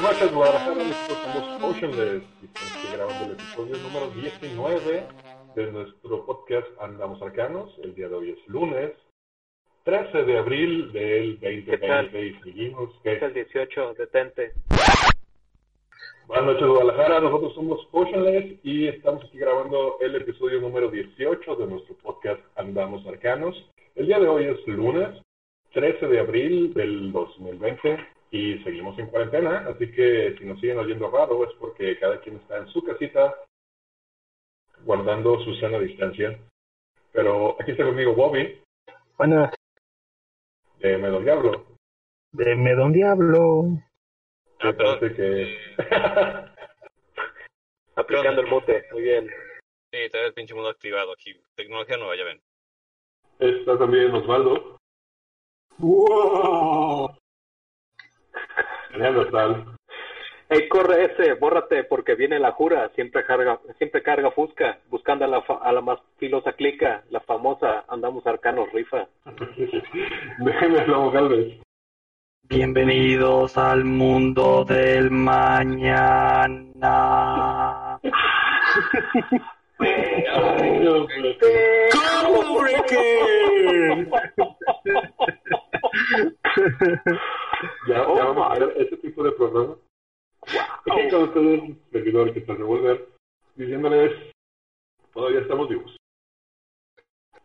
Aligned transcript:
Buenas 0.00 0.20
noches, 0.20 0.32
Guadalajara. 0.32 0.74
Nosotros 0.76 1.18
somos 1.24 1.60
Motionless 1.60 2.22
y 2.40 2.46
estamos 2.46 2.92
grabando 2.92 3.24
el 3.24 3.32
episodio 3.32 3.76
número 3.78 4.10
19 4.10 5.06
de 5.56 5.72
nuestro 5.72 6.24
podcast 6.24 6.68
Andamos 6.80 7.20
Arcanos. 7.20 7.76
El 7.82 7.96
día 7.96 8.08
de 8.08 8.14
hoy 8.14 8.30
es 8.30 8.48
lunes, 8.48 8.92
13 9.82 10.22
de 10.22 10.38
abril 10.38 10.92
del 10.92 11.40
2020 11.40 12.26
y 12.26 12.34
seguimos. 12.44 12.90
Es 13.02 13.20
el 13.22 13.34
18, 13.34 13.94
detente. 13.94 14.52
Buenas 16.28 16.46
noches, 16.46 16.68
Guadalajara. 16.68 17.20
Nosotros 17.20 17.54
somos 17.54 17.84
Potionless 17.86 18.54
y 18.62 18.86
estamos 18.86 19.24
aquí 19.24 19.38
grabando 19.38 19.96
el 20.00 20.14
episodio 20.14 20.60
número 20.60 20.92
18 20.92 21.56
de 21.56 21.66
nuestro 21.66 21.96
podcast 21.96 22.40
Andamos 22.54 23.04
Arcanos. 23.04 23.56
El 23.96 24.06
día 24.06 24.20
de 24.20 24.28
hoy 24.28 24.44
es 24.44 24.64
lunes, 24.68 25.08
13 25.72 26.06
de 26.06 26.20
abril 26.20 26.72
del 26.72 27.10
2020 27.10 28.17
y 28.30 28.58
seguimos 28.58 28.98
en 28.98 29.06
cuarentena, 29.06 29.66
así 29.68 29.90
que 29.90 30.36
si 30.38 30.44
nos 30.44 30.60
siguen 30.60 30.78
oyendo 30.78 31.10
raro 31.10 31.44
es 31.44 31.54
porque 31.58 31.98
cada 31.98 32.20
quien 32.20 32.36
está 32.36 32.58
en 32.58 32.68
su 32.68 32.82
casita 32.82 33.34
guardando 34.84 35.38
su 35.44 35.54
sana 35.56 35.78
distancia. 35.78 36.38
Pero 37.12 37.56
aquí 37.60 37.72
está 37.72 37.84
conmigo 37.84 38.14
Bobby. 38.14 38.62
Buenas. 39.16 39.54
De 40.78 40.96
Medon 40.98 41.24
Diablo. 41.24 41.66
De 42.32 42.54
Medon 42.54 42.92
Diablo. 42.92 43.64
Me 44.62 44.74
parece 44.74 45.14
que... 45.14 45.58
Aplicando 47.96 48.42
el 48.42 48.46
mute, 48.46 48.84
muy 48.92 49.02
bien. 49.02 49.26
Sí, 49.90 49.98
está 49.98 50.20
el 50.20 50.34
pinche 50.34 50.54
mundo 50.54 50.68
activado 50.68 51.12
aquí. 51.12 51.34
Tecnología 51.56 51.96
nueva, 51.96 52.16
ya 52.16 52.24
ven. 52.24 52.40
Está 53.40 53.78
también 53.78 54.14
Osvaldo. 54.14 54.78
¡Wow! 55.78 57.17
Genial, 58.98 59.28
tal. 59.30 59.64
Hey, 60.50 60.66
corre 60.68 61.04
ese, 61.04 61.34
bórrate, 61.34 61.84
porque 61.84 62.16
viene 62.16 62.40
la 62.40 62.50
jura, 62.50 62.90
siempre 62.96 63.24
carga, 63.24 63.60
siempre 63.76 64.02
carga 64.02 64.32
Fusca, 64.32 64.78
buscando 64.90 65.24
a 65.24 65.28
la, 65.28 65.44
a 65.62 65.72
la 65.72 65.80
más 65.80 66.00
filosa 66.16 66.52
clica, 66.54 67.04
la 67.10 67.20
famosa 67.20 67.84
Andamos 67.86 68.26
Arcanos 68.26 68.72
Rifa. 68.72 69.06
Déjenme 70.38 70.84
Lobo 70.86 71.12
Galvez. 71.12 71.60
Bienvenidos 72.42 73.56
al 73.56 73.84
mundo 73.84 74.64
del 74.64 75.12
mañana. 75.12 76.40
ya, 87.86 87.94
ya 87.94 88.24
vamos 88.24 88.50
a 88.50 88.58
ver 88.58 88.74
este 88.76 88.96
tipo 88.98 89.22
de 89.22 89.32
programa. 89.32 89.76
Aquí 90.42 91.10
con 91.10 91.22
ustedes, 91.24 91.62
el 91.62 91.78
servidor 91.92 92.32
que 92.32 92.40
está 92.40 92.54
de 92.54 92.62
volver, 92.62 93.08
diciéndoles, 93.56 94.12
todavía 95.12 95.40
estamos 95.40 95.68
vivos. 95.68 95.96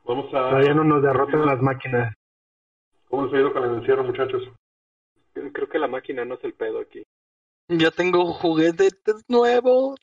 Vamos 0.05 0.27
a... 0.33 0.49
Todavía 0.49 0.73
no 0.73 0.83
nos 0.83 1.01
derrotan 1.01 1.45
las 1.45 1.61
máquinas. 1.61 2.13
¿Cómo 3.09 3.25
les 3.25 3.33
ha 3.33 3.39
ido 3.39 3.53
con 3.53 3.63
el 3.63 3.75
encierro, 3.75 4.03
muchachos? 4.03 4.43
Creo 5.33 5.69
que 5.69 5.79
la 5.79 5.87
máquina 5.87 6.25
no 6.25 6.35
es 6.35 6.43
el 6.43 6.53
pedo 6.53 6.79
aquí. 6.79 7.03
Ya 7.67 7.91
tengo 7.91 8.33
juguetes 8.33 8.93
nuevos. 9.27 9.99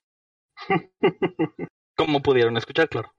Como 1.97 2.21
pudieron 2.23 2.57
escuchar, 2.57 2.89
claro. 2.89 3.11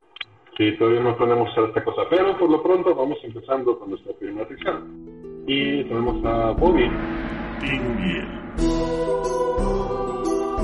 Sí, 0.57 0.77
todavía 0.77 1.01
no 1.01 1.17
podemos 1.17 1.49
hacer 1.51 1.65
esta 1.65 1.83
cosa, 1.83 2.01
pero 2.09 2.37
por 2.37 2.49
lo 2.49 2.61
pronto 2.61 2.93
vamos 2.93 3.17
empezando 3.23 3.79
con 3.79 3.91
nuestra 3.91 4.13
primera 4.13 4.47
sección. 4.47 5.20
Y 5.47 5.83
tenemos 5.85 6.23
a 6.25 6.51
Bobby. 6.51 6.89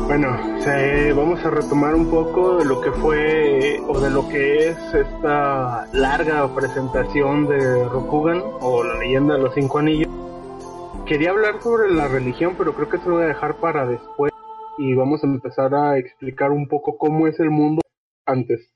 Bueno, 0.07 0.61
se, 0.61 1.13
vamos 1.13 1.43
a 1.43 1.49
retomar 1.49 1.95
un 1.95 2.09
poco 2.09 2.57
de 2.57 2.65
lo 2.65 2.79
que 2.79 2.91
fue 2.91 3.79
o 3.87 3.99
de 3.99 4.09
lo 4.09 4.29
que 4.29 4.69
es 4.69 4.77
esta 4.93 5.85
larga 5.93 6.53
presentación 6.55 7.47
de 7.47 7.83
Rokugan 7.89 8.41
o 8.61 8.83
la 8.83 8.99
leyenda 8.99 9.35
de 9.35 9.41
los 9.41 9.53
cinco 9.53 9.79
anillos. 9.79 10.07
Quería 11.05 11.31
hablar 11.31 11.61
sobre 11.61 11.91
la 11.93 12.07
religión, 12.07 12.55
pero 12.57 12.73
creo 12.73 12.89
que 12.89 12.97
se 12.99 13.09
lo 13.09 13.15
voy 13.15 13.25
a 13.25 13.27
dejar 13.27 13.57
para 13.57 13.85
después 13.85 14.31
y 14.77 14.93
vamos 14.93 15.23
a 15.23 15.27
empezar 15.27 15.73
a 15.73 15.97
explicar 15.97 16.51
un 16.51 16.67
poco 16.67 16.97
cómo 16.97 17.27
es 17.27 17.39
el 17.39 17.49
mundo 17.49 17.81
antes, 18.25 18.71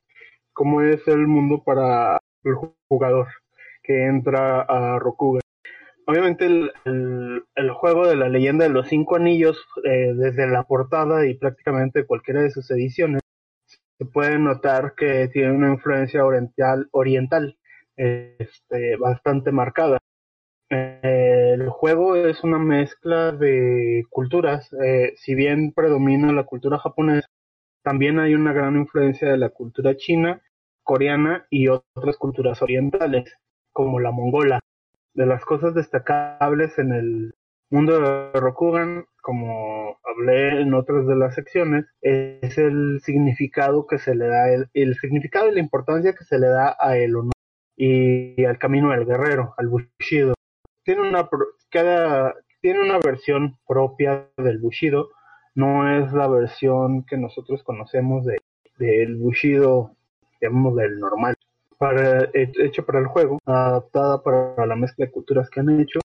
cómo 0.51 0.81
es 0.81 1.07
el 1.07 1.27
mundo 1.27 1.63
para 1.63 2.19
el 2.43 2.55
jugador 2.89 3.27
que 3.83 4.05
entra 4.05 4.61
a 4.61 4.99
Rokugan. 4.99 5.41
Obviamente 6.07 6.45
el, 6.45 6.71
el, 7.55 7.71
juego 7.71 8.07
de 8.07 8.15
la 8.15 8.27
leyenda 8.27 8.65
de 8.65 8.71
los 8.71 8.87
cinco 8.87 9.15
anillos, 9.15 9.57
eh, 9.83 10.13
desde 10.15 10.47
la 10.47 10.63
portada 10.63 11.25
y 11.27 11.35
prácticamente 11.35 12.05
cualquiera 12.05 12.41
de 12.41 12.51
sus 12.51 12.69
ediciones, 12.71 13.21
se 13.97 14.05
puede 14.05 14.39
notar 14.39 14.95
que 14.95 15.27
tiene 15.27 15.51
una 15.51 15.73
influencia 15.73 16.25
oriental, 16.25 16.87
oriental 16.91 17.57
este, 17.95 18.95
bastante 18.97 19.51
marcada. 19.51 19.99
Eh, 20.71 21.51
el 21.53 21.69
juego 21.69 22.15
es 22.15 22.43
una 22.43 22.57
mezcla 22.57 23.31
de 23.31 24.05
culturas, 24.09 24.71
eh, 24.83 25.13
si 25.17 25.35
bien 25.35 25.73
predomina 25.73 26.31
la 26.31 26.45
cultura 26.45 26.79
japonesa, 26.79 27.27
también 27.83 28.19
hay 28.19 28.33
una 28.33 28.53
gran 28.53 28.77
influencia 28.77 29.29
de 29.29 29.37
la 29.37 29.49
cultura 29.49 29.95
china, 29.97 30.41
coreana 30.83 31.45
y 31.49 31.67
otras 31.67 32.17
culturas 32.17 32.61
orientales, 32.61 33.37
como 33.73 33.99
la 33.99 34.11
mongola. 34.11 34.60
De 35.13 35.25
las 35.25 35.43
cosas 35.45 35.73
destacables 35.73 36.77
en 36.79 36.93
el 36.93 37.33
mundo 37.69 37.99
de 37.99 38.39
Rokugan, 38.39 39.05
como 39.21 39.97
hablé 40.03 40.61
en 40.61 40.73
otras 40.73 41.05
de 41.07 41.15
las 41.15 41.35
secciones, 41.35 41.85
es 42.01 42.57
el 42.57 42.99
significado 43.03 43.87
que 43.87 43.97
se 43.97 44.15
le 44.15 44.27
da, 44.27 44.49
el, 44.49 44.69
el 44.73 44.95
significado 44.95 45.49
y 45.49 45.53
la 45.53 45.59
importancia 45.59 46.13
que 46.13 46.25
se 46.25 46.39
le 46.39 46.47
da 46.47 46.75
a 46.79 46.97
el 46.97 47.15
honor 47.15 47.33
y 47.75 48.45
al 48.45 48.59
camino 48.59 48.91
del 48.91 49.05
guerrero, 49.05 49.53
al 49.57 49.67
Bushido. 49.67 50.33
Tiene 50.83 51.07
una, 51.07 51.27
cada, 51.69 52.35
tiene 52.61 52.81
una 52.81 52.99
versión 52.99 53.57
propia 53.67 54.27
del 54.37 54.59
Bushido, 54.59 55.09
no 55.55 55.89
es 55.97 56.13
la 56.13 56.27
versión 56.27 57.03
que 57.05 57.17
nosotros 57.17 57.63
conocemos 57.63 58.25
de 58.25 58.37
del 58.77 59.15
Bushido, 59.17 59.95
digamos 60.39 60.75
del 60.75 60.99
normal, 60.99 61.35
para, 61.81 62.29
hecho 62.33 62.85
para 62.85 62.99
el 62.99 63.07
juego, 63.07 63.39
adaptada 63.43 64.21
para 64.21 64.67
la 64.67 64.75
mezcla 64.75 65.07
de 65.07 65.11
culturas 65.11 65.49
que 65.49 65.61
han 65.61 65.81
hecho. 65.81 65.99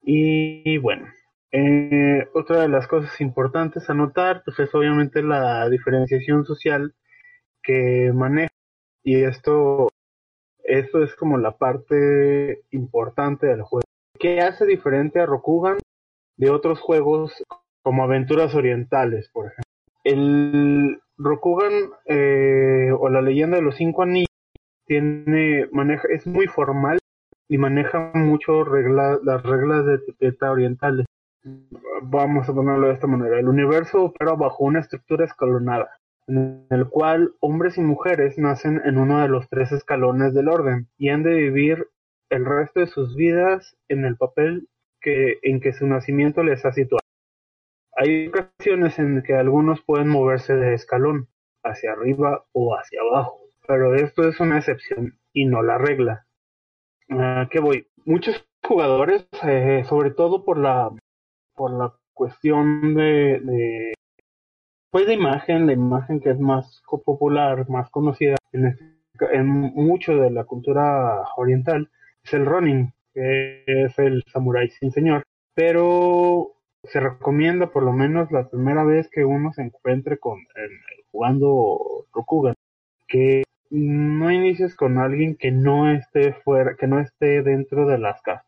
Y 0.00 0.78
bueno, 0.78 1.08
eh, 1.50 2.28
otra 2.34 2.60
de 2.60 2.68
las 2.68 2.86
cosas 2.86 3.20
importantes 3.20 3.90
a 3.90 3.94
notar 3.94 4.42
pues 4.44 4.60
es 4.60 4.72
obviamente 4.72 5.24
la 5.24 5.68
diferenciación 5.68 6.44
social 6.44 6.94
que 7.64 8.12
maneja 8.14 8.54
y 9.02 9.24
esto 9.24 9.88
esto 10.62 11.02
es 11.02 11.16
como 11.16 11.36
la 11.36 11.56
parte 11.58 12.62
importante 12.70 13.48
del 13.48 13.62
juego. 13.62 13.84
¿Qué 14.20 14.40
hace 14.40 14.66
diferente 14.66 15.18
a 15.18 15.26
Rokugan 15.26 15.78
de 16.36 16.50
otros 16.50 16.78
juegos 16.80 17.42
como 17.82 18.04
aventuras 18.04 18.54
orientales, 18.54 19.28
por 19.32 19.46
ejemplo? 19.46 19.64
El 20.04 21.00
Rokugan 21.18 21.90
eh, 22.06 22.92
o 22.96 23.08
la 23.08 23.20
leyenda 23.20 23.56
de 23.56 23.64
los 23.64 23.74
cinco 23.74 24.02
anillos 24.02 24.31
tiene 24.86 25.68
maneja 25.72 26.08
es 26.10 26.26
muy 26.26 26.46
formal 26.46 26.98
y 27.48 27.58
maneja 27.58 28.12
mucho 28.14 28.64
las 28.64 29.42
reglas 29.42 29.86
de 29.86 29.94
etiqueta 29.96 30.50
orientales. 30.50 31.06
Vamos 32.02 32.48
a 32.48 32.54
ponerlo 32.54 32.88
de 32.88 32.94
esta 32.94 33.06
manera. 33.06 33.38
El 33.38 33.48
universo 33.48 34.04
opera 34.04 34.32
bajo 34.32 34.64
una 34.64 34.80
estructura 34.80 35.24
escalonada, 35.24 35.90
en 36.26 36.66
el 36.70 36.88
cual 36.88 37.34
hombres 37.40 37.78
y 37.78 37.82
mujeres 37.82 38.38
nacen 38.38 38.80
en 38.84 38.98
uno 38.98 39.20
de 39.20 39.28
los 39.28 39.48
tres 39.48 39.72
escalones 39.72 40.34
del 40.34 40.48
orden 40.48 40.88
y 40.96 41.10
han 41.10 41.22
de 41.22 41.34
vivir 41.34 41.88
el 42.30 42.46
resto 42.46 42.80
de 42.80 42.86
sus 42.86 43.14
vidas 43.16 43.76
en 43.88 44.04
el 44.04 44.16
papel 44.16 44.68
que, 45.00 45.38
en 45.42 45.60
que 45.60 45.72
su 45.72 45.86
nacimiento 45.86 46.42
les 46.42 46.64
ha 46.64 46.72
situado. 46.72 47.02
Hay 47.94 48.28
ocasiones 48.28 48.98
en 48.98 49.22
que 49.22 49.34
algunos 49.34 49.82
pueden 49.82 50.08
moverse 50.08 50.54
de 50.54 50.74
escalón, 50.74 51.28
hacia 51.62 51.92
arriba 51.92 52.44
o 52.52 52.74
hacia 52.74 53.00
abajo, 53.02 53.41
pero 53.66 53.94
esto 53.94 54.28
es 54.28 54.40
una 54.40 54.58
excepción 54.58 55.18
y 55.32 55.46
no 55.46 55.62
la 55.62 55.78
regla. 55.78 56.26
¿A 57.10 57.48
qué 57.50 57.60
voy? 57.60 57.86
Muchos 58.04 58.46
jugadores, 58.62 59.28
eh, 59.44 59.84
sobre 59.88 60.10
todo 60.10 60.44
por 60.44 60.58
la, 60.58 60.90
por 61.54 61.72
la 61.72 61.94
cuestión 62.14 62.94
de, 62.94 63.94
pues 64.90 65.06
de 65.06 65.14
imagen, 65.14 65.66
la 65.66 65.72
imagen 65.72 66.20
que 66.20 66.30
es 66.30 66.38
más 66.38 66.82
popular, 67.04 67.68
más 67.68 67.90
conocida 67.90 68.36
en, 68.52 68.66
este- 68.66 68.92
en 69.32 69.46
mucho 69.46 70.16
de 70.16 70.30
la 70.30 70.44
cultura 70.44 71.22
oriental, 71.36 71.90
es 72.24 72.34
el 72.34 72.46
Ronin, 72.46 72.92
que 73.14 73.64
es 73.66 73.98
el 73.98 74.22
samurái 74.32 74.70
sin 74.70 74.90
señor. 74.92 75.22
Pero 75.54 76.52
se 76.84 77.00
recomienda 77.00 77.70
por 77.70 77.82
lo 77.84 77.92
menos 77.92 78.30
la 78.32 78.48
primera 78.48 78.84
vez 78.84 79.08
que 79.10 79.24
uno 79.24 79.52
se 79.52 79.62
encuentre 79.62 80.18
con 80.18 80.38
en- 80.38 81.04
jugando 81.10 82.06
Rokugan, 82.12 82.54
que 83.08 83.42
no 83.72 84.30
inicies 84.30 84.76
con 84.76 84.98
alguien 84.98 85.36
que 85.36 85.50
no 85.50 85.90
esté 85.90 86.34
fuera, 86.34 86.76
que 86.76 86.86
no 86.86 87.00
esté 87.00 87.42
dentro 87.42 87.86
de 87.86 87.98
las 87.98 88.20
casas. 88.20 88.46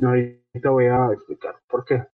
Ahorita 0.00 0.70
voy 0.70 0.86
a 0.86 1.08
explicar 1.12 1.56
por 1.68 1.84
qué. 1.84 2.06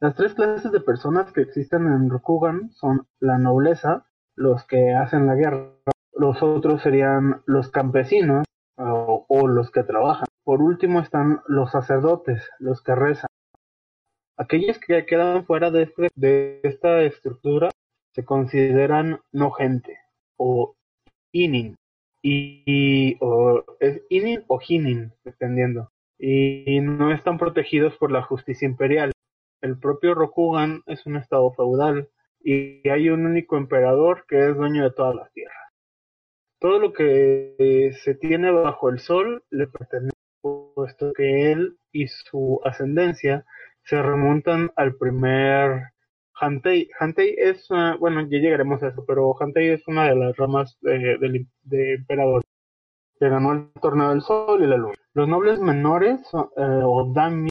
Las 0.00 0.16
tres 0.16 0.34
clases 0.34 0.72
de 0.72 0.80
personas 0.80 1.30
que 1.32 1.42
existen 1.42 1.86
en 1.86 2.08
Rokugan 2.08 2.70
son 2.72 3.06
la 3.20 3.38
nobleza, 3.38 4.06
los 4.34 4.64
que 4.66 4.94
hacen 4.94 5.26
la 5.26 5.34
guerra, 5.34 5.70
los 6.14 6.42
otros 6.42 6.82
serían 6.82 7.42
los 7.46 7.70
campesinos 7.70 8.44
o, 8.78 9.26
o 9.28 9.46
los 9.46 9.70
que 9.70 9.82
trabajan. 9.84 10.26
Por 10.44 10.62
último 10.62 11.00
están 11.00 11.40
los 11.46 11.70
sacerdotes, 11.70 12.48
los 12.58 12.82
que 12.82 12.94
rezan. 12.94 13.28
Aquellos 14.38 14.78
que 14.78 15.04
quedan 15.06 15.44
fuera 15.44 15.70
de, 15.70 15.82
este- 15.82 16.10
de 16.16 16.60
esta 16.64 17.02
estructura 17.02 17.70
se 18.14 18.24
consideran 18.24 19.20
no 19.30 19.50
gente 19.52 19.98
o 20.38 20.74
inin 21.32 21.76
y, 22.22 23.16
o 23.20 23.64
es 23.80 24.00
inin 24.08 24.44
o 24.46 24.60
hinin 24.66 25.12
dependiendo 25.24 25.90
y 26.18 26.80
no 26.80 27.12
están 27.12 27.36
protegidos 27.36 27.96
por 27.96 28.12
la 28.12 28.22
justicia 28.22 28.66
imperial. 28.66 29.10
El 29.60 29.78
propio 29.78 30.14
Rokugan 30.14 30.82
es 30.86 31.04
un 31.04 31.16
estado 31.16 31.52
feudal 31.52 32.08
y 32.40 32.88
hay 32.88 33.08
un 33.08 33.26
único 33.26 33.56
emperador 33.56 34.24
que 34.28 34.48
es 34.48 34.56
dueño 34.56 34.84
de 34.84 34.92
todas 34.92 35.16
las 35.16 35.32
tierras. 35.32 35.56
Todo 36.60 36.78
lo 36.78 36.92
que 36.92 37.90
se 38.04 38.14
tiene 38.14 38.52
bajo 38.52 38.88
el 38.88 39.00
sol 39.00 39.42
le 39.50 39.66
pertenece, 39.66 40.12
puesto 40.40 41.12
que 41.12 41.50
él 41.50 41.76
y 41.90 42.06
su 42.06 42.60
ascendencia 42.64 43.44
se 43.82 44.00
remontan 44.00 44.70
al 44.76 44.94
primer 44.94 45.91
Hantei. 46.42 46.88
Hantei 46.98 47.36
es, 47.38 47.66
ah, 47.70 47.96
bueno, 48.00 48.20
ya 48.22 48.38
llegaremos 48.38 48.82
a 48.82 48.88
eso, 48.88 49.04
pero 49.06 49.32
Hantei 49.40 49.68
es 49.68 49.86
una 49.86 50.08
de 50.08 50.16
las 50.16 50.36
ramas 50.36 50.76
de, 50.80 51.16
del 51.18 51.46
de 51.62 51.94
emperador 51.94 52.42
que 53.20 53.28
ganó 53.28 53.52
el 53.52 53.72
torneo 53.80 54.10
del 54.10 54.22
sol 54.22 54.62
y 54.62 54.66
la 54.66 54.76
luna. 54.76 54.94
Los 55.14 55.28
nobles 55.28 55.60
menores 55.60 56.20
eh, 56.56 56.80
o 56.82 57.12
dami 57.14 57.50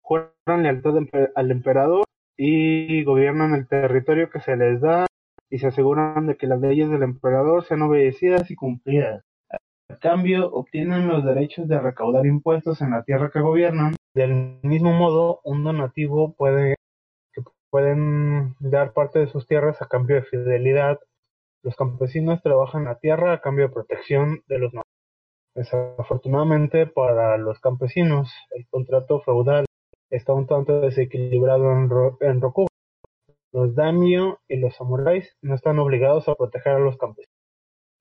juran 0.00 0.62
lealtad 0.62 0.94
al 1.34 1.50
emperador 1.50 2.04
y 2.38 3.04
gobiernan 3.04 3.54
el 3.54 3.68
territorio 3.68 4.30
que 4.30 4.40
se 4.40 4.56
les 4.56 4.80
da 4.80 5.06
y 5.50 5.58
se 5.58 5.66
aseguran 5.66 6.26
de 6.26 6.38
que 6.38 6.46
las 6.46 6.60
leyes 6.60 6.88
del 6.88 7.02
emperador 7.02 7.64
sean 7.64 7.82
obedecidas 7.82 8.50
y 8.50 8.54
cumplidas. 8.54 9.22
A 9.50 9.96
cambio, 9.98 10.50
obtienen 10.50 11.08
los 11.08 11.26
derechos 11.26 11.68
de 11.68 11.78
recaudar 11.78 12.24
impuestos 12.24 12.80
en 12.80 12.92
la 12.92 13.02
tierra 13.04 13.30
que 13.30 13.40
gobiernan. 13.40 13.96
Del 14.14 14.60
mismo 14.62 14.94
modo, 14.94 15.40
un 15.44 15.62
donativo 15.62 16.32
puede 16.32 16.76
pueden 17.74 18.54
dar 18.60 18.92
parte 18.92 19.18
de 19.18 19.26
sus 19.26 19.48
tierras 19.48 19.82
a 19.82 19.88
cambio 19.88 20.14
de 20.14 20.22
fidelidad. 20.22 21.00
Los 21.64 21.74
campesinos 21.74 22.40
trabajan 22.40 22.84
la 22.84 23.00
tierra 23.00 23.32
a 23.32 23.40
cambio 23.40 23.66
de 23.66 23.74
protección 23.74 24.44
de 24.46 24.58
los 24.60 24.72
nobles. 24.72 24.92
Desafortunadamente 25.56 26.86
para 26.86 27.36
los 27.36 27.58
campesinos, 27.58 28.32
el 28.52 28.64
contrato 28.68 29.22
feudal 29.22 29.64
está 30.08 30.34
un 30.34 30.46
tanto 30.46 30.82
desequilibrado 30.82 31.72
en, 31.72 31.90
Ro 31.90 32.16
en. 32.20 32.40
Los 33.52 33.74
daimyo 33.74 34.38
y 34.46 34.58
los 34.58 34.76
samuráis 34.76 35.36
no 35.42 35.56
están 35.56 35.80
obligados 35.80 36.28
a 36.28 36.36
proteger 36.36 36.74
a 36.74 36.78
los 36.78 36.96
campesinos. 36.96 37.34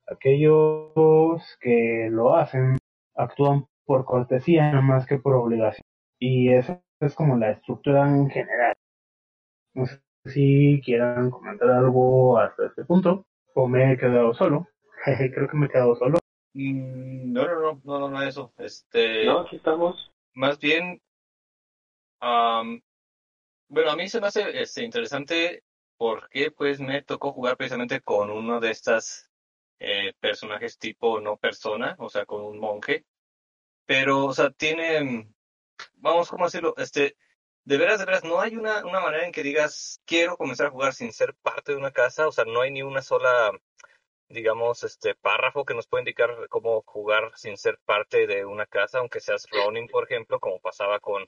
Aquellos 0.06 1.58
que 1.60 2.10
lo 2.12 2.36
hacen 2.36 2.78
actúan 3.16 3.66
por 3.88 4.06
cortesía 4.06 4.72
más 4.82 5.08
que 5.08 5.18
por 5.18 5.34
obligación. 5.34 5.82
Y 6.20 6.54
esa 6.54 6.80
es 7.00 7.16
como 7.16 7.38
la 7.38 7.50
estructura 7.50 8.08
en 8.08 8.30
general. 8.30 8.76
No 9.74 9.86
sé 9.86 10.02
si 10.26 10.82
quieran 10.84 11.30
comentar 11.30 11.70
algo 11.70 12.38
hasta 12.38 12.68
este 12.68 12.86
punto 12.86 13.26
o 13.56 13.68
me 13.68 13.94
he 13.94 13.98
quedado 13.98 14.34
solo. 14.34 14.68
Creo 15.06 15.50
que 15.50 15.58
me 15.58 15.66
he 15.66 15.70
quedado 15.70 15.96
solo. 15.96 16.20
Mm, 16.54 17.34
No, 17.34 17.46
no, 17.46 17.60
no, 17.62 17.82
no, 17.84 18.00
no, 18.00 18.10
no, 18.10 18.22
eso. 18.24 18.54
Este, 18.58 19.26
No, 19.26 19.40
aquí 19.42 19.58
estamos. 19.58 20.12
más 20.34 20.60
bien, 20.60 21.02
am, 22.20 22.82
bueno, 23.68 23.92
a 23.92 23.96
mí 23.96 24.08
se 24.08 24.22
me 24.22 24.28
hace 24.28 24.62
este, 24.62 24.84
interesante 24.84 25.64
porque 25.98 26.52
pues 26.52 26.80
me 26.80 27.02
tocó 27.02 27.32
jugar 27.34 27.58
precisamente 27.58 28.02
con 28.02 28.30
uno 28.30 28.60
de 28.60 28.72
estas 28.72 29.30
eh, 29.80 30.14
personajes 30.20 30.78
tipo 30.78 31.20
no 31.20 31.38
persona, 31.38 31.96
o 32.00 32.10
sea, 32.10 32.26
con 32.26 32.44
un 32.44 32.60
monje, 32.60 33.06
pero, 33.86 34.26
o 34.26 34.34
sea, 34.34 34.50
tiene, 34.52 35.28
vamos, 35.96 36.30
¿cómo 36.30 36.46
decirlo? 36.46 36.74
Este, 36.78 37.16
de 37.66 37.78
veras, 37.78 38.00
de 38.00 38.06
veras, 38.06 38.24
no 38.24 38.42
hay 38.42 38.56
una, 38.56 38.86
una 38.86 39.00
manera 39.00 39.26
en 39.26 39.32
que 39.32 39.44
digas, 39.44 40.02
quiero 40.06 40.38
comenzar 40.38 40.68
a 40.68 40.72
jugar 40.72 40.94
sin 40.94 41.14
ser 41.14 41.34
parte 41.42 41.72
de 41.72 41.78
una 41.78 41.92
casa, 41.92 42.28
o 42.28 42.32
sea, 42.32 42.46
no 42.46 42.62
hay 42.62 42.72
ni 42.72 42.82
una 42.82 43.02
sola 43.02 43.52
digamos, 44.34 44.84
este 44.84 45.16
párrafo 45.16 45.64
que 45.64 45.74
nos 45.74 45.88
puede 45.88 46.02
indicar 46.02 46.30
cómo 46.50 46.82
jugar 46.86 47.32
sin 47.36 47.58
ser 47.58 47.78
parte 47.86 48.28
de 48.28 48.46
una 48.46 48.66
casa, 48.66 49.00
aunque 49.00 49.20
seas 49.20 49.46
Ronin, 49.52 49.88
por 49.88 50.06
ejemplo, 50.06 50.40
como 50.40 50.60
pasaba 50.60 51.00
con 51.00 51.26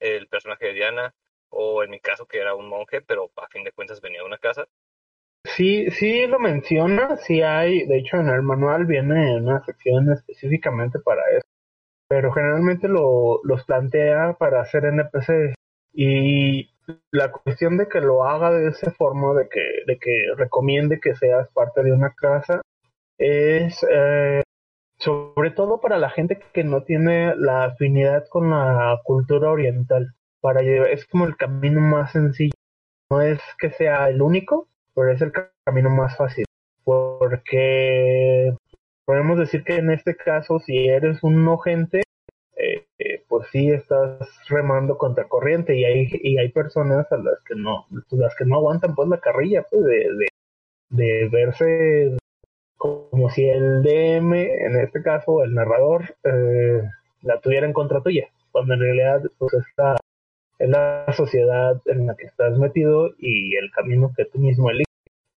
el 0.00 0.28
personaje 0.28 0.66
de 0.66 0.74
Diana, 0.74 1.14
o 1.50 1.82
en 1.82 1.90
mi 1.90 2.00
caso 2.00 2.26
que 2.26 2.38
era 2.38 2.54
un 2.54 2.68
monje, 2.68 3.00
pero 3.02 3.30
a 3.36 3.48
fin 3.48 3.64
de 3.64 3.72
cuentas 3.72 4.00
venía 4.00 4.20
de 4.20 4.26
una 4.26 4.38
casa. 4.38 4.66
Sí, 5.44 5.90
sí 5.90 6.26
lo 6.26 6.38
menciona, 6.38 7.16
sí 7.16 7.42
hay, 7.42 7.86
de 7.86 7.98
hecho 7.98 8.16
en 8.16 8.28
el 8.28 8.42
manual 8.42 8.86
viene 8.86 9.36
una 9.36 9.64
sección 9.64 10.12
específicamente 10.12 10.98
para 10.98 11.22
eso, 11.30 11.46
pero 12.08 12.32
generalmente 12.32 12.88
lo, 12.88 13.40
los 13.44 13.64
plantea 13.64 14.34
para 14.38 14.60
hacer 14.60 14.84
NPCs 14.84 15.54
y 16.00 16.70
la 17.10 17.32
cuestión 17.32 17.76
de 17.76 17.88
que 17.88 18.00
lo 18.00 18.22
haga 18.22 18.52
de 18.52 18.68
esa 18.68 18.92
forma, 18.92 19.34
de 19.34 19.48
que, 19.48 19.60
de 19.84 19.98
que 19.98 20.26
recomiende 20.36 21.00
que 21.00 21.16
seas 21.16 21.48
parte 21.50 21.82
de 21.82 21.90
una 21.90 22.14
casa, 22.14 22.62
es 23.18 23.84
eh, 23.90 24.42
sobre 24.98 25.50
todo 25.50 25.80
para 25.80 25.98
la 25.98 26.08
gente 26.08 26.38
que 26.52 26.62
no 26.62 26.84
tiene 26.84 27.34
la 27.34 27.64
afinidad 27.64 28.28
con 28.28 28.50
la 28.50 29.00
cultura 29.02 29.50
oriental, 29.50 30.14
para 30.40 30.62
llevar, 30.62 30.90
es 30.90 31.04
como 31.06 31.26
el 31.26 31.36
camino 31.36 31.80
más 31.80 32.12
sencillo, 32.12 32.54
no 33.10 33.20
es 33.20 33.40
que 33.58 33.70
sea 33.72 34.08
el 34.08 34.22
único, 34.22 34.68
pero 34.94 35.10
es 35.10 35.20
el 35.20 35.32
camino 35.64 35.90
más 35.90 36.16
fácil, 36.16 36.44
porque 36.84 38.54
podemos 39.04 39.36
decir 39.36 39.64
que 39.64 39.78
en 39.78 39.90
este 39.90 40.14
caso, 40.14 40.60
si 40.60 40.86
eres 40.86 41.24
un 41.24 41.44
no 41.44 41.58
gente, 41.58 42.02
pues 43.38 43.50
sí 43.52 43.70
estás 43.70 44.18
remando 44.48 44.98
contra 44.98 45.28
corriente 45.28 45.76
y 45.78 45.84
hay, 45.84 46.08
y 46.22 46.38
hay 46.38 46.48
personas 46.48 47.06
a 47.12 47.18
las 47.18 47.40
que 47.46 47.54
no, 47.54 47.86
las 48.10 48.34
que 48.34 48.44
no 48.44 48.56
aguantan 48.56 48.96
pues 48.96 49.08
la 49.08 49.20
carrilla 49.20 49.64
pues 49.70 49.84
de, 49.84 50.08
de, 50.18 50.28
de 50.90 51.28
verse 51.28 52.16
como 52.76 53.30
si 53.30 53.44
el 53.48 53.84
DM, 53.84 54.32
en 54.34 54.80
este 54.80 55.02
caso 55.02 55.44
el 55.44 55.54
narrador, 55.54 56.16
eh, 56.24 56.82
la 57.22 57.40
tuviera 57.40 57.64
en 57.64 57.72
contra 57.72 58.02
tuya, 58.02 58.28
cuando 58.50 58.74
en 58.74 58.80
realidad 58.80 59.22
pues 59.38 59.54
esta 59.54 59.96
es 60.58 60.68
la 60.68 61.06
sociedad 61.16 61.80
en 61.86 62.08
la 62.08 62.16
que 62.16 62.26
estás 62.26 62.58
metido 62.58 63.10
y 63.18 63.54
el 63.54 63.70
camino 63.70 64.12
que 64.16 64.24
tú 64.24 64.38
mismo 64.38 64.70
eliges. 64.70 64.86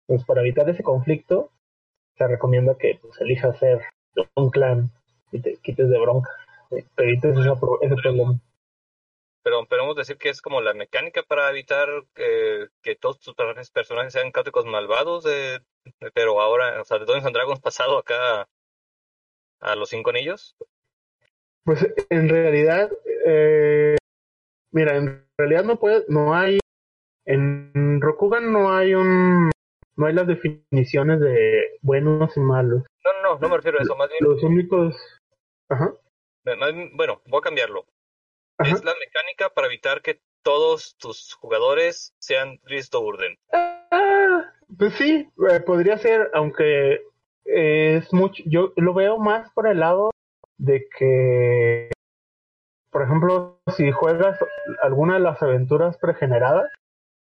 Pues 0.06 0.24
para 0.24 0.40
evitar 0.40 0.70
ese 0.70 0.82
conflicto, 0.82 1.50
se 2.16 2.26
recomienda 2.26 2.76
que 2.78 2.98
pues, 3.00 3.20
elijas 3.20 3.58
ser 3.58 3.82
un 4.36 4.50
clan 4.50 4.90
y 5.32 5.40
te 5.40 5.56
quites 5.62 5.90
de 5.90 5.98
bronca, 5.98 6.30
evites 6.96 7.36
ese, 7.36 7.50
pro- 7.60 7.78
ese 7.82 7.94
problema. 7.96 8.38
Pero 9.42 9.64
podemos 9.66 9.96
decir 9.96 10.18
que 10.18 10.28
es 10.28 10.42
como 10.42 10.60
la 10.60 10.74
mecánica 10.74 11.22
para 11.22 11.48
evitar 11.50 11.88
que, 12.14 12.68
que 12.82 12.94
todos 12.94 13.20
tus 13.20 13.34
personajes, 13.34 13.70
personajes 13.70 14.12
sean 14.12 14.32
caóticos 14.32 14.66
malvados, 14.66 15.24
de- 15.24 15.60
pero 16.14 16.40
ahora, 16.40 16.80
o 16.80 16.84
sea, 16.84 16.98
de 16.98 17.06
Dungeons 17.06 17.26
and 17.26 17.34
Dragons 17.36 17.60
pasado 17.60 17.98
acá 17.98 18.42
a, 18.42 18.48
a 19.60 19.74
los 19.76 19.88
cinco 19.88 20.10
anillos. 20.10 20.54
Pues 21.64 21.86
en 22.10 22.28
realidad, 22.28 22.90
eh, 23.26 23.96
mira, 24.72 24.96
en 24.96 25.26
realidad 25.38 25.64
no 25.64 25.78
puede, 25.78 26.04
no 26.08 26.34
hay, 26.34 26.58
en 27.26 28.00
Rokugan 28.00 28.52
no 28.52 28.72
hay 28.72 28.94
un, 28.94 29.50
no 29.96 30.06
hay 30.06 30.14
las 30.14 30.26
definiciones 30.26 31.20
de 31.20 31.78
buenos 31.82 32.36
y 32.36 32.40
malos. 32.40 32.84
No, 33.04 33.22
no, 33.22 33.38
no, 33.38 33.48
me 33.48 33.56
refiero 33.56 33.78
a 33.78 33.82
eso, 33.82 33.96
más 33.96 34.08
bien, 34.08 34.20
Los 34.22 34.42
únicos, 34.42 34.96
ajá, 35.70 35.94
bueno, 36.44 37.22
voy 37.26 37.38
a 37.38 37.42
cambiarlo. 37.42 37.86
ajá. 38.58 38.74
Es 38.74 38.84
la 38.84 38.94
mecánica 38.98 39.50
para 39.50 39.66
evitar 39.66 40.02
que 40.02 40.20
todos 40.42 40.96
tus 40.98 41.34
jugadores 41.34 42.14
sean 42.18 42.58
Risto 42.64 43.00
Urden. 43.00 43.38
Ah, 43.52 44.52
pues 44.78 44.94
sí, 44.94 45.28
eh, 45.50 45.60
podría 45.60 45.98
ser, 45.98 46.30
aunque 46.34 47.02
es 47.44 48.12
mucho, 48.12 48.42
yo 48.46 48.72
lo 48.76 48.94
veo 48.94 49.18
más 49.18 49.50
por 49.52 49.66
el 49.66 49.80
lado 49.80 50.10
de 50.58 50.86
que, 50.96 51.90
por 52.90 53.02
ejemplo, 53.02 53.60
si 53.76 53.90
juegas 53.90 54.38
alguna 54.82 55.14
de 55.14 55.20
las 55.20 55.42
aventuras 55.42 55.96
pregeneradas, 55.98 56.70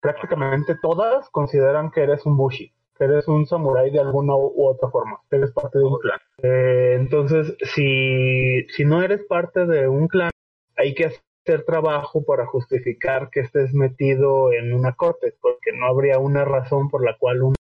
prácticamente 0.00 0.76
todas 0.80 1.28
consideran 1.30 1.90
que 1.90 2.02
eres 2.02 2.24
un 2.26 2.36
bushi, 2.36 2.72
eres 2.98 3.28
un 3.28 3.46
samurái 3.46 3.90
de 3.90 4.00
alguna 4.00 4.34
u 4.36 4.66
otra 4.66 4.88
forma, 4.90 5.20
eres 5.30 5.52
parte 5.52 5.78
de 5.78 5.84
un 5.84 5.98
clan. 5.98 6.18
Eh, 6.42 6.96
entonces, 6.98 7.56
si, 7.74 8.66
si 8.68 8.84
no 8.84 9.02
eres 9.02 9.24
parte 9.24 9.66
de 9.66 9.88
un 9.88 10.08
clan, 10.08 10.30
hay 10.76 10.94
que 10.94 11.06
hacer 11.06 11.64
trabajo 11.64 12.24
para 12.24 12.46
justificar 12.46 13.30
que 13.30 13.40
estés 13.40 13.72
metido 13.72 14.52
en 14.52 14.72
una 14.72 14.92
corte, 14.92 15.34
porque 15.40 15.72
no 15.72 15.86
habría 15.86 16.18
una 16.18 16.44
razón 16.44 16.88
por 16.88 17.04
la 17.04 17.16
cual 17.18 17.42
un 17.42 17.54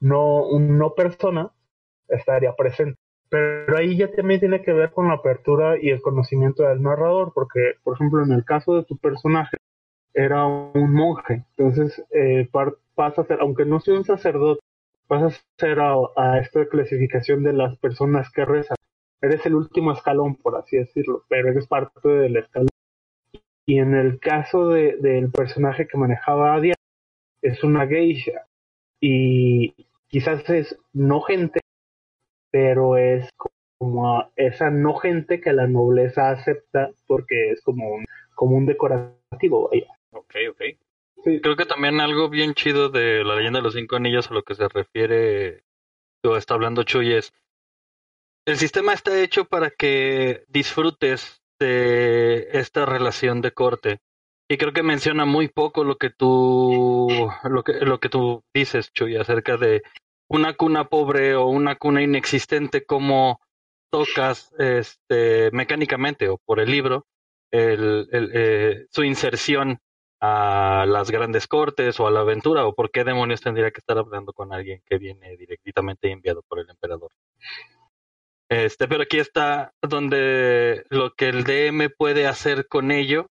no, 0.00 0.46
un 0.46 0.78
no 0.78 0.94
persona 0.94 1.50
estaría 2.08 2.54
presente. 2.54 2.98
Pero 3.28 3.76
ahí 3.76 3.96
ya 3.96 4.10
también 4.10 4.40
tiene 4.40 4.60
que 4.60 4.72
ver 4.72 4.90
con 4.90 5.08
la 5.08 5.14
apertura 5.14 5.76
y 5.80 5.90
el 5.90 6.02
conocimiento 6.02 6.64
del 6.64 6.82
narrador, 6.82 7.32
porque, 7.32 7.74
por 7.84 7.94
ejemplo, 7.94 8.24
en 8.24 8.32
el 8.32 8.44
caso 8.44 8.74
de 8.74 8.84
tu 8.84 8.96
personaje, 8.96 9.56
era 10.12 10.44
un 10.46 10.92
monje. 10.92 11.44
Entonces, 11.56 12.04
eh, 12.10 12.48
pasa 12.94 13.22
a 13.22 13.24
ser, 13.24 13.38
aunque 13.40 13.64
no 13.64 13.78
sea 13.80 13.94
un 13.94 14.04
sacerdote, 14.04 14.60
pasa 15.10 15.26
a 15.26 15.58
ser 15.58 15.80
a, 15.80 16.38
esta 16.38 16.66
clasificación 16.66 17.42
de 17.42 17.52
las 17.52 17.76
personas 17.78 18.30
que 18.30 18.44
rezan. 18.44 18.76
Eres 19.20 19.44
el 19.44 19.56
último 19.56 19.90
escalón, 19.92 20.36
por 20.36 20.56
así 20.56 20.76
decirlo, 20.76 21.24
pero 21.28 21.48
eres 21.48 21.66
parte 21.66 22.08
del 22.08 22.36
escalón. 22.36 22.68
Y 23.66 23.80
en 23.80 23.94
el 23.94 24.20
caso 24.20 24.68
de, 24.68 24.98
del 24.98 25.32
personaje 25.32 25.88
que 25.88 25.98
manejaba 25.98 26.54
a 26.54 26.60
Diana, 26.60 26.76
es 27.42 27.64
una 27.64 27.88
geisha. 27.88 28.46
Y 29.00 29.74
quizás 30.06 30.48
es 30.48 30.78
no 30.92 31.22
gente, 31.22 31.58
pero 32.52 32.96
es 32.96 33.28
como 33.78 34.30
esa 34.36 34.70
no 34.70 34.94
gente 34.94 35.40
que 35.40 35.52
la 35.52 35.66
nobleza 35.66 36.30
acepta 36.30 36.92
porque 37.08 37.50
es 37.50 37.60
como 37.62 37.94
un, 37.94 38.04
como 38.36 38.56
un 38.56 38.66
decorativo, 38.66 39.70
vaya. 39.70 39.88
Ok. 40.12 40.49
Creo 41.42 41.56
que 41.56 41.66
también 41.66 42.00
algo 42.00 42.28
bien 42.28 42.54
chido 42.54 42.88
de 42.88 43.24
la 43.24 43.36
leyenda 43.36 43.60
de 43.60 43.64
los 43.64 43.74
cinco 43.74 43.96
anillos 43.96 44.30
a 44.30 44.34
lo 44.34 44.42
que 44.42 44.54
se 44.54 44.68
refiere 44.68 45.64
o 46.24 46.36
está 46.36 46.54
hablando 46.54 46.82
Chuy 46.82 47.14
es 47.14 47.32
el 48.46 48.56
sistema 48.56 48.92
está 48.92 49.20
hecho 49.20 49.44
para 49.44 49.70
que 49.70 50.44
disfrutes 50.48 51.42
de 51.58 52.48
esta 52.52 52.86
relación 52.86 53.42
de 53.42 53.52
corte. 53.52 54.00
Y 54.48 54.56
creo 54.56 54.72
que 54.72 54.82
menciona 54.82 55.24
muy 55.24 55.48
poco 55.48 55.84
lo 55.84 55.96
que 55.96 56.10
tú 56.10 57.30
lo 57.44 57.62
que 57.62 57.74
lo 57.84 58.00
que 58.00 58.08
tú 58.08 58.42
dices 58.52 58.92
Chuy 58.92 59.16
acerca 59.16 59.56
de 59.56 59.82
una 60.28 60.54
cuna 60.54 60.88
pobre 60.88 61.36
o 61.36 61.46
una 61.46 61.76
cuna 61.76 62.02
inexistente 62.02 62.84
como 62.84 63.40
tocas 63.92 64.52
este 64.58 65.50
mecánicamente 65.52 66.28
o 66.28 66.38
por 66.38 66.58
el 66.58 66.70
libro 66.70 67.06
el, 67.52 68.08
eh, 68.12 68.86
su 68.90 69.04
inserción 69.04 69.78
a 70.20 70.84
las 70.86 71.10
grandes 71.10 71.46
cortes 71.46 71.98
o 71.98 72.06
a 72.06 72.10
la 72.10 72.20
aventura 72.20 72.66
o 72.66 72.74
por 72.74 72.90
qué 72.90 73.04
demonios 73.04 73.40
tendría 73.40 73.70
que 73.70 73.78
estar 73.78 73.96
hablando 73.98 74.32
con 74.32 74.52
alguien 74.52 74.82
que 74.86 74.98
viene 74.98 75.36
directamente 75.36 76.10
enviado 76.10 76.42
por 76.46 76.60
el 76.60 76.68
emperador. 76.68 77.10
Este, 78.50 78.88
pero 78.88 79.04
aquí 79.04 79.18
está 79.18 79.72
donde 79.80 80.84
lo 80.90 81.14
que 81.14 81.28
el 81.28 81.44
DM 81.44 81.88
puede 81.96 82.26
hacer 82.26 82.66
con 82.66 82.90
ello 82.90 83.28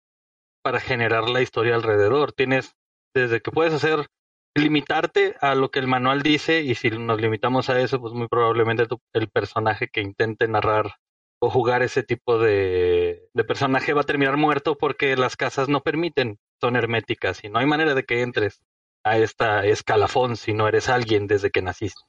para 0.64 0.80
generar 0.80 1.30
la 1.30 1.42
historia 1.42 1.76
alrededor. 1.76 2.32
Tienes 2.32 2.76
desde 3.14 3.42
que 3.42 3.52
puedes 3.52 3.74
hacer 3.74 4.08
limitarte 4.56 5.36
a 5.42 5.56
lo 5.56 5.70
que 5.72 5.80
el 5.80 5.88
manual 5.88 6.24
dice 6.24 6.62
y 6.62 6.76
si 6.76 6.90
nos 6.90 7.22
limitamos 7.22 7.70
a 7.70 7.80
eso, 7.80 8.00
pues 8.00 8.14
muy 8.14 8.28
probablemente 8.28 8.88
el 9.14 9.30
personaje 9.30 9.90
que 9.90 10.02
intente 10.02 10.48
narrar 10.48 10.96
o 11.42 11.50
jugar 11.50 11.84
ese 11.84 12.04
tipo 12.04 12.40
de, 12.40 13.30
de 13.34 13.44
personaje 13.44 13.94
va 13.94 14.02
a 14.02 14.06
terminar 14.06 14.38
muerto 14.38 14.78
porque 14.78 15.16
las 15.16 15.38
casas 15.38 15.70
no 15.70 15.82
permiten 15.82 16.40
son 16.60 16.76
herméticas 16.76 17.44
y 17.44 17.50
no 17.50 17.60
hay 17.60 17.66
manera 17.66 17.96
de 17.96 18.04
que 18.04 18.22
entres 18.22 18.62
a 19.04 19.18
esta 19.18 19.66
escalafón 19.66 20.36
si 20.36 20.54
no 20.54 20.68
eres 20.68 20.90
alguien 20.90 21.28
desde 21.28 21.52
que 21.52 21.62
naciste. 21.62 22.02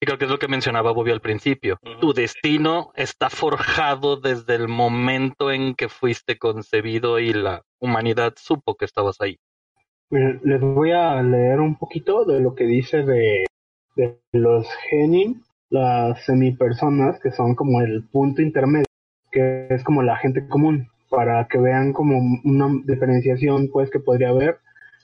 Y 0.00 0.06
creo 0.06 0.18
que 0.18 0.26
es 0.26 0.30
lo 0.30 0.38
que 0.38 0.48
mencionaba 0.48 0.92
Bobby 0.92 1.12
al 1.12 1.20
principio. 1.20 1.78
Tu 2.00 2.12
destino 2.12 2.92
está 2.94 3.30
forjado 3.30 4.16
desde 4.16 4.54
el 4.54 4.68
momento 4.68 5.50
en 5.50 5.74
que 5.74 5.88
fuiste 5.88 6.36
concebido 6.36 7.18
y 7.18 7.32
la 7.32 7.62
humanidad 7.78 8.34
supo 8.36 8.74
que 8.74 8.84
estabas 8.84 9.20
ahí. 9.20 9.38
Les 10.10 10.60
voy 10.60 10.92
a 10.92 11.22
leer 11.22 11.60
un 11.60 11.76
poquito 11.76 12.24
de 12.24 12.40
lo 12.40 12.54
que 12.54 12.64
dice 12.64 13.02
de, 13.02 13.46
de 13.96 14.20
los 14.32 14.68
genin, 14.90 15.42
las 15.70 16.24
semipersonas, 16.24 17.18
que 17.20 17.30
son 17.30 17.54
como 17.54 17.80
el 17.80 18.04
punto 18.04 18.42
intermedio, 18.42 18.84
que 19.32 19.68
es 19.70 19.82
como 19.82 20.02
la 20.02 20.16
gente 20.18 20.46
común 20.46 20.88
para 21.14 21.46
que 21.48 21.58
vean 21.58 21.92
como 21.92 22.18
una 22.44 22.68
diferenciación 22.84 23.68
pues 23.72 23.90
que 23.90 24.00
podría 24.00 24.30
haber 24.30 24.58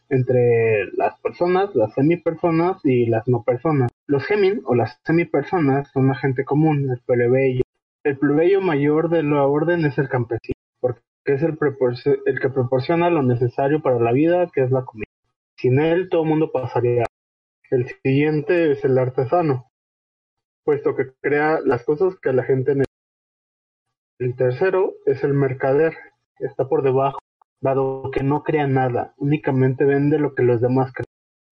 entre 0.09 0.87
las 0.97 1.19
personas, 1.21 1.75
las 1.75 1.95
semipersonas 1.95 2.85
y 2.85 3.07
las 3.07 3.29
no 3.29 3.45
personas. 3.45 3.91
Los 4.07 4.25
gemin 4.27 4.61
o 4.65 4.75
las 4.75 4.99
semipersonas 5.05 5.89
son 5.93 6.09
la 6.09 6.17
gente 6.17 6.45
común, 6.45 6.91
el 6.91 7.01
plebeyo. 7.07 7.63
El 8.03 8.19
plebeyo 8.19 8.61
mayor 8.61 9.09
de 9.09 9.23
la 9.23 9.45
orden 9.45 9.85
es 9.85 9.99
el 9.99 10.09
campesino, 10.09 10.55
porque 10.81 11.01
es 11.27 11.43
el, 11.43 11.57
el 12.27 12.41
que 12.41 12.49
proporciona 12.49 13.09
lo 13.09 13.23
necesario 13.23 13.81
para 13.83 14.01
la 14.01 14.13
vida, 14.13 14.51
que 14.53 14.63
es 14.63 14.71
la 14.73 14.85
comida. 14.85 15.07
Sin 15.57 15.79
él 15.79 16.09
todo 16.11 16.23
el 16.23 16.29
mundo 16.29 16.51
pasaría. 16.51 17.05
El 17.71 17.87
siguiente 18.03 18.73
es 18.73 18.85
el 18.85 18.99
artesano, 18.99 19.71
puesto 20.65 20.97
que 20.97 21.13
crea 21.21 21.61
las 21.65 21.85
cosas 21.85 22.17
que 22.21 22.33
la 22.33 22.43
gente 22.43 22.75
necesita 22.75 22.90
el 24.21 24.37
tercero 24.37 24.95
es 25.07 25.25
el 25.25 25.33
mercader, 25.33 25.95
está 26.39 26.69
por 26.69 26.83
debajo, 26.83 27.19
dado 27.61 28.11
que 28.13 28.23
no 28.23 28.43
crea 28.43 28.67
nada, 28.67 29.15
únicamente 29.17 29.85
vende 29.85 30.19
lo 30.19 30.35
que 30.35 30.43
los 30.43 30.61
demás 30.61 30.93
creen. 30.93 31.07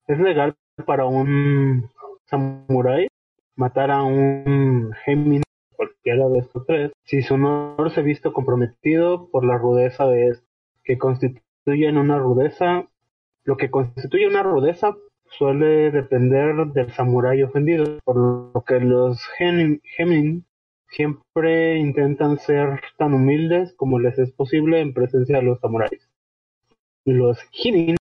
Es 0.07 0.19
legal 0.21 0.55
para 0.87 1.07
un 1.07 1.91
samurái 2.27 3.09
matar 3.57 3.91
a 3.91 4.03
un 4.03 4.93
gemini, 5.05 5.43
cualquiera 5.77 6.29
de 6.29 6.41
estos 6.41 6.67
tres, 6.67 6.93
si 7.05 7.23
su 7.23 7.35
honor 7.35 7.91
se 7.91 8.01
ha 8.01 8.03
visto 8.03 8.35
comprometido 8.35 9.31
por 9.31 9.45
la 9.45 9.57
rudeza 9.57 10.07
de 10.07 10.29
este, 10.29 10.47
que 10.85 10.99
constituyen 10.99 11.97
una 11.97 12.19
rudeza. 12.19 12.87
Lo 13.45 13.57
que 13.57 13.71
constituye 13.71 14.27
una 14.27 14.43
rudeza 14.43 14.95
suele 15.25 15.91
depender 15.91 16.55
del 16.67 16.91
samurái 16.93 17.43
ofendido, 17.43 17.99
por 18.05 18.17
lo 18.17 18.65
que 18.67 18.79
los 18.81 19.27
gemin 19.37 20.45
Siempre 20.90 21.78
intentan 21.78 22.38
ser 22.38 22.80
tan 22.97 23.12
humildes 23.12 23.75
como 23.75 23.99
les 23.99 24.18
es 24.18 24.33
posible 24.33 24.80
en 24.80 24.95
presencia 24.95 25.37
de 25.37 25.42
los 25.42 25.61
samuráis. 25.61 26.09
Los 27.04 27.38
hinin, 27.52 27.97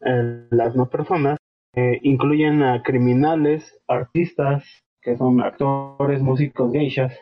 eh, 0.00 0.46
las 0.50 0.76
no 0.76 0.90
personas, 0.90 1.38
eh, 1.74 1.98
incluyen 2.02 2.62
a 2.62 2.82
criminales, 2.82 3.78
artistas, 3.88 4.64
que 5.00 5.16
son 5.16 5.40
actores, 5.40 6.20
músicos, 6.20 6.72
geishas, 6.72 7.14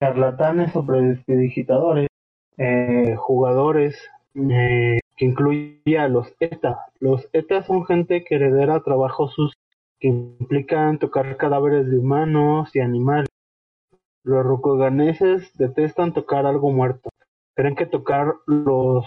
charlatanes 0.00 0.74
o 0.74 0.86
prestidigitadores, 0.86 2.08
eh, 2.56 3.14
jugadores, 3.16 3.98
que 4.34 5.24
incluye 5.24 5.98
a 5.98 6.08
los 6.08 6.34
ETA. 6.40 6.86
Los 6.98 7.28
ETA 7.32 7.62
son 7.62 7.84
gente 7.84 8.24
que 8.24 8.34
heredera 8.34 8.82
trabajos 8.82 9.32
sus 9.34 9.52
que 10.00 10.08
implican 10.08 10.98
tocar 10.98 11.36
cadáveres 11.36 11.88
de 11.88 11.98
humanos 11.98 12.74
y 12.74 12.80
animales 12.80 13.28
los 14.24 14.44
rokuganeses 14.44 15.56
detestan 15.56 16.14
tocar 16.14 16.46
algo 16.46 16.72
muerto. 16.72 17.10
Creen 17.54 17.76
que 17.76 17.86
tocar 17.86 18.34
los 18.46 19.06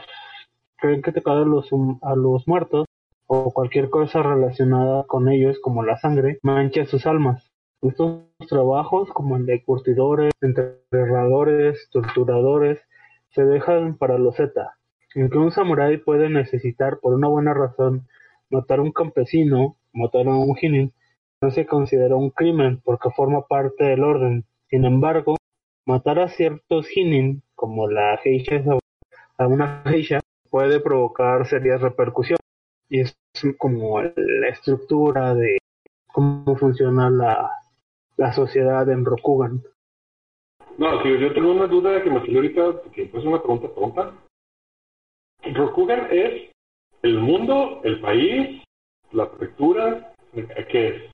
creen 0.78 1.02
que 1.02 1.12
tocar 1.12 1.38
a 1.38 1.42
los, 1.42 1.70
a 2.04 2.16
los 2.16 2.48
muertos 2.48 2.86
o 3.26 3.52
cualquier 3.52 3.90
cosa 3.90 4.22
relacionada 4.22 5.04
con 5.06 5.28
ellos 5.28 5.58
como 5.60 5.84
la 5.84 5.98
sangre 5.98 6.38
mancha 6.44 6.86
sus 6.86 7.08
almas. 7.08 7.52
Estos 7.82 8.26
trabajos 8.48 9.10
como 9.10 9.38
el 9.38 9.48
de 9.48 9.64
curtidores, 9.64 10.32
enterradores, 10.42 11.90
torturadores 11.92 12.80
se 13.32 13.44
dejan 13.44 13.98
para 13.98 14.20
los 14.20 14.36
Z. 14.36 14.78
Aunque 15.16 15.38
un 15.38 15.52
samurái 15.52 15.98
puede 15.98 16.30
necesitar 16.30 17.00
por 17.00 17.16
una 17.16 17.28
buena 17.28 17.56
razón 17.56 18.08
matar 18.52 18.80
a 18.80 18.84
un 18.84 18.92
campesino, 18.92 19.78
matar 19.94 20.28
a 20.28 20.36
un 20.36 20.56
jinin, 20.56 20.94
no 21.42 21.50
se 21.50 21.66
considera 21.66 22.16
un 22.16 22.30
crimen 22.30 22.82
porque 22.84 23.10
forma 23.10 23.48
parte 23.48 23.84
del 23.84 24.04
orden 24.04 24.46
sin 24.70 24.86
embargo, 24.86 25.38
matar 25.86 26.20
a 26.20 26.28
ciertos 26.28 26.88
hinin, 26.96 27.42
como 27.56 27.90
la 27.90 28.18
geisha 28.18 28.62
a 29.38 29.48
una 29.48 29.84
geisha, 29.86 30.20
puede 30.50 30.80
provocar 30.80 31.48
serias 31.48 31.82
repercusiones. 31.82 32.42
Y 32.90 33.02
es 33.02 33.18
como 33.58 34.02
la 34.02 34.48
estructura 34.50 35.36
de 35.36 35.58
cómo 36.12 36.56
funciona 36.56 37.10
la, 37.10 37.52
la 38.18 38.34
sociedad 38.34 38.90
en 38.90 39.06
Rokugan. 39.06 39.64
No, 40.78 41.04
yo 41.04 41.34
tengo 41.34 41.52
una 41.52 41.68
duda 41.68 42.04
que 42.04 42.10
me 42.10 42.20
salió 42.20 42.38
ahorita, 42.38 42.92
que 42.94 43.04
es 43.04 43.26
una 43.26 43.42
pregunta 43.42 43.68
tonta. 43.74 44.14
¿Rokugan 45.54 46.08
es 46.12 46.52
el 47.02 47.20
mundo, 47.20 47.82
el 47.84 48.00
país, 48.00 48.64
la 49.12 49.30
prefectura? 49.30 50.14
¿Qué 50.34 50.88
es? 50.88 51.12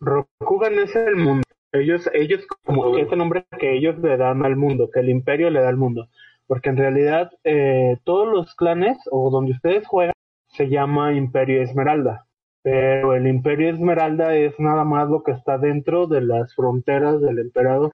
Rokugan 0.00 0.78
es 0.78 0.94
el 0.94 1.16
mundo. 1.16 1.42
Ellos, 1.72 2.10
ellos, 2.12 2.46
como 2.64 2.98
ese 2.98 3.16
nombre 3.16 3.44
que 3.58 3.76
ellos 3.76 3.98
le 3.98 4.16
dan 4.16 4.44
al 4.44 4.56
mundo, 4.56 4.90
que 4.90 5.00
el 5.00 5.08
imperio 5.08 5.50
le 5.50 5.60
da 5.60 5.68
al 5.68 5.76
mundo. 5.76 6.08
Porque 6.46 6.70
en 6.70 6.76
realidad 6.76 7.30
eh, 7.44 7.98
todos 8.04 8.28
los 8.28 8.54
clanes 8.56 8.98
o 9.10 9.30
donde 9.30 9.52
ustedes 9.52 9.86
juegan 9.86 10.14
se 10.48 10.68
llama 10.68 11.12
Imperio 11.12 11.62
Esmeralda. 11.62 12.26
Pero 12.62 13.14
el 13.14 13.26
Imperio 13.26 13.70
Esmeralda 13.70 14.34
es 14.34 14.58
nada 14.58 14.84
más 14.84 15.08
lo 15.08 15.22
que 15.22 15.32
está 15.32 15.58
dentro 15.58 16.06
de 16.06 16.20
las 16.20 16.54
fronteras 16.54 17.20
del 17.20 17.38
emperador. 17.38 17.92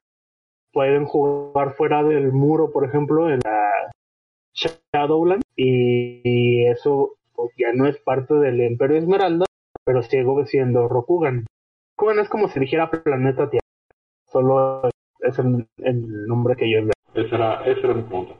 Pueden 0.73 1.05
jugar 1.05 1.75
fuera 1.75 2.03
del 2.03 2.33
muro, 2.33 2.73
por 2.73 2.85
ejemplo, 2.85 3.31
en 3.31 3.41
la 3.45 3.71
Shadowland, 4.55 5.43
y, 5.55 6.67
eso 6.67 7.17
pues, 7.35 7.53
ya 7.57 7.73
no 7.73 7.87
es 7.87 7.99
parte 7.99 8.35
del 8.35 8.61
Imperio 8.61 8.99
Esmeralda, 8.99 9.47
pero 9.85 10.03
sigue 10.03 10.47
siendo 10.47 10.89
Rokugan. 10.89 11.47
Rokugan 11.97 12.19
es 12.21 12.29
como 12.29 12.49
si 12.49 12.59
dijera 12.59 12.91
planeta 12.91 13.49
Tierra, 13.49 13.66
solo 14.37 14.91
es 15.21 15.39
el, 15.39 16.27
nombre 16.27 16.57
que 16.57 16.71
yo 16.71 16.83
le 16.83 16.93
ese 17.15 17.35
era, 17.35 17.65
ese 17.65 17.81
era 17.81 17.95
mi 17.95 18.03
punto. 18.03 18.37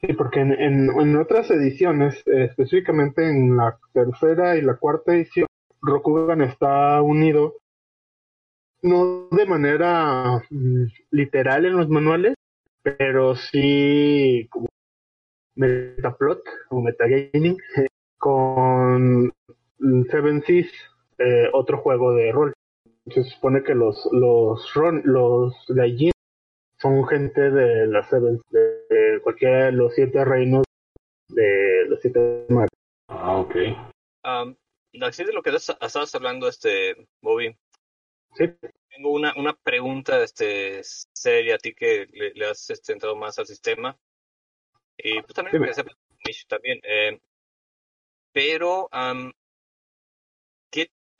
Sí, 0.00 0.12
porque 0.12 0.40
en, 0.40 0.52
en, 0.52 1.16
otras 1.16 1.50
ediciones, 1.50 2.22
eh, 2.26 2.44
específicamente 2.44 3.28
en 3.28 3.56
la 3.56 3.76
tercera 3.92 4.56
y 4.56 4.62
la 4.62 4.76
cuarta 4.76 5.14
edición, 5.14 5.46
Rokugan 5.80 6.42
está 6.42 7.02
unido 7.02 7.56
no 8.82 9.28
de 9.30 9.46
manera 9.46 10.42
mm, 10.50 10.84
literal 11.10 11.66
en 11.66 11.76
los 11.76 11.88
manuales, 11.88 12.34
pero 12.82 13.34
sí 13.34 14.46
como 14.50 14.68
metaplot 15.56 16.42
o 16.70 16.80
metagaming 16.80 17.56
con 18.18 19.32
Seven 20.10 20.42
Seas, 20.42 20.70
eh, 21.18 21.48
otro 21.52 21.78
juego 21.78 22.12
de 22.14 22.30
rol. 22.30 22.52
Se 23.06 23.24
supone 23.24 23.62
que 23.62 23.74
los 23.74 24.08
los 24.12 24.72
ron, 24.74 25.02
los 25.04 25.54
son 26.82 27.06
gente 27.06 27.40
de 27.40 27.86
las 27.86 28.08
Seven, 28.08 28.40
de, 28.50 29.20
cualquiera 29.22 29.66
de 29.66 29.72
los 29.72 29.94
siete 29.94 30.24
reinos 30.24 30.64
de 31.28 31.86
los 31.88 32.00
siete 32.00 32.44
mares. 32.48 32.70
Ah, 33.08 33.38
ok. 33.38 33.54
Um, 34.24 34.56
así 35.02 35.24
de 35.24 35.32
lo 35.32 35.42
que 35.42 35.50
estabas 35.50 36.14
hablando, 36.14 36.48
este, 36.48 37.06
Bobby. 37.20 37.56
Sí. 38.34 38.52
Tengo 38.88 39.12
una, 39.12 39.32
una 39.36 39.54
pregunta 39.54 40.22
este, 40.22 40.80
seria 40.82 41.54
a 41.54 41.58
ti 41.58 41.74
que 41.74 42.06
le, 42.34 42.46
has 42.46 42.68
este, 42.70 42.92
entrado 42.92 43.16
más 43.16 43.38
al 43.38 43.46
sistema. 43.46 43.96
Y 44.96 45.20
pues 45.22 45.34
también 45.34 45.72
sí, 45.74 46.46
también. 46.48 46.80
Eh, 46.82 47.20
pero, 48.32 48.88
¿qué 48.90 49.32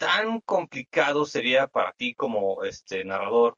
tan 0.03 0.41
complicado 0.41 1.25
sería 1.25 1.69
para 1.69 1.93
ti 1.93 2.13
como 2.13 2.65
este 2.65 3.05
narrador 3.05 3.57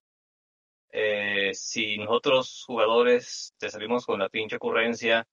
eh, 0.93 1.55
si 1.55 1.97
nosotros 1.97 2.65
jugadores 2.67 3.55
te 3.57 3.71
salimos 3.71 4.05
con 4.05 4.19
la 4.19 4.29
pinche 4.29 4.57
ocurrencia 4.57 5.27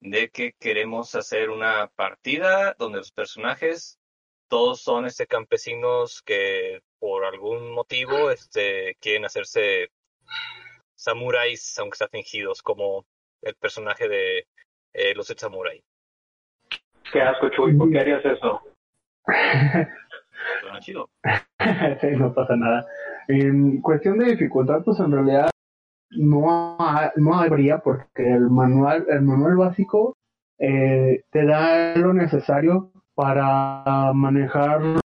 de 0.00 0.28
que 0.30 0.52
queremos 0.58 1.14
hacer 1.14 1.48
una 1.48 1.86
partida 1.94 2.74
donde 2.76 2.98
los 2.98 3.12
personajes 3.12 4.00
todos 4.48 4.80
son 4.82 5.06
este 5.06 5.28
campesinos 5.28 6.22
que 6.22 6.80
por 6.98 7.24
algún 7.24 7.70
motivo 7.70 8.32
este 8.32 8.96
quieren 8.98 9.26
hacerse 9.26 9.92
samuráis 10.96 11.78
aunque 11.78 11.94
están 11.94 12.10
fingidos 12.10 12.62
como 12.62 13.06
el 13.42 13.54
personaje 13.54 14.08
de 14.08 14.48
eh, 14.92 15.14
los 15.14 15.28
samurai. 15.28 15.80
Qué 17.12 17.22
asco, 17.22 17.48
Chuy, 17.50 17.76
¿por 17.76 17.92
qué 17.92 18.00
harías 18.00 18.24
eso? 18.24 18.60
No 22.18 22.32
pasa 22.34 22.56
nada. 22.56 22.86
En 23.28 23.80
cuestión 23.80 24.18
de 24.18 24.26
dificultad, 24.26 24.82
pues 24.84 25.00
en 25.00 25.10
realidad 25.10 25.50
no, 26.10 26.76
no 27.16 27.34
habría 27.34 27.78
porque 27.78 28.32
el 28.32 28.50
manual, 28.50 29.06
el 29.08 29.22
manual 29.22 29.56
básico 29.56 30.16
eh, 30.58 31.24
te 31.30 31.44
da 31.44 31.96
lo 31.96 32.12
necesario 32.12 32.92
para 33.14 34.12
manejar 34.12 35.00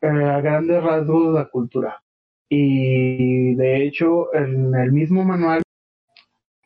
eh, 0.00 0.06
a 0.06 0.40
grandes 0.40 0.82
rasgos 0.82 1.34
la 1.34 1.46
cultura. 1.46 2.02
Y 2.48 3.54
de 3.54 3.84
hecho, 3.84 4.34
en 4.34 4.74
el 4.74 4.92
mismo 4.92 5.24
manual, 5.24 5.62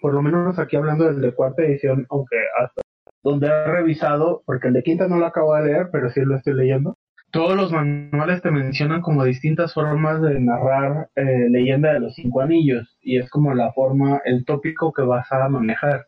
por 0.01 0.15
lo 0.15 0.23
menos 0.23 0.59
aquí 0.59 0.77
hablando 0.77 1.05
del 1.05 1.21
de 1.21 1.35
cuarta 1.35 1.63
edición, 1.63 2.07
aunque 2.11 2.37
hasta 2.59 2.83
donde 3.23 3.49
he 3.49 3.65
revisado, 3.67 4.43
porque 4.45 4.69
el 4.69 4.75
de 4.75 4.83
quinta 4.83 5.09
no 5.09 5.17
lo 5.19 5.27
acabo 5.27 5.55
de 5.55 5.65
leer, 5.65 5.89
pero 5.93 6.11
sí 6.11 6.21
lo 6.21 6.37
estoy 6.37 6.55
leyendo, 6.55 6.97
todos 7.31 7.55
los 7.57 7.73
manuales 7.73 8.43
te 8.43 8.51
mencionan 8.51 9.03
como 9.03 9.25
distintas 9.25 9.75
formas 9.75 10.23
de 10.23 10.41
narrar 10.41 11.11
eh, 11.15 11.49
leyenda 11.51 11.93
de 11.93 12.01
los 12.01 12.15
cinco 12.15 12.41
anillos 12.41 12.97
y 13.03 13.19
es 13.19 13.29
como 13.31 13.55
la 13.55 13.73
forma, 13.73 14.21
el 14.25 14.45
tópico 14.45 14.93
que 14.93 15.03
vas 15.03 15.31
a 15.31 15.49
manejar. 15.49 16.07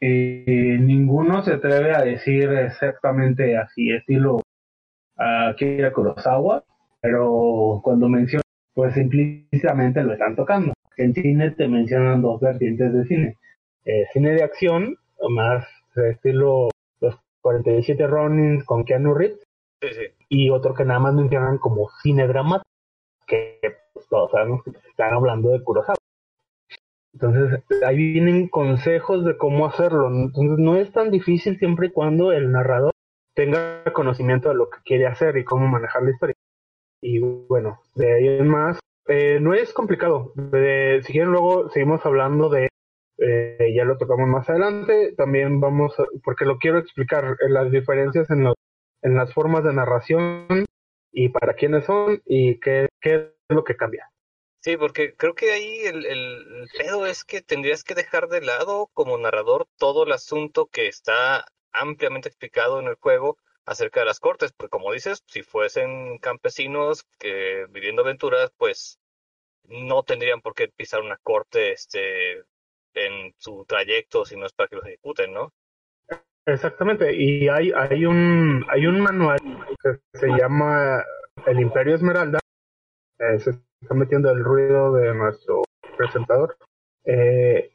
Eh, 0.00 0.78
ninguno 0.80 1.42
se 1.42 1.54
atreve 1.54 1.94
a 1.94 2.02
decir 2.02 2.50
exactamente 2.50 3.56
así, 3.56 3.90
estilo 3.90 4.40
Akira 5.16 5.92
Kurosawa, 5.92 6.64
pero 7.02 7.80
cuando 7.82 8.08
mencionan, 8.08 8.44
pues 8.74 8.96
implícitamente 8.96 10.02
lo 10.02 10.12
están 10.12 10.36
tocando. 10.36 10.72
En 10.96 11.14
cine 11.14 11.50
te 11.50 11.68
mencionan 11.68 12.22
dos 12.22 12.40
vertientes 12.40 12.92
de 12.92 13.04
cine. 13.04 13.36
Eh, 13.84 14.04
cine 14.12 14.30
de 14.30 14.42
acción, 14.42 14.96
más 15.30 15.66
estilo 15.96 16.68
los 17.00 17.18
47 17.42 18.06
Ronin 18.06 18.62
con 18.64 18.84
Keanu 18.84 19.14
Reeves, 19.14 19.40
y 20.28 20.50
otro 20.50 20.74
que 20.74 20.84
nada 20.84 21.00
más 21.00 21.14
mencionan 21.14 21.58
como 21.58 21.88
cine 22.02 22.26
dramático, 22.26 22.68
que 23.26 23.60
pues, 23.92 24.06
todos 24.08 24.30
sabemos 24.30 24.62
que 24.64 24.70
están 24.70 25.14
hablando 25.14 25.50
de 25.50 25.62
Kurosawa. 25.62 25.96
Entonces, 27.12 27.62
ahí 27.84 27.96
vienen 27.96 28.48
consejos 28.48 29.24
de 29.24 29.36
cómo 29.36 29.66
hacerlo. 29.66 30.08
Entonces, 30.08 30.58
no 30.58 30.76
es 30.76 30.92
tan 30.92 31.10
difícil 31.10 31.58
siempre 31.58 31.88
y 31.88 31.90
cuando 31.90 32.32
el 32.32 32.52
narrador 32.52 32.92
tenga 33.34 33.84
conocimiento 33.92 34.48
de 34.48 34.54
lo 34.54 34.70
que 34.70 34.78
quiere 34.84 35.06
hacer 35.06 35.36
y 35.36 35.44
cómo 35.44 35.66
manejar 35.66 36.02
la 36.02 36.10
historia. 36.10 36.34
Y 37.02 37.18
bueno, 37.18 37.80
de 37.94 38.12
ahí 38.12 38.28
en 38.28 38.48
más, 38.48 38.78
eh, 39.08 39.38
no 39.40 39.54
es 39.54 39.72
complicado. 39.72 40.32
si 40.34 41.12
quieren, 41.12 41.32
luego 41.32 41.68
seguimos 41.70 42.04
hablando 42.04 42.48
de, 42.48 42.68
eh, 43.18 43.72
ya 43.74 43.84
lo 43.84 43.98
tocamos 43.98 44.28
más 44.28 44.48
adelante. 44.48 45.14
También 45.16 45.60
vamos, 45.60 45.94
porque 46.22 46.44
lo 46.44 46.58
quiero 46.58 46.78
explicar, 46.78 47.36
eh, 47.40 47.48
las 47.48 47.70
diferencias 47.70 48.30
en 48.30 48.44
los 48.44 48.54
en 49.02 49.14
las 49.16 49.32
formas 49.32 49.64
de 49.64 49.72
narración 49.72 50.66
y 51.12 51.28
para 51.30 51.54
quiénes 51.54 51.84
son 51.84 52.22
y 52.24 52.60
qué, 52.60 52.88
qué 53.00 53.14
es 53.14 53.56
lo 53.56 53.64
que 53.64 53.76
cambia. 53.76 54.10
Sí, 54.62 54.76
porque 54.76 55.14
creo 55.14 55.34
que 55.34 55.52
ahí 55.52 55.80
el, 55.86 56.04
el, 56.04 56.68
pedo 56.76 57.06
es 57.06 57.24
que 57.24 57.40
tendrías 57.40 57.82
que 57.82 57.94
dejar 57.94 58.28
de 58.28 58.42
lado 58.42 58.90
como 58.92 59.16
narrador 59.16 59.66
todo 59.78 60.04
el 60.04 60.12
asunto 60.12 60.66
que 60.66 60.86
está 60.86 61.46
ampliamente 61.72 62.28
explicado 62.28 62.78
en 62.78 62.86
el 62.86 62.96
juego 62.96 63.38
acerca 63.64 64.00
de 64.00 64.06
las 64.06 64.20
cortes, 64.20 64.52
porque 64.52 64.70
como 64.70 64.92
dices, 64.92 65.22
si 65.26 65.42
fuesen 65.42 66.18
campesinos 66.18 67.04
que 67.18 67.66
viviendo 67.70 68.02
aventuras, 68.02 68.52
pues 68.58 68.98
no 69.64 70.02
tendrían 70.02 70.42
por 70.42 70.54
qué 70.54 70.68
pisar 70.68 71.00
una 71.00 71.16
corte 71.18 71.72
este 71.72 72.44
en 72.94 73.34
su 73.38 73.64
trayecto 73.66 74.24
si 74.24 74.36
no 74.36 74.46
es 74.46 74.52
para 74.52 74.68
que 74.68 74.76
los 74.76 74.86
ejecuten, 74.86 75.32
¿no? 75.32 75.52
Exactamente, 76.46 77.14
y 77.14 77.48
hay, 77.48 77.70
hay, 77.72 78.06
un, 78.06 78.64
hay 78.68 78.86
un 78.86 79.00
manual 79.00 79.38
que 79.82 79.98
se 80.18 80.28
llama 80.28 81.04
El 81.46 81.60
Imperio 81.60 81.94
Esmeralda, 81.94 82.40
eh, 83.18 83.38
se 83.38 83.50
está 83.50 83.94
metiendo 83.94 84.30
el 84.30 84.42
ruido 84.42 84.92
de 84.94 85.14
nuestro 85.14 85.62
presentador. 85.96 86.56
Eh, 87.04 87.72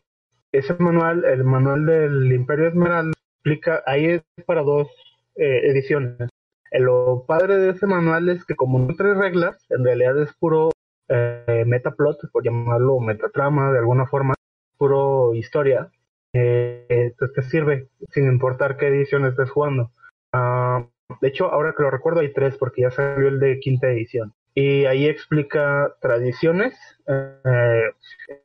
ese 0.52 0.74
manual, 0.76 1.24
el 1.26 1.44
manual 1.44 1.86
del 1.86 2.32
Imperio 2.32 2.68
Esmeralda, 2.68 3.14
explica, 3.38 3.84
ahí 3.86 4.06
es 4.06 4.24
para 4.46 4.64
dos 4.64 4.90
eh, 5.36 5.62
ediciones. 5.66 6.30
Lo 6.72 7.26
padre 7.28 7.58
de 7.58 7.70
ese 7.70 7.86
manual 7.86 8.28
es 8.30 8.44
que 8.46 8.56
como 8.56 8.80
no 8.80 8.94
tres 8.98 9.16
reglas, 9.16 9.64
en 9.70 9.84
realidad 9.84 10.20
es 10.22 10.34
puro 10.34 10.72
metaplot, 11.08 12.18
por 12.32 12.44
llamarlo 12.44 13.00
metatrama 13.00 13.72
de 13.72 13.78
alguna 13.78 14.08
forma, 14.08 14.34
puro 14.78 15.36
historia, 15.36 15.92
eh, 16.38 17.14
pues 17.18 17.32
te 17.32 17.42
sirve 17.44 17.88
sin 18.12 18.26
importar 18.26 18.76
qué 18.76 18.88
edición 18.88 19.26
estés 19.26 19.50
jugando. 19.50 19.92
Ah, 20.34 20.86
de 21.22 21.28
hecho, 21.30 21.46
ahora 21.46 21.74
que 21.76 21.84
lo 21.84 21.92
recuerdo 21.92 22.20
hay 22.20 22.34
tres 22.34 22.58
porque 22.58 22.82
ya 22.82 22.92
salió 22.92 23.30
el 23.30 23.40
de 23.40 23.60
quinta 23.60 23.88
edición. 23.88 24.34
Y 24.54 24.86
ahí 24.86 25.06
explica 25.08 25.96
tradiciones, 26.02 26.74
eh, 27.08 27.92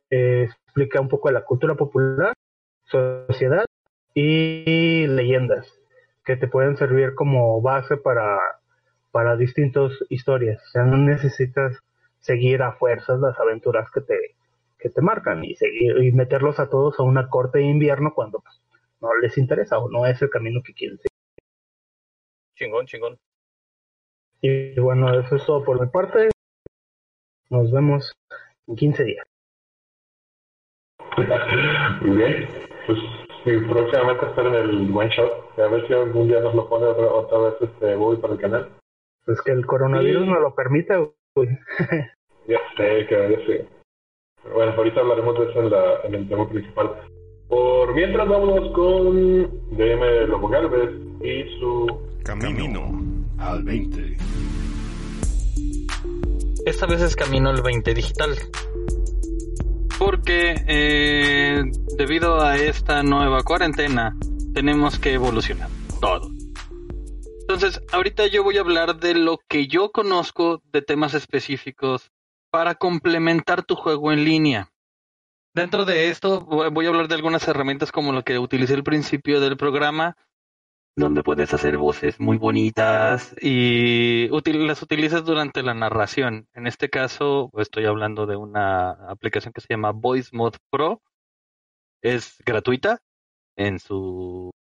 eh, 0.09 0.43
explica 0.43 1.01
un 1.01 1.09
poco 1.09 1.31
la 1.31 1.43
cultura 1.43 1.75
popular, 1.75 2.33
sociedad 2.85 3.65
y 4.13 5.07
leyendas 5.07 5.73
que 6.23 6.37
te 6.37 6.47
pueden 6.47 6.77
servir 6.77 7.13
como 7.15 7.61
base 7.61 7.97
para, 7.97 8.39
para 9.11 9.35
distintas 9.35 9.91
historias. 10.09 10.61
O 10.67 10.69
sea, 10.71 10.83
no 10.83 10.97
necesitas 10.97 11.77
seguir 12.19 12.61
a 12.61 12.73
fuerzas 12.73 13.19
las 13.19 13.37
aventuras 13.39 13.89
que 13.91 14.01
te, 14.01 14.35
que 14.81 14.89
te 14.89 15.01
marcan 15.01 15.43
y, 15.43 15.55
seguir, 15.55 16.03
y 16.03 16.11
meterlos 16.11 16.59
a 16.59 16.69
todos 16.69 16.99
a 16.99 17.03
una 17.03 17.29
corte 17.29 17.59
de 17.59 17.65
invierno 17.65 18.13
cuando 18.13 18.39
pues, 18.39 18.61
no 18.99 19.15
les 19.21 19.37
interesa 19.37 19.77
o 19.77 19.89
no 19.89 20.05
es 20.05 20.21
el 20.21 20.29
camino 20.29 20.61
que 20.63 20.73
quieren 20.73 20.97
seguir. 20.97 21.09
Chingón, 22.55 22.85
chingón. 22.85 23.19
Y 24.41 24.79
bueno, 24.79 25.19
eso 25.19 25.35
es 25.35 25.45
todo 25.45 25.63
por 25.63 25.79
mi 25.79 25.87
parte. 25.87 26.29
Nos 27.49 27.71
vemos 27.71 28.11
en 28.67 28.75
15 28.75 29.03
días. 29.03 29.25
Muy 32.01 32.17
bien. 32.17 32.47
Pues 32.87 32.99
Sí, 33.43 33.57
próximamente 33.57 34.25
estar 34.27 34.45
en 34.45 34.53
el 34.53 34.95
One 34.95 35.09
Shot. 35.09 35.59
A 35.59 35.67
ver 35.67 35.87
si 35.87 35.93
algún 35.93 36.27
día 36.27 36.39
nos 36.41 36.53
lo 36.53 36.69
pone 36.69 36.85
otra, 36.85 37.07
otra 37.07 37.37
vez 37.39 37.55
este 37.59 37.95
voy 37.95 38.17
para 38.17 38.33
el 38.33 38.39
canal. 38.39 38.69
Pues 39.25 39.41
que 39.41 39.51
el 39.51 39.65
coronavirus 39.65 40.27
no 40.27 40.39
lo 40.39 40.53
permita, 40.53 40.97
güey. 41.35 41.49
ya 42.47 42.59
sé, 42.77 43.07
que 43.07 43.31
ya 43.31 43.45
sé. 43.47 43.67
Pero 44.43 44.55
bueno, 44.55 44.73
ahorita 44.75 44.99
hablaremos 44.99 45.39
de 45.39 45.49
eso 45.49 45.59
en, 45.59 45.69
la, 45.69 45.83
en 46.03 46.15
el 46.15 46.29
tema 46.29 46.49
principal. 46.49 46.91
Por 47.47 47.93
mientras, 47.93 48.27
vámonos 48.27 48.71
con 48.73 49.41
DM 49.71 50.27
Lobo 50.29 50.47
Galvez 50.47 50.89
y 51.21 51.59
su 51.59 51.87
Camino 52.23 53.01
al 53.37 53.63
20. 53.63 54.17
Esta 56.65 56.85
vez 56.85 57.01
es 57.01 57.15
camino 57.15 57.49
al 57.49 57.61
20 57.61 57.93
digital. 57.93 58.37
Porque 59.97 60.55
eh, 60.67 61.63
debido 61.97 62.41
a 62.41 62.55
esta 62.55 63.03
nueva 63.03 63.43
cuarentena 63.43 64.15
tenemos 64.53 64.99
que 64.99 65.13
evolucionar 65.13 65.69
todo. 65.99 66.29
Entonces, 67.41 67.81
ahorita 67.91 68.27
yo 68.27 68.43
voy 68.43 68.57
a 68.57 68.61
hablar 68.61 68.99
de 68.99 69.15
lo 69.15 69.39
que 69.47 69.67
yo 69.67 69.91
conozco 69.91 70.61
de 70.71 70.81
temas 70.81 71.13
específicos 71.15 72.11
para 72.51 72.75
complementar 72.75 73.63
tu 73.63 73.75
juego 73.75 74.11
en 74.11 74.23
línea. 74.23 74.71
Dentro 75.53 75.85
de 75.85 76.09
esto 76.09 76.41
voy 76.41 76.85
a 76.85 76.89
hablar 76.89 77.07
de 77.07 77.15
algunas 77.15 77.47
herramientas 77.47 77.91
como 77.91 78.13
lo 78.13 78.23
que 78.23 78.39
utilicé 78.39 78.73
al 78.73 78.83
principio 78.83 79.41
del 79.41 79.57
programa, 79.57 80.15
donde 80.95 81.23
puedes 81.23 81.53
hacer 81.53 81.77
voces 81.77 82.19
muy 82.19 82.37
bonitas 82.37 83.33
y 83.41 84.27
las 84.29 84.81
utilizas 84.81 85.25
durante 85.25 85.63
la 85.63 85.73
narración. 85.73 86.47
En 86.53 86.67
este 86.67 86.89
caso, 86.89 87.49
estoy 87.57 87.85
hablando 87.85 88.25
de 88.25 88.35
una 88.35 88.91
aplicación 89.09 89.53
que 89.53 89.61
se 89.61 89.67
llama 89.69 89.91
Voice 89.91 90.29
Mod 90.33 90.55
Pro. 90.69 91.01
Es 92.01 92.37
gratuita 92.45 92.99
en 93.55 93.79
su 93.79 94.51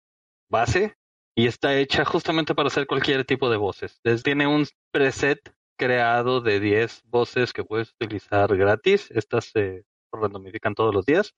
base 0.48 0.94
y 1.35 1.46
está 1.46 1.76
hecha 1.76 2.05
justamente 2.05 2.55
para 2.55 2.68
hacer 2.68 2.87
cualquier 2.87 3.24
tipo 3.24 3.50
de 3.50 3.57
voces. 3.57 4.00
Tiene 4.22 4.46
un 4.46 4.66
preset 4.92 5.53
creado 5.81 6.40
de 6.40 6.61
10 6.61 7.03
voces 7.07 7.53
que 7.53 7.64
puedes 7.64 7.90
utilizar 7.99 8.55
gratis. 8.55 9.11
Estas 9.11 9.47
se 9.47 9.85
randomifican 10.12 10.75
todos 10.75 10.95
los 10.95 11.07
días 11.07 11.35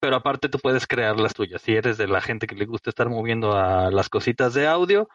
pero 0.00 0.16
aparte 0.16 0.48
tú 0.48 0.58
puedes 0.58 0.86
crear 0.86 1.18
las 1.18 1.34
tuyas. 1.34 1.62
Si 1.62 1.74
eres 1.74 1.98
de 1.98 2.06
la 2.06 2.20
gente 2.20 2.46
que 2.46 2.54
le 2.54 2.66
gusta 2.66 2.90
estar 2.90 3.08
moviendo 3.08 3.52
a 3.52 3.90
las 3.90 4.08
cositas 4.08 4.54
de 4.54 4.66
audio, 4.66 5.08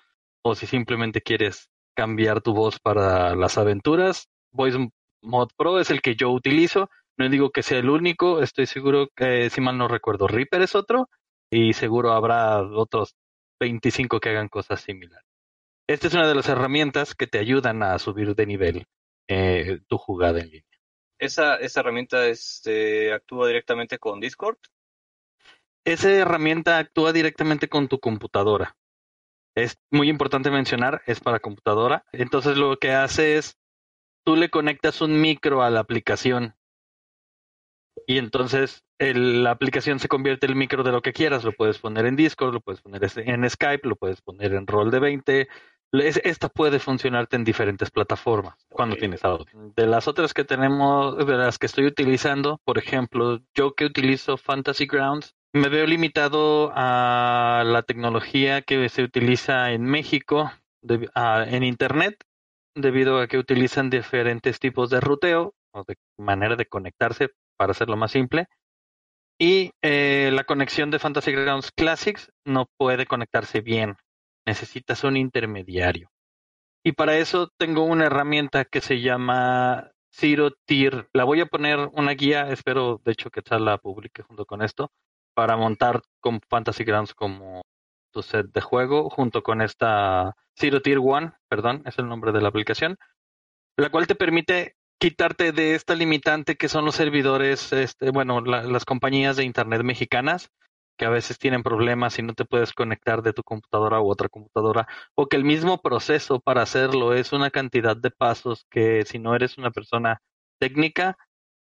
o 0.44 0.56
si 0.56 0.66
simplemente 0.68 1.22
quieres 1.22 1.70
cambiar 1.96 2.42
tu 2.42 2.54
voz 2.54 2.80
para 2.80 3.36
las 3.36 3.58
aventuras, 3.58 4.28
Voice 4.52 4.78
Mod 5.22 5.50
Pro 5.56 5.80
es 5.80 5.92
el 5.92 6.02
que 6.02 6.16
yo 6.16 6.32
utilizo. 6.32 6.90
No 7.18 7.30
digo 7.30 7.52
que 7.52 7.64
sea 7.64 7.80
el 7.80 7.90
único, 7.90 8.42
estoy 8.42 8.66
seguro 8.66 9.08
que, 9.16 9.50
si 9.50 9.62
mal 9.62 9.78
no 9.78 9.88
recuerdo, 9.88 10.28
Reaper 10.28 10.62
es 10.62 10.76
otro, 10.76 11.10
y 11.52 11.74
seguro 11.74 12.14
habrá 12.14 12.62
otros 12.62 13.16
25 13.60 14.20
que 14.20 14.30
hagan 14.30 14.48
cosas 14.50 14.82
similares. 14.82 15.31
Esta 15.92 16.08
es 16.08 16.14
una 16.14 16.26
de 16.26 16.36
las 16.36 16.48
herramientas 16.48 17.16
que 17.16 17.28
te 17.28 17.38
ayudan 17.38 17.84
a 17.84 18.00
subir 18.00 18.34
de 18.34 18.46
nivel 18.46 18.86
eh, 19.28 19.82
tu 19.90 19.98
jugada 19.98 20.40
en 20.40 20.46
línea. 20.46 20.80
¿Esa, 21.20 21.58
esa 21.58 21.82
herramienta 21.82 22.28
este, 22.28 23.12
actúa 23.12 23.48
directamente 23.48 24.00
con 24.00 24.22
Discord? 24.22 24.56
Esa 25.84 26.10
herramienta 26.10 26.78
actúa 26.78 27.12
directamente 27.12 27.68
con 27.68 27.90
tu 27.90 28.00
computadora. 28.00 28.78
Es 29.54 29.82
muy 29.90 30.08
importante 30.08 30.50
mencionar, 30.50 31.02
es 31.08 31.20
para 31.20 31.42
computadora. 31.42 32.06
Entonces 32.14 32.56
lo 32.56 32.78
que 32.78 32.94
hace 32.94 33.36
es, 33.36 33.58
tú 34.24 34.38
le 34.38 34.50
conectas 34.50 35.02
un 35.02 35.20
micro 35.20 35.62
a 35.62 35.70
la 35.70 35.82
aplicación 35.82 36.56
y 38.08 38.18
entonces 38.18 38.86
la 38.98 39.52
aplicación 39.52 40.00
se 40.00 40.08
convierte 40.08 40.46
en 40.46 40.52
el 40.52 40.58
micro 40.58 40.84
de 40.84 40.94
lo 40.94 41.02
que 41.02 41.12
quieras. 41.12 41.44
Lo 41.44 41.52
puedes 41.52 41.80
poner 41.80 42.06
en 42.06 42.16
Discord, 42.16 42.54
lo 42.54 42.62
puedes 42.62 42.82
poner 42.82 43.02
en 43.18 43.50
Skype, 43.50 43.90
lo 43.90 43.98
puedes 43.98 44.22
poner 44.22 44.54
en 44.54 44.68
Roll 44.68 44.90
de 44.90 45.00
20, 45.00 45.50
esta 45.92 46.48
puede 46.50 46.80
funcionarte 46.80 47.36
en 47.36 47.44
diferentes 47.44 47.92
plataformas 47.92 48.56
cuando 48.70 48.96
tienes 48.96 49.26
audio. 49.26 49.46
De 49.76 49.86
las 49.86 50.08
otras 50.08 50.34
que 50.34 50.44
tenemos, 50.44 51.18
de 51.18 51.38
las 51.38 51.60
que 51.60 51.66
estoy 51.66 51.86
utilizando, 51.86 52.60
por 52.64 52.78
ejemplo, 52.78 53.40
yo 53.54 53.74
que 53.74 53.86
utilizo 53.86 54.38
Fantasy 54.38 54.86
Grounds, 54.86 55.36
me 55.54 55.68
veo 55.68 55.86
limitado 55.86 56.72
a 56.74 57.64
la 57.66 57.84
tecnología 57.84 58.62
que 58.62 58.88
se 58.88 59.04
utiliza 59.04 59.72
en 59.72 59.84
México 59.84 60.52
en 60.84 61.64
Internet, 61.64 62.24
debido 62.74 63.20
a 63.20 63.28
que 63.28 63.38
utilizan 63.38 63.90
diferentes 63.90 64.60
tipos 64.60 64.90
de 64.90 65.02
ruteo 65.02 65.54
o 65.74 65.84
de 65.84 65.98
manera 66.18 66.56
de 66.56 66.66
conectarse, 66.66 67.30
para 67.58 67.72
hacerlo 67.72 67.98
más 67.98 68.12
simple. 68.12 68.48
Y 69.38 69.72
eh, 69.82 70.30
la 70.34 70.44
conexión 70.44 70.90
de 70.90 71.00
Fantasy 71.00 71.32
Grounds 71.32 71.72
Classics 71.72 72.32
no 72.46 72.68
puede 72.78 73.06
conectarse 73.06 73.62
bien 73.62 73.96
necesitas 74.46 75.04
un 75.04 75.18
intermediario. 75.18 76.10
Y 76.84 76.94
para 76.94 77.18
eso 77.18 77.50
tengo 77.58 77.84
una 77.84 78.06
herramienta 78.06 78.66
que 78.66 78.82
se 78.82 79.02
llama 79.02 79.92
Zero 80.12 80.52
Tier. 80.66 81.10
La 81.14 81.24
voy 81.24 81.42
a 81.42 81.46
poner 81.46 81.78
una 81.94 82.12
guía, 82.14 82.50
espero 82.50 83.00
de 83.04 83.12
hecho 83.12 83.30
que 83.30 83.42
tal 83.42 83.66
la 83.66 83.78
publique 83.78 84.24
junto 84.24 84.46
con 84.46 84.62
esto, 84.62 84.92
para 85.34 85.58
montar 85.58 86.02
con 86.20 86.42
Fantasy 86.50 86.84
Grounds 86.84 87.14
como 87.14 87.62
tu 88.12 88.24
set 88.24 88.48
de 88.52 88.62
juego, 88.62 89.10
junto 89.10 89.44
con 89.44 89.62
esta 89.62 90.36
Zero 90.58 90.82
Tier 90.82 91.00
One, 91.00 91.34
perdón, 91.48 91.84
es 91.86 91.98
el 91.98 92.08
nombre 92.08 92.32
de 92.32 92.42
la 92.42 92.50
aplicación, 92.50 92.98
la 93.78 93.90
cual 93.90 94.08
te 94.08 94.16
permite 94.16 94.76
quitarte 95.00 95.52
de 95.52 95.76
esta 95.76 95.96
limitante 95.96 96.58
que 96.58 96.70
son 96.70 96.86
los 96.86 96.96
servidores, 96.96 97.74
este, 97.74 98.12
bueno, 98.12 98.42
las 98.42 98.86
compañías 98.86 99.36
de 99.38 99.46
Internet 99.46 99.84
mexicanas, 99.84 100.52
que 100.98 101.06
a 101.06 101.10
veces 101.10 101.40
tienen 101.40 101.64
problemas 101.64 102.20
y 102.20 102.24
no 102.24 102.34
te 102.34 102.46
puedes 102.46 102.74
conectar 102.74 103.22
de 103.22 103.34
tu 103.34 103.44
computadora 103.44 104.02
u 104.02 104.10
otra 104.10 104.30
computadora, 104.30 104.88
o 105.16 105.28
que 105.28 105.38
el 105.38 105.44
mismo 105.44 105.82
proceso 105.82 106.40
para 106.40 106.62
hacerlo 106.62 107.14
es 107.14 107.34
una 107.34 107.50
cantidad 107.50 107.98
de 107.98 108.12
pasos 108.12 108.66
que 108.70 109.06
si 109.06 109.20
no 109.20 109.36
eres 109.36 109.58
una 109.58 109.72
persona 109.72 110.22
técnica, 110.60 111.18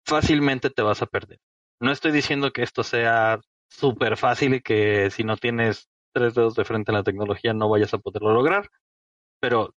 fácilmente 0.07 0.71
te 0.71 0.83
vas 0.83 1.03
a 1.03 1.07
perder. 1.07 1.41
No 1.81 1.91
estoy 1.93 2.13
diciendo 2.13 2.53
que 2.53 2.63
esto 2.63 2.85
sea 2.85 3.41
súper 3.69 4.17
fácil 4.17 4.55
y 4.55 4.61
que 4.61 5.11
si 5.11 5.25
no 5.25 5.37
tienes 5.37 5.89
tres 6.15 6.35
dedos 6.35 6.55
de 6.55 6.65
frente 6.65 6.93
en 6.93 6.97
la 6.97 7.03
tecnología 7.03 7.53
no 7.53 7.69
vayas 7.69 7.93
a 7.95 7.99
poderlo 7.99 8.33
lograr, 8.33 8.71
pero 9.41 9.75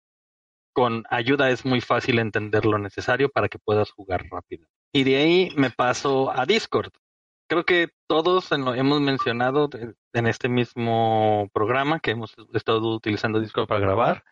con 0.73 1.05
ayuda 1.09 1.49
es 1.49 1.65
muy 1.65 1.81
fácil 1.81 2.19
entender 2.19 2.65
lo 2.65 2.77
necesario 2.77 3.29
para 3.29 3.49
que 3.49 3.57
puedas 3.57 3.89
jugar 3.91 4.25
rápido. 4.29 4.67
Y 4.93 5.03
de 5.03 5.15
ahí 5.15 5.49
me 5.55 5.71
paso 5.71 6.31
a 6.31 6.45
Discord 6.45 6.91
creo 7.47 7.63
que 7.63 7.89
todos 8.07 8.51
lo 8.51 8.73
hemos 8.73 9.01
mencionado 9.01 9.69
en 10.13 10.27
este 10.27 10.49
mismo 10.49 11.49
programa 11.53 11.99
que 11.99 12.11
hemos 12.11 12.35
estado 12.53 12.95
utilizando 12.95 13.39
Discord 13.39 13.67
para 13.67 13.79
grabar. 13.79 14.23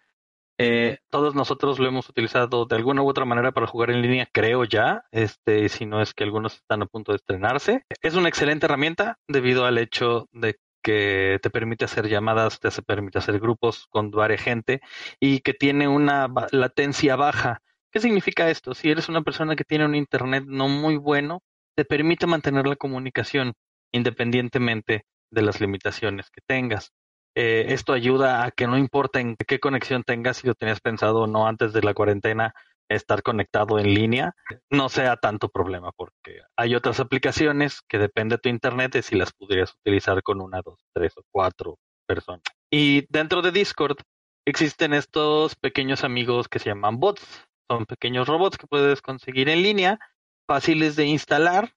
Eh, 0.58 1.00
todos 1.10 1.36
nosotros 1.36 1.80
lo 1.80 1.88
hemos 1.88 2.08
utilizado 2.08 2.66
de 2.66 2.76
alguna 2.76 3.02
u 3.02 3.10
otra 3.10 3.26
manera 3.26 3.52
para 3.52 3.68
jugar 3.68 3.90
en 3.90 4.02
línea, 4.02 4.28
creo 4.32 4.64
ya, 4.64 5.04
este, 5.12 5.68
si 5.68 5.86
no 5.86 6.02
es 6.02 6.14
que 6.14 6.24
algunos 6.24 6.56
están 6.56 6.82
a 6.82 6.86
punto 6.86 7.12
de 7.12 7.18
estrenarse. 7.18 7.84
Es 8.02 8.16
una 8.16 8.30
excelente 8.30 8.66
herramienta 8.66 9.18
debido 9.28 9.66
al 9.66 9.78
hecho 9.78 10.30
de 10.32 10.58
que 10.82 11.40
te 11.42 11.50
permite 11.50 11.84
hacer 11.84 12.08
llamadas, 12.08 12.60
te 12.60 12.70
permite 12.84 13.18
hacer 13.18 13.40
grupos 13.40 13.88
con 13.90 14.12
varias 14.12 14.42
gente 14.42 14.82
y 15.20 15.40
que 15.40 15.54
tiene 15.54 15.88
una 15.88 16.28
latencia 16.52 17.16
baja. 17.16 17.62
¿Qué 17.92 18.00
significa 18.00 18.50
esto? 18.50 18.74
Si 18.76 18.90
eres 18.90 19.10
una 19.10 19.24
persona 19.24 19.56
que 19.56 19.64
tiene 19.64 19.86
un 19.86 19.96
internet 19.96 20.46
no 20.48 20.70
muy 20.70 20.96
bueno, 20.98 21.42
te 21.76 21.86
permite 21.86 22.28
mantener 22.28 22.68
la 22.68 22.76
comunicación 22.76 23.54
independientemente 23.92 25.06
de 25.32 25.42
las 25.42 25.62
limitaciones 25.62 26.30
que 26.30 26.42
tengas. 26.46 26.92
Eh, 27.36 27.66
esto 27.70 27.94
ayuda 27.94 28.46
a 28.46 28.52
que 28.52 28.68
no 28.68 28.78
importa 28.78 29.20
en 29.20 29.36
qué 29.36 29.60
conexión 29.60 30.04
tengas, 30.04 30.38
si 30.38 30.48
lo 30.48 30.56
tenías 30.56 30.80
pensado 30.80 31.22
o 31.22 31.28
no 31.28 31.48
antes 31.48 31.74
de 31.74 31.82
la 31.82 31.94
cuarentena, 31.94 32.54
estar 32.88 33.24
conectado 33.24 33.80
en 33.80 33.94
línea, 33.94 34.36
no 34.70 34.90
sea 34.90 35.18
tanto 35.18 35.50
problema, 35.50 35.92
porque 35.92 36.42
hay 36.56 36.76
otras 36.76 37.00
aplicaciones 37.00 37.82
que 37.90 37.98
depende 37.98 38.36
de 38.36 38.42
tu 38.42 38.50
internet 38.50 38.94
de 38.94 39.02
si 39.02 39.16
las 39.16 39.34
pudieras 39.34 39.74
utilizar 39.74 40.22
con 40.24 40.40
una, 40.40 40.62
dos, 40.62 40.80
tres 40.94 41.14
o 41.18 41.24
cuatro 41.32 41.78
personas. 42.08 42.44
Y 42.72 43.06
dentro 43.10 43.42
de 43.42 43.52
Discord 43.52 43.98
existen 44.46 44.94
estos 44.94 45.56
pequeños 45.56 46.04
amigos 46.04 46.48
que 46.48 46.60
se 46.60 46.70
llaman 46.70 47.00
bots. 47.00 47.26
Son 47.70 47.86
pequeños 47.86 48.28
robots 48.28 48.58
que 48.58 48.68
puedes 48.68 49.02
conseguir 49.02 49.50
en 49.50 49.64
línea 49.64 50.00
fáciles 50.48 50.96
de 50.96 51.06
instalar 51.06 51.74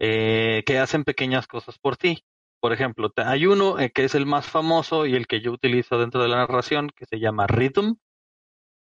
eh, 0.00 0.62
que 0.66 0.78
hacen 0.78 1.04
pequeñas 1.04 1.46
cosas 1.46 1.78
por 1.78 1.96
ti. 1.96 2.24
Por 2.60 2.72
ejemplo, 2.72 3.10
hay 3.16 3.46
uno 3.46 3.78
eh, 3.78 3.90
que 3.90 4.04
es 4.04 4.14
el 4.14 4.26
más 4.26 4.46
famoso 4.46 5.06
y 5.06 5.14
el 5.14 5.26
que 5.26 5.40
yo 5.40 5.52
utilizo 5.52 5.98
dentro 5.98 6.22
de 6.22 6.28
la 6.28 6.36
narración 6.36 6.90
que 6.96 7.04
se 7.06 7.20
llama 7.20 7.46
Rhythm, 7.46 7.96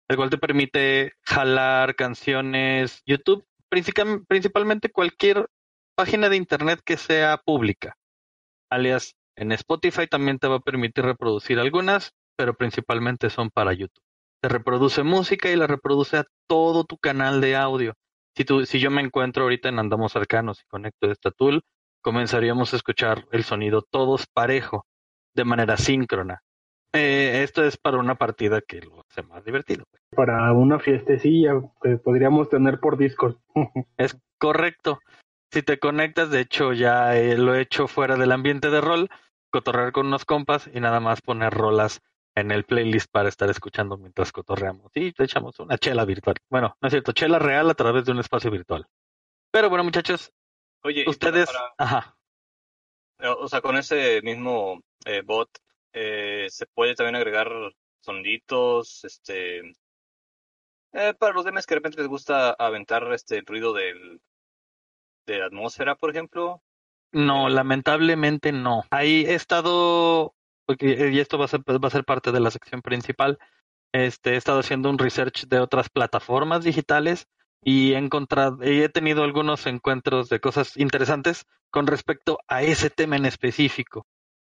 el 0.08 0.18
cual 0.18 0.30
te 0.30 0.38
permite 0.38 1.14
jalar 1.24 1.96
canciones 1.96 3.02
YouTube, 3.06 3.46
principalmente 3.70 4.92
cualquier 4.92 5.48
página 5.96 6.30
de 6.30 6.38
internet 6.38 6.82
que 6.86 6.98
sea 6.98 7.38
pública. 7.38 7.98
Alias, 8.70 9.16
en 9.36 9.52
Spotify 9.52 10.08
también 10.08 10.38
te 10.40 10.48
va 10.48 10.58
a 10.58 10.60
permitir 10.60 11.04
reproducir 11.04 11.60
algunas, 11.60 12.14
pero 12.38 12.54
principalmente 12.56 13.30
son 13.30 13.50
para 13.50 13.74
YouTube. 13.74 14.04
Te 14.42 14.50
reproduce 14.50 15.04
música 15.04 15.50
y 15.50 15.56
la 15.56 15.68
reproduce 15.68 16.18
a 16.18 16.26
todo 16.48 16.84
tu 16.84 16.98
canal 16.98 17.42
de 17.42 17.56
audio 17.56 17.96
si, 18.36 18.46
tú, 18.46 18.66
si 18.66 18.80
yo 18.80 18.92
me 18.92 19.02
encuentro 19.02 19.44
ahorita 19.44 19.70
en 19.70 19.80
Andamos 19.80 20.16
Arcanos 20.16 20.62
y 20.62 20.68
conecto 20.68 21.10
esta 21.12 21.32
tool, 21.32 21.64
comenzaríamos 22.02 22.74
a 22.74 22.78
escuchar 22.78 23.26
el 23.32 23.44
sonido 23.44 23.82
todos 23.82 24.28
parejo, 24.28 24.86
de 25.34 25.46
manera 25.46 25.78
síncrona. 25.78 26.42
Eh, 26.94 27.42
esto 27.44 27.64
es 27.64 27.78
para 27.78 27.98
una 27.98 28.16
partida 28.16 28.62
que 28.62 28.82
lo 28.82 29.02
hace 29.10 29.24
más 29.24 29.46
divertido. 29.46 29.86
Para 30.14 30.52
una 30.52 30.80
fiestecilla 30.80 31.54
que 31.82 31.98
podríamos 31.98 32.50
tener 32.50 32.80
por 32.80 32.98
Discord. 32.98 33.38
es 33.98 34.18
correcto. 34.38 35.00
Si 35.52 35.64
te 35.64 35.80
conectas, 35.80 36.32
de 36.32 36.42
hecho 36.42 36.74
ya 36.74 37.16
eh, 37.16 37.38
lo 37.38 37.56
he 37.56 37.62
hecho 37.62 37.88
fuera 37.88 38.18
del 38.18 38.32
ambiente 38.32 38.70
de 38.70 38.82
rol, 38.82 39.10
cotorrear 39.52 39.92
con 39.92 40.08
unos 40.08 40.26
compas 40.26 40.70
y 40.74 40.80
nada 40.80 41.00
más 41.00 41.22
poner 41.22 41.54
rolas 41.54 42.02
en 42.36 42.52
el 42.52 42.64
playlist 42.64 43.12
para 43.12 43.30
estar 43.30 43.50
escuchando 43.50 43.98
mientras 43.98 44.32
cotorreamos. 44.32 44.92
Y 44.96 45.12
te 45.12 45.24
echamos 45.24 45.60
una 45.60 45.78
chela 45.78 46.06
virtual. 46.06 46.36
Bueno, 46.50 46.78
no 46.82 46.88
es 46.88 46.92
cierto, 46.92 47.12
chela 47.12 47.40
real 47.40 47.70
a 47.70 47.74
través 47.74 48.06
de 48.06 48.12
un 48.12 48.20
espacio 48.20 48.52
virtual. 48.52 48.88
Pero 49.52 49.70
bueno, 49.70 49.84
muchachos, 49.84 50.32
Oye, 50.84 51.06
ustedes... 51.08 51.50
Ajá. 51.78 52.18
O 53.38 53.48
sea, 53.48 53.62
con 53.62 53.78
ese 53.78 54.22
mismo 54.24 54.82
eh, 55.06 55.22
bot 55.22 55.50
eh, 55.94 56.48
se 56.50 56.66
puede 56.66 56.96
también 56.96 57.16
agregar 57.16 57.52
soniditos, 58.00 59.04
este... 59.04 59.60
Eh, 60.94 61.14
para 61.18 61.34
los 61.34 61.46
demás 61.46 61.66
que 61.66 61.76
de 61.76 61.80
repente 61.80 62.00
les 62.00 62.08
gusta 62.08 62.52
aventar 62.52 63.12
este 63.14 63.42
ruido 63.46 63.74
del, 63.74 64.20
de 65.26 65.40
la 65.40 65.46
atmósfera, 65.46 65.96
por 65.96 66.10
ejemplo. 66.10 66.62
No, 67.14 67.48
lamentablemente 67.48 68.52
no. 68.52 68.84
Ahí 68.90 69.26
he 69.26 69.36
estado 69.36 70.34
y 70.80 71.20
esto 71.20 71.38
va 71.38 71.46
a 71.46 71.48
ser, 71.48 71.62
va 71.62 71.88
a 71.88 71.92
ser 71.92 72.04
parte 72.04 72.32
de 72.32 72.40
la 72.40 72.52
sección 72.52 72.82
principal. 72.82 73.40
Este, 73.94 74.32
he 74.32 74.36
estado 74.38 74.60
haciendo 74.60 74.90
un 74.90 74.98
research 74.98 75.48
de 75.48 75.60
otras 75.60 75.90
plataformas 75.90 76.64
digitales 76.64 77.28
y 77.64 77.94
he 77.94 77.98
encontrado, 77.98 78.58
y 78.64 78.82
he 78.82 78.90
tenido 78.90 79.24
algunos 79.24 79.66
encuentros 79.68 80.30
de 80.30 80.40
cosas 80.40 80.78
interesantes 80.78 81.46
con 81.70 81.88
respecto 81.88 82.40
a 82.48 82.64
ese 82.64 82.90
tema 82.90 83.18
en 83.18 83.26
específico. 83.26 84.08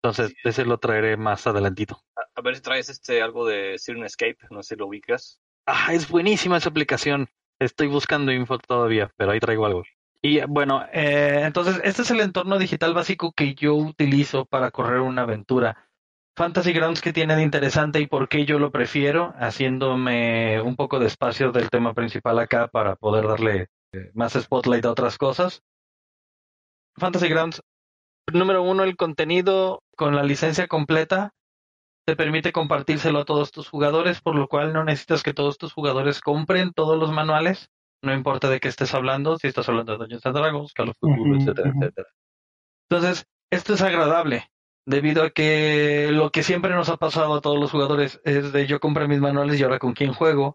Entonces, 0.02 0.34
ese 0.42 0.64
lo 0.64 0.78
traeré 0.78 1.16
más 1.16 1.46
adelantito. 1.46 2.02
A, 2.34 2.42
ver 2.42 2.56
si 2.56 2.62
traes 2.62 2.88
este 2.88 3.22
algo 3.22 3.46
de 3.46 3.74
Escape, 3.74 4.38
no 4.50 4.62
sé 4.62 4.74
si 4.74 4.78
lo 4.78 4.86
ubicas. 4.86 5.40
Ah, 5.66 5.94
es 5.94 6.08
buenísima 6.08 6.56
esa 6.56 6.70
aplicación. 6.70 7.28
Estoy 7.60 7.86
buscando 7.86 8.32
info 8.32 8.58
todavía, 8.58 9.12
pero 9.16 9.30
ahí 9.30 9.38
traigo 9.38 9.64
algo. 9.64 9.84
Y 10.20 10.40
bueno, 10.46 10.84
eh, 10.92 11.42
entonces 11.42 11.80
este 11.84 12.02
es 12.02 12.10
el 12.10 12.20
entorno 12.20 12.58
digital 12.58 12.94
básico 12.94 13.32
que 13.32 13.54
yo 13.54 13.74
utilizo 13.74 14.44
para 14.44 14.70
correr 14.70 15.00
una 15.00 15.22
aventura. 15.22 15.88
Fantasy 16.34 16.72
Grounds 16.72 17.02
que 17.02 17.12
tiene 17.12 17.36
de 17.36 17.42
interesante 17.42 18.00
y 18.00 18.06
por 18.06 18.28
qué 18.28 18.46
yo 18.46 18.58
lo 18.58 18.70
prefiero, 18.70 19.34
haciéndome 19.36 20.62
un 20.62 20.76
poco 20.76 20.98
de 20.98 21.06
espacio 21.06 21.52
del 21.52 21.68
tema 21.68 21.92
principal 21.92 22.38
acá 22.38 22.68
para 22.68 22.96
poder 22.96 23.26
darle 23.26 23.68
eh, 23.92 24.10
más 24.14 24.32
spotlight 24.32 24.84
a 24.86 24.90
otras 24.90 25.18
cosas. 25.18 25.62
Fantasy 26.96 27.28
Grounds, 27.28 27.60
número 28.32 28.62
uno, 28.62 28.82
el 28.84 28.96
contenido 28.96 29.82
con 29.94 30.16
la 30.16 30.22
licencia 30.22 30.68
completa 30.68 31.32
te 32.06 32.16
permite 32.16 32.52
compartírselo 32.52 33.20
a 33.20 33.24
todos 33.24 33.52
tus 33.52 33.68
jugadores, 33.68 34.22
por 34.22 34.34
lo 34.34 34.48
cual 34.48 34.72
no 34.72 34.84
necesitas 34.84 35.22
que 35.22 35.34
todos 35.34 35.58
tus 35.58 35.74
jugadores 35.74 36.20
compren 36.20 36.72
todos 36.72 36.98
los 36.98 37.12
manuales, 37.12 37.68
no 38.02 38.12
importa 38.12 38.48
de 38.48 38.58
qué 38.58 38.68
estés 38.68 38.94
hablando, 38.94 39.38
si 39.38 39.48
estás 39.48 39.68
hablando 39.68 39.92
de 39.92 39.98
Dungeons 39.98 40.26
and 40.26 40.36
Dragons, 40.36 40.72
Call 40.72 40.88
of 40.88 40.96
Duty, 41.00 41.42
etcétera, 41.42 41.72
etcétera. 41.76 42.08
Entonces, 42.88 43.26
esto 43.50 43.74
es 43.74 43.82
agradable 43.82 44.50
debido 44.86 45.22
a 45.22 45.30
que 45.30 46.08
lo 46.10 46.30
que 46.30 46.42
siempre 46.42 46.74
nos 46.74 46.88
ha 46.88 46.96
pasado 46.96 47.34
a 47.34 47.40
todos 47.40 47.58
los 47.58 47.70
jugadores 47.70 48.20
es 48.24 48.52
de 48.52 48.66
yo 48.66 48.80
compré 48.80 49.08
mis 49.08 49.20
manuales 49.20 49.58
y 49.58 49.62
ahora 49.62 49.78
con 49.78 49.92
quién 49.92 50.12
juego. 50.12 50.54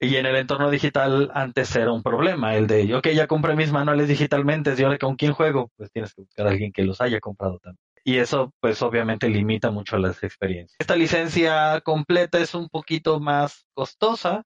Y 0.00 0.16
en 0.16 0.26
el 0.26 0.36
entorno 0.36 0.70
digital 0.70 1.30
antes 1.34 1.74
era 1.76 1.92
un 1.92 2.02
problema, 2.02 2.56
el 2.56 2.66
de, 2.66 2.94
ok, 2.94 3.08
ya 3.08 3.26
compré 3.26 3.54
mis 3.54 3.72
manuales 3.72 4.08
digitalmente 4.08 4.74
y 4.76 4.82
ahora 4.82 4.98
con 4.98 5.16
quién 5.16 5.32
juego, 5.32 5.70
pues 5.76 5.90
tienes 5.92 6.12
que 6.14 6.22
buscar 6.22 6.46
a 6.46 6.50
alguien 6.50 6.72
que 6.72 6.82
los 6.82 7.00
haya 7.00 7.20
comprado 7.20 7.58
también. 7.60 7.80
Y 8.04 8.18
eso 8.18 8.52
pues 8.60 8.82
obviamente 8.82 9.28
limita 9.30 9.70
mucho 9.70 9.96
las 9.96 10.22
experiencias. 10.22 10.76
Esta 10.78 10.96
licencia 10.96 11.80
completa 11.80 12.38
es 12.38 12.54
un 12.54 12.68
poquito 12.68 13.18
más 13.18 13.66
costosa, 13.72 14.44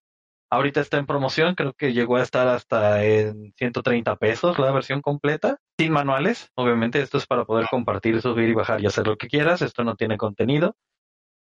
Ahorita 0.50 0.80
está 0.80 0.96
en 0.96 1.06
promoción, 1.06 1.54
creo 1.54 1.74
que 1.74 1.92
llegó 1.92 2.16
a 2.16 2.22
estar 2.22 2.48
hasta 2.48 3.04
en 3.04 3.52
130 3.58 4.16
pesos 4.16 4.58
la 4.58 4.72
versión 4.72 5.02
completa, 5.02 5.58
sin 5.78 5.92
manuales. 5.92 6.50
Obviamente 6.54 7.02
esto 7.02 7.18
es 7.18 7.26
para 7.26 7.44
poder 7.44 7.66
compartir, 7.70 8.22
subir 8.22 8.48
y 8.48 8.54
bajar 8.54 8.80
y 8.80 8.86
hacer 8.86 9.06
lo 9.06 9.16
que 9.16 9.28
quieras. 9.28 9.60
Esto 9.60 9.84
no 9.84 9.94
tiene 9.94 10.16
contenido. 10.16 10.74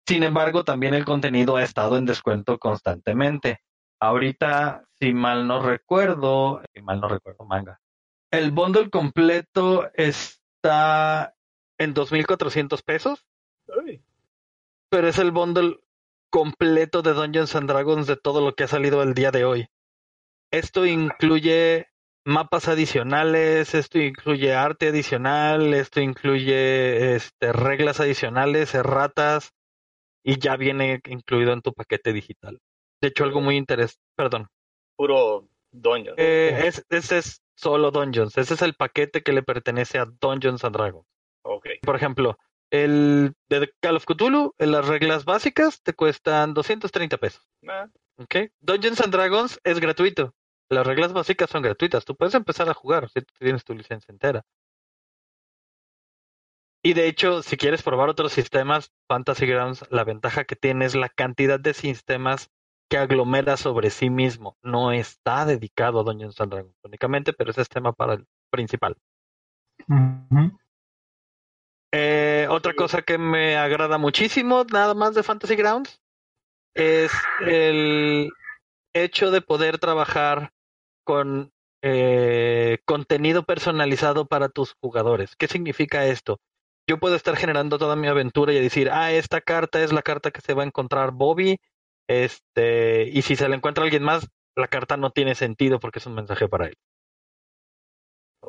Sin 0.06 0.22
embargo, 0.22 0.64
también 0.64 0.94
el 0.94 1.04
contenido 1.04 1.56
ha 1.56 1.62
estado 1.62 1.98
en 1.98 2.06
descuento 2.06 2.58
constantemente. 2.58 3.60
Ahorita, 4.00 4.84
si 4.98 5.12
mal 5.12 5.46
no 5.46 5.62
recuerdo, 5.62 6.62
si 6.74 6.80
mal 6.80 7.00
no 7.00 7.08
recuerdo, 7.08 7.44
manga. 7.44 7.80
El 8.30 8.52
bundle 8.52 8.90
completo 8.90 9.90
está 9.94 11.34
en 11.78 11.94
2.400 11.94 12.82
pesos. 12.82 13.26
Pero 14.88 15.08
es 15.08 15.18
el 15.18 15.30
bundle 15.30 15.78
completo 16.34 17.00
de 17.02 17.12
Dungeons 17.12 17.54
and 17.54 17.68
Dragons 17.68 18.08
de 18.08 18.16
todo 18.16 18.40
lo 18.40 18.56
que 18.56 18.64
ha 18.64 18.66
salido 18.66 19.04
el 19.04 19.14
día 19.14 19.30
de 19.30 19.44
hoy. 19.44 19.68
Esto 20.50 20.84
incluye 20.84 21.86
mapas 22.24 22.66
adicionales, 22.66 23.72
esto 23.72 24.00
incluye 24.00 24.52
arte 24.52 24.88
adicional, 24.88 25.72
esto 25.74 26.00
incluye 26.00 27.14
este, 27.14 27.52
reglas 27.52 28.00
adicionales, 28.00 28.74
erratas, 28.74 29.52
y 30.24 30.40
ya 30.40 30.56
viene 30.56 31.00
incluido 31.04 31.52
en 31.52 31.62
tu 31.62 31.72
paquete 31.72 32.12
digital. 32.12 32.58
De 33.00 33.08
hecho, 33.08 33.22
algo 33.22 33.40
muy 33.40 33.56
interesante, 33.56 34.02
perdón. 34.16 34.48
Puro 34.96 35.46
Dungeons. 35.70 36.18
Eh, 36.18 36.68
ese 36.88 37.18
es 37.18 37.44
solo 37.54 37.92
Dungeons, 37.92 38.36
ese 38.38 38.54
es 38.54 38.62
el 38.62 38.74
paquete 38.74 39.22
que 39.22 39.32
le 39.32 39.44
pertenece 39.44 40.00
a 40.00 40.06
Dungeons 40.20 40.64
and 40.64 40.74
Dragons. 40.74 41.06
Okay. 41.42 41.78
Por 41.78 41.94
ejemplo, 41.94 42.36
el 42.70 43.34
de 43.48 43.72
Call 43.80 43.96
of 43.96 44.04
Cthulhu, 44.04 44.54
en 44.58 44.72
las 44.72 44.86
reglas 44.86 45.24
básicas, 45.24 45.82
te 45.82 45.92
cuestan 45.94 46.54
230 46.54 47.16
pesos. 47.18 47.46
Ah. 47.68 47.88
Okay. 48.16 48.50
Dungeons 48.60 49.00
and 49.00 49.12
Dragons 49.12 49.60
es 49.64 49.80
gratuito. 49.80 50.34
Las 50.68 50.86
reglas 50.86 51.12
básicas 51.12 51.50
son 51.50 51.62
gratuitas. 51.62 52.04
Tú 52.04 52.16
puedes 52.16 52.34
empezar 52.34 52.68
a 52.68 52.74
jugar 52.74 53.08
si 53.10 53.20
tienes 53.38 53.64
tu 53.64 53.74
licencia 53.74 54.12
entera. 54.12 54.44
Y 56.82 56.92
de 56.92 57.08
hecho, 57.08 57.42
si 57.42 57.56
quieres 57.56 57.82
probar 57.82 58.10
otros 58.10 58.32
sistemas, 58.32 58.92
Fantasy 59.08 59.46
Grounds, 59.46 59.86
la 59.90 60.04
ventaja 60.04 60.44
que 60.44 60.54
tiene 60.54 60.84
es 60.84 60.94
la 60.94 61.08
cantidad 61.08 61.58
de 61.58 61.72
sistemas 61.72 62.50
que 62.90 62.98
aglomera 62.98 63.56
sobre 63.56 63.90
sí 63.90 64.10
mismo. 64.10 64.58
No 64.62 64.92
está 64.92 65.46
dedicado 65.46 66.00
a 66.00 66.04
Dungeons 66.04 66.40
and 66.40 66.52
Dragons 66.52 66.76
únicamente, 66.82 67.32
pero 67.32 67.50
ese 67.50 67.62
es 67.62 67.68
tema 67.68 67.92
para 67.92 68.14
el 68.14 68.26
principal. 68.50 68.96
Eh, 71.96 72.48
otra 72.50 72.74
cosa 72.74 73.02
que 73.02 73.18
me 73.18 73.56
agrada 73.56 73.98
muchísimo, 73.98 74.64
nada 74.72 74.94
más 74.94 75.14
de 75.14 75.22
Fantasy 75.22 75.54
Grounds, 75.54 76.00
es 76.74 77.12
el 77.46 78.32
hecho 78.92 79.30
de 79.30 79.40
poder 79.40 79.78
trabajar 79.78 80.50
con 81.04 81.52
eh, 81.82 82.78
contenido 82.84 83.44
personalizado 83.44 84.26
para 84.26 84.48
tus 84.48 84.74
jugadores. 84.80 85.36
¿Qué 85.36 85.46
significa 85.46 86.04
esto? 86.06 86.40
Yo 86.88 86.98
puedo 86.98 87.14
estar 87.14 87.36
generando 87.36 87.78
toda 87.78 87.94
mi 87.94 88.08
aventura 88.08 88.52
y 88.52 88.60
decir, 88.60 88.90
ah, 88.90 89.12
esta 89.12 89.40
carta 89.40 89.80
es 89.80 89.92
la 89.92 90.02
carta 90.02 90.32
que 90.32 90.40
se 90.40 90.52
va 90.54 90.64
a 90.64 90.66
encontrar 90.66 91.12
Bobby, 91.12 91.60
este, 92.08 93.04
y 93.04 93.22
si 93.22 93.36
se 93.36 93.48
le 93.48 93.54
encuentra 93.54 93.84
alguien 93.84 94.02
más, 94.02 94.26
la 94.56 94.66
carta 94.66 94.96
no 94.96 95.10
tiene 95.10 95.36
sentido 95.36 95.78
porque 95.78 96.00
es 96.00 96.06
un 96.06 96.16
mensaje 96.16 96.48
para 96.48 96.66
él. 96.66 96.74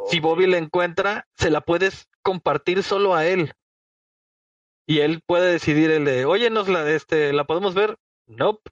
Si 0.09 0.19
Bobby 0.19 0.47
la 0.47 0.57
encuentra, 0.57 1.27
se 1.35 1.49
la 1.49 1.61
puedes 1.61 2.07
compartir 2.21 2.83
solo 2.83 3.15
a 3.15 3.25
él. 3.25 3.53
Y 4.87 4.99
él 4.99 5.21
puede 5.25 5.51
decidir 5.51 5.89
el 5.91 6.05
de, 6.05 6.25
oye, 6.25 6.49
nos 6.49 6.67
la, 6.67 6.89
este, 6.91 7.33
¿la 7.33 7.45
podemos 7.45 7.73
ver? 7.73 7.97
Nope. 8.27 8.69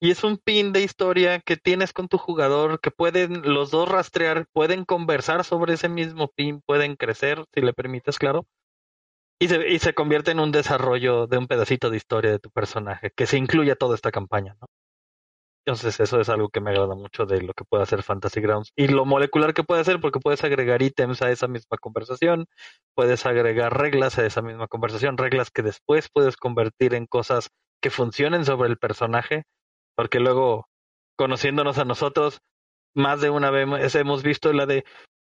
Y 0.00 0.10
es 0.10 0.24
un 0.24 0.36
pin 0.36 0.72
de 0.72 0.82
historia 0.82 1.40
que 1.40 1.56
tienes 1.56 1.92
con 1.92 2.08
tu 2.08 2.18
jugador, 2.18 2.80
que 2.80 2.90
pueden 2.90 3.42
los 3.42 3.70
dos 3.70 3.88
rastrear, 3.88 4.46
pueden 4.52 4.84
conversar 4.84 5.42
sobre 5.42 5.74
ese 5.74 5.88
mismo 5.88 6.28
pin, 6.28 6.60
pueden 6.60 6.96
crecer, 6.96 7.44
si 7.52 7.60
le 7.62 7.72
permites, 7.72 8.18
claro. 8.18 8.46
Y 9.40 9.48
se, 9.48 9.68
y 9.68 9.78
se 9.78 9.94
convierte 9.94 10.30
en 10.30 10.40
un 10.40 10.52
desarrollo 10.52 11.26
de 11.26 11.38
un 11.38 11.46
pedacito 11.46 11.90
de 11.90 11.96
historia 11.96 12.30
de 12.30 12.38
tu 12.38 12.50
personaje, 12.50 13.10
que 13.14 13.26
se 13.26 13.38
incluye 13.38 13.72
a 13.72 13.76
toda 13.76 13.94
esta 13.94 14.12
campaña, 14.12 14.56
¿no? 14.60 14.66
Entonces 15.66 15.98
eso 15.98 16.20
es 16.20 16.28
algo 16.28 16.48
que 16.48 16.60
me 16.60 16.70
agrada 16.70 16.94
mucho 16.94 17.26
de 17.26 17.42
lo 17.42 17.52
que 17.52 17.64
puede 17.64 17.82
hacer 17.82 18.04
Fantasy 18.04 18.40
Grounds 18.40 18.72
y 18.76 18.86
lo 18.86 19.04
molecular 19.04 19.52
que 19.52 19.64
puede 19.64 19.80
hacer 19.80 20.00
porque 20.00 20.20
puedes 20.20 20.44
agregar 20.44 20.80
ítems 20.80 21.22
a 21.22 21.30
esa 21.32 21.48
misma 21.48 21.76
conversación, 21.78 22.46
puedes 22.94 23.26
agregar 23.26 23.76
reglas 23.76 24.16
a 24.18 24.24
esa 24.24 24.42
misma 24.42 24.68
conversación, 24.68 25.18
reglas 25.18 25.50
que 25.50 25.62
después 25.62 26.08
puedes 26.12 26.36
convertir 26.36 26.94
en 26.94 27.06
cosas 27.06 27.50
que 27.82 27.90
funcionen 27.90 28.44
sobre 28.44 28.68
el 28.68 28.78
personaje, 28.78 29.42
porque 29.96 30.20
luego 30.20 30.68
conociéndonos 31.16 31.78
a 31.78 31.84
nosotros 31.84 32.40
más 32.94 33.20
de 33.20 33.30
una 33.30 33.50
vez 33.50 33.96
hemos 33.96 34.22
visto 34.22 34.52
la 34.52 34.66
de, 34.66 34.84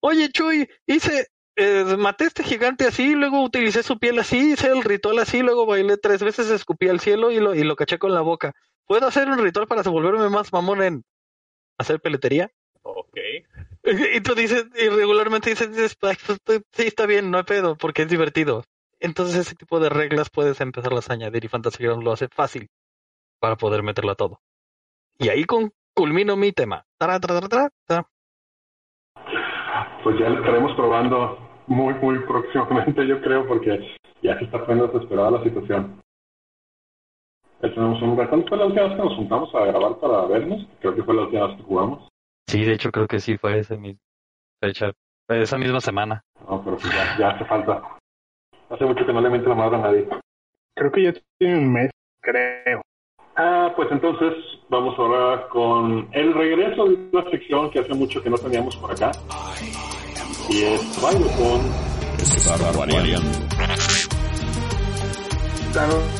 oye 0.02 0.30
Chuy, 0.30 0.70
hice 0.88 1.28
eh, 1.58 1.98
maté 1.98 2.24
a 2.24 2.28
este 2.28 2.44
gigante 2.46 2.88
así, 2.88 3.16
luego 3.16 3.44
utilicé 3.44 3.84
su 3.84 4.00
piel 4.00 4.18
así, 4.18 4.54
hice 4.54 4.68
el 4.68 4.82
ritual 4.82 5.20
así, 5.20 5.42
luego 5.42 5.66
bailé 5.66 5.98
tres 5.98 6.24
veces, 6.24 6.50
escupí 6.50 6.88
al 6.88 7.02
cielo 7.02 7.32
y 7.32 7.42
lo, 7.42 7.54
y 7.54 7.64
lo 7.64 7.76
caché 7.76 8.00
con 8.00 8.14
la 8.14 8.22
boca. 8.22 8.54
¿Puedo 8.92 9.08
hacer 9.08 9.30
un 9.30 9.38
ritual 9.38 9.68
para 9.68 9.84
volverme 9.84 10.28
más 10.28 10.52
mamón 10.52 10.84
en 10.84 11.06
hacer 11.78 12.02
peletería? 12.02 12.52
Ok. 12.82 13.18
Y 14.14 14.20
tú 14.20 14.36
dices, 14.36 14.68
y 14.76 14.90
regularmente 14.90 15.50
dices, 15.50 15.72
dices, 15.72 15.98
"Ay, 16.02 16.18
pues, 16.28 16.62
sí, 16.74 16.88
está 16.88 17.06
bien, 17.06 17.32
no 17.32 17.38
hay 17.38 17.46
pedo, 17.46 17.78
porque 17.78 18.02
es 18.02 18.10
divertido. 18.10 18.66
Entonces 19.00 19.38
ese 19.38 19.56
tipo 19.56 19.80
de 19.80 19.88
reglas 19.88 20.30
puedes 20.30 20.60
empezarlas 20.60 21.10
a 21.10 21.14
añadir 21.14 21.46
y 21.46 21.48
Fantasy 21.48 21.82
Grounds 21.82 22.04
lo 22.04 22.12
hace 22.12 22.28
fácil 22.28 22.68
para 23.40 23.56
poder 23.56 23.82
meterlo 23.82 24.12
a 24.12 24.16
todo. 24.16 24.42
Y 25.18 25.30
ahí 25.30 25.46
con, 25.46 25.72
culmino 25.94 26.36
mi 26.36 26.52
tema. 26.52 26.84
Tara, 26.98 27.18
tara, 27.22 27.36
tara, 27.36 27.48
tara, 27.48 27.70
tara. 27.88 28.08
Pues 30.04 30.20
ya 30.20 30.28
lo 30.28 30.40
estaremos 30.40 30.76
probando 30.76 31.40
muy, 31.68 31.94
muy 31.94 32.20
próximamente, 32.26 33.08
yo 33.08 33.22
creo, 33.22 33.48
porque 33.48 33.96
ya 34.22 34.38
se 34.38 34.44
está 34.44 34.66
poniendo 34.66 34.92
desesperada 34.92 35.32
la 35.32 35.44
situación. 35.46 36.01
Ya 37.62 37.74
tenemos 37.74 38.02
un 38.02 38.16
¿Cuándo 38.16 38.48
fue 38.48 38.58
la 38.58 38.66
última 38.66 38.84
vez 38.88 38.96
que 38.96 39.04
nos 39.04 39.16
juntamos 39.16 39.54
a 39.54 39.66
grabar 39.66 39.96
para 40.00 40.26
vernos? 40.26 40.66
Creo 40.80 40.96
que 40.96 41.04
fue 41.04 41.14
la 41.14 41.22
última 41.24 41.48
vez 41.48 41.58
que 41.58 41.64
jugamos. 41.64 42.10
Sí, 42.48 42.66
de 42.66 42.74
hecho 42.74 42.92
creo 42.92 43.08
que 43.08 43.20
sí 43.20 43.38
fue 43.38 43.60
esa 43.60 43.76
misma 43.76 44.02
fecha, 44.60 44.92
esa 45.30 45.58
misma 45.58 45.80
semana. 45.80 46.24
No, 46.50 46.64
pero 46.64 46.78
pues 46.78 46.94
ya, 46.94 47.18
ya 47.20 47.30
hace 47.30 47.46
falta. 47.46 47.82
Hace 48.70 48.86
mucho 48.86 49.06
que 49.06 49.14
no 49.14 49.22
le 49.22 49.30
miento 49.30 49.50
la 49.50 49.56
madre 49.56 49.76
a 49.76 49.80
nadie. 49.80 50.08
Creo 50.76 50.92
que 50.92 51.04
ya 51.04 51.14
tiene 51.38 51.60
un 51.60 51.74
mes, 51.74 51.92
creo. 52.22 52.82
Ah, 53.36 53.72
pues 53.76 53.90
entonces 53.92 54.34
vamos 54.70 54.98
ahora 54.98 55.48
con 55.50 56.10
el 56.12 56.34
regreso 56.34 56.86
de 56.86 56.96
una 57.14 57.30
sección 57.30 57.70
que 57.72 57.80
hace 57.80 57.94
mucho 57.94 58.22
que 58.22 58.30
no 58.30 58.38
teníamos 58.38 58.76
por 58.78 58.92
acá. 58.92 59.12
Y 60.50 60.64
es 60.64 61.02
baile 61.02 61.28
con 61.38 61.92
Estar 62.22 62.60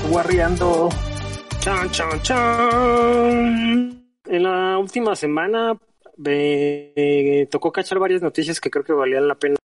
guarreando. 0.10 0.90
Chan, 1.62 1.92
chan, 1.92 2.22
chan. 2.24 4.04
En 4.26 4.44
la 4.44 4.80
última 4.80 5.16
semana 5.16 5.78
me 6.18 7.48
tocó 7.52 7.72
cachar 7.72 8.00
varias 8.00 8.24
noticias 8.24 8.60
que 8.60 8.72
creo 8.72 8.84
que 8.84 8.94
valían 8.94 9.28
la 9.28 9.36
pena 9.36 9.58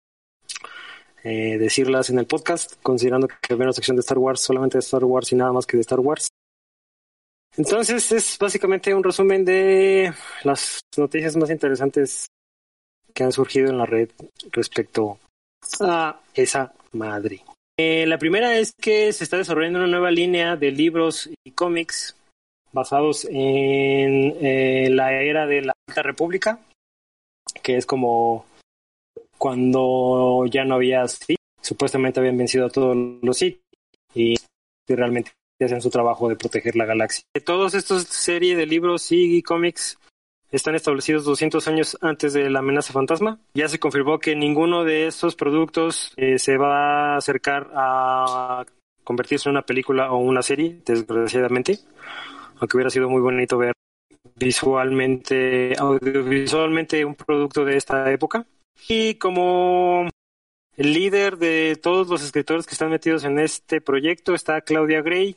eh, 1.23 1.57
decirlas 1.57 2.11
en 2.11 2.19
el 2.19 2.27
podcast, 2.27 2.75
considerando 2.83 3.29
que 3.29 3.55
había 3.55 3.65
una 3.65 3.73
sección 3.73 3.97
de 3.97 4.01
Star 4.01 4.19
Wars, 4.19 4.41
solamente 4.41 4.77
de 4.77 4.81
Star 4.81 5.05
Wars 5.05 5.33
y 5.33 5.37
nada 5.37 5.53
más 5.53 5.67
que 5.67 5.77
de 5.77 5.83
Star 5.83 6.01
Wars. 6.01 6.27
Entonces 7.57 8.11
es 8.11 8.39
básicamente 8.39 8.93
un 8.93 9.05
resumen 9.05 9.45
de 9.45 10.13
las 10.43 10.81
noticias 10.97 11.37
más 11.37 11.51
interesantes 11.51 12.27
que 13.15 13.23
han 13.23 13.33
surgido 13.33 13.71
en 13.71 13.79
la 13.79 13.87
red 13.87 14.11
respecto 14.51 15.19
a 15.81 16.21
esa 16.35 16.73
madre. 16.93 17.45
Eh, 17.77 18.07
la 18.07 18.19
primera 18.19 18.57
es 18.57 18.73
que 18.73 19.13
se 19.13 19.25
está 19.25 19.37
desarrollando 19.37 19.81
una 19.81 19.89
nueva 19.89 20.11
línea 20.11 20.57
de 20.57 20.71
libros 20.71 21.29
y 21.45 21.51
cómics 21.51 22.17
basados 22.73 23.25
en 23.25 24.37
eh, 24.41 24.89
la 24.91 25.13
era 25.13 25.47
de 25.47 25.63
la 25.63 25.75
Alta 25.89 26.03
República, 26.03 26.61
que 27.63 27.77
es 27.77 27.87
como 27.87 28.47
cuando 29.39 30.47
ya 30.47 30.65
no 30.65 30.77
había 30.77 31.07
Sith, 31.09 31.39
supuestamente 31.61 32.21
habían 32.21 32.37
vencido 32.37 32.67
a 32.67 32.71
todos 32.71 32.97
los 33.23 33.39
Sith 33.39 33.61
y 34.15 34.37
realmente 34.87 35.33
hacen 35.61 35.81
su 35.81 35.91
trabajo 35.91 36.29
de 36.29 36.37
proteger 36.37 36.77
la 36.77 36.85
galaxia. 36.85 37.25
Todos 37.45 37.75
estos 37.75 38.05
series 38.05 38.57
de 38.57 38.67
libros 38.67 39.11
y 39.11 39.43
cómics 39.43 39.99
están 40.57 40.75
establecidos 40.75 41.25
200 41.25 41.67
años 41.69 41.99
antes 42.01 42.33
de 42.33 42.49
la 42.51 42.61
amenaza 42.61 42.93
fantasma. 42.93 43.39
Ya 43.55 43.69
se 43.69 43.79
confirmó 43.79 44.19
que 44.19 44.37
ninguno 44.37 44.85
de 44.85 45.07
estos 45.07 45.37
productos 45.37 46.13
eh, 46.17 46.39
se 46.39 46.57
va 46.57 47.15
a 47.15 47.17
acercar 47.17 47.71
a 47.75 48.65
convertirse 49.03 49.49
en 49.49 49.53
una 49.57 49.63
película 49.63 50.13
o 50.13 50.19
una 50.19 50.43
serie, 50.43 50.81
desgraciadamente. 50.85 51.79
Aunque 52.59 52.77
hubiera 52.77 52.91
sido 52.91 53.09
muy 53.09 53.21
bonito 53.21 53.59
ver 53.59 53.73
visualmente, 54.37 55.75
audiovisualmente 55.79 57.05
un 57.05 57.15
producto 57.15 57.65
de 57.65 57.77
esta 57.77 58.11
época. 58.11 58.47
Y 58.89 59.15
como 59.15 60.09
el 60.77 60.93
líder 60.93 61.39
de 61.39 61.79
todos 61.81 62.09
los 62.09 62.23
escritores 62.23 62.67
que 62.67 62.73
están 62.73 62.91
metidos 62.91 63.25
en 63.25 63.39
este 63.39 63.81
proyecto 63.81 64.35
está 64.35 64.61
Claudia 64.61 65.03
Gray, 65.03 65.37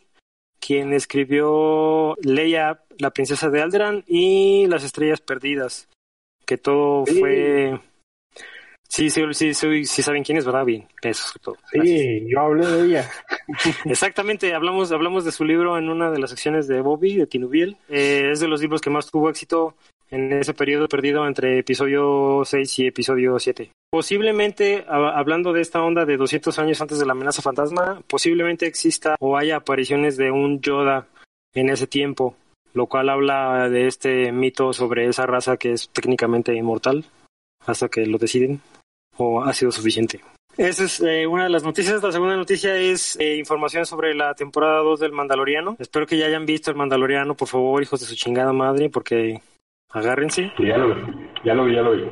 quien 0.59 0.93
escribió 0.93 2.15
Leia, 2.21 2.81
la 2.97 3.11
princesa 3.11 3.49
de 3.49 3.61
Alderaan 3.61 4.03
y 4.07 4.67
Las 4.67 4.83
estrellas 4.83 5.21
perdidas, 5.21 5.87
que 6.45 6.57
todo 6.57 7.05
Sí. 7.05 7.19
fue 7.19 7.79
Sí, 8.89 9.09
sí, 9.09 9.21
sí, 9.33 9.53
sí, 9.53 9.85
sí 9.85 10.01
saben 10.01 10.23
quién 10.23 10.37
es, 10.37 10.45
¿verdad? 10.45 10.63
Bien, 10.63 10.87
eso 11.01 11.25
es 11.35 11.41
todo. 11.41 11.57
Gracias. 11.73 11.99
Sí, 11.99 12.25
yo 12.29 12.39
hablé 12.39 12.65
de 12.65 12.85
ella. 12.85 13.09
Exactamente, 13.85 14.53
hablamos, 14.53 14.91
hablamos 14.93 15.25
de 15.25 15.33
su 15.33 15.43
libro 15.43 15.77
en 15.77 15.89
una 15.89 16.09
de 16.09 16.19
las 16.19 16.29
secciones 16.29 16.67
de 16.67 16.79
Bobby, 16.79 17.15
de 17.15 17.27
Tinubiel. 17.27 17.75
Eh, 17.89 18.29
es 18.31 18.39
de 18.39 18.47
los 18.47 18.61
libros 18.61 18.79
que 18.81 18.89
más 18.89 19.11
tuvo 19.11 19.29
éxito 19.29 19.75
en 20.09 20.33
ese 20.33 20.53
periodo 20.53 20.87
perdido 20.87 21.27
entre 21.27 21.59
episodio 21.59 22.43
6 22.45 22.79
y 22.79 22.87
episodio 22.87 23.37
7. 23.39 23.71
Posiblemente, 23.89 24.85
hablando 24.87 25.53
de 25.53 25.61
esta 25.61 25.81
onda 25.81 26.05
de 26.05 26.17
200 26.17 26.57
años 26.59 26.81
antes 26.81 26.99
de 26.99 27.05
la 27.05 27.13
amenaza 27.13 27.41
fantasma, 27.41 28.01
posiblemente 28.07 28.65
exista 28.65 29.15
o 29.19 29.37
haya 29.37 29.57
apariciones 29.57 30.17
de 30.17 30.31
un 30.31 30.59
Yoda 30.61 31.07
en 31.53 31.69
ese 31.69 31.87
tiempo, 31.87 32.35
lo 32.73 32.87
cual 32.87 33.09
habla 33.09 33.69
de 33.69 33.87
este 33.87 34.31
mito 34.31 34.73
sobre 34.73 35.07
esa 35.07 35.25
raza 35.25 35.57
que 35.57 35.71
es 35.71 35.89
técnicamente 35.89 36.53
inmortal, 36.53 37.05
hasta 37.65 37.87
que 37.87 38.05
lo 38.05 38.17
deciden, 38.17 38.61
o 39.15 39.41
ha 39.41 39.53
sido 39.53 39.71
suficiente. 39.71 40.21
Esa 40.57 40.85
es 40.85 40.99
eh, 41.01 41.27
una 41.27 41.43
de 41.43 41.49
las 41.49 41.63
noticias. 41.63 42.01
La 42.01 42.11
segunda 42.11 42.35
noticia 42.35 42.75
es 42.75 43.15
eh, 43.19 43.37
información 43.37 43.85
sobre 43.85 44.15
la 44.15 44.33
temporada 44.33 44.79
2 44.79 44.99
del 44.99 45.11
Mandaloriano. 45.11 45.75
Espero 45.79 46.07
que 46.07 46.17
ya 46.17 46.25
hayan 46.25 46.47
visto 46.47 46.71
el 46.71 46.77
Mandaloriano, 46.77 47.35
por 47.35 47.47
favor, 47.47 47.81
hijos 47.81 47.99
de 47.99 48.07
su 48.07 48.15
chingada 48.15 48.53
madre, 48.53 48.89
porque 48.89 49.41
agárrense. 49.89 50.51
Sí, 50.57 50.67
ya 50.67 50.77
lo 50.77 50.93
vi, 50.93 51.01
ya 51.43 51.53
lo 51.53 51.65
vi, 51.65 51.75
ya 51.75 51.81
lo 51.81 51.91
vi. 51.91 52.03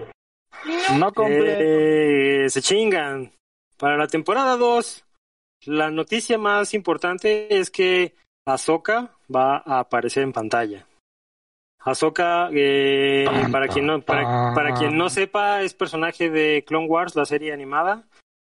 No 0.98 1.12
completo. 1.12 1.62
Eh, 1.62 2.50
se 2.50 2.62
chingan. 2.62 3.32
Para 3.78 3.98
la 3.98 4.08
temporada 4.08 4.56
2, 4.58 5.06
la 5.66 5.92
noticia 5.92 6.38
más 6.38 6.74
importante 6.74 7.58
es 7.58 7.70
que 7.70 8.16
Ahsoka 8.46 9.12
va 9.34 9.58
a 9.66 9.80
aparecer 9.80 10.24
en 10.24 10.32
pantalla. 10.32 10.88
Ahsoka, 11.80 12.50
eh, 12.52 13.26
para, 13.52 13.68
quien 13.68 13.86
no, 13.86 14.02
para, 14.02 14.54
para 14.56 14.74
quien 14.74 14.98
no 14.98 15.10
sepa, 15.10 15.62
es 15.62 15.74
personaje 15.74 16.30
de 16.32 16.64
Clone 16.66 16.88
Wars, 16.88 17.16
la 17.16 17.26
serie 17.26 17.54
animada. 17.54 18.06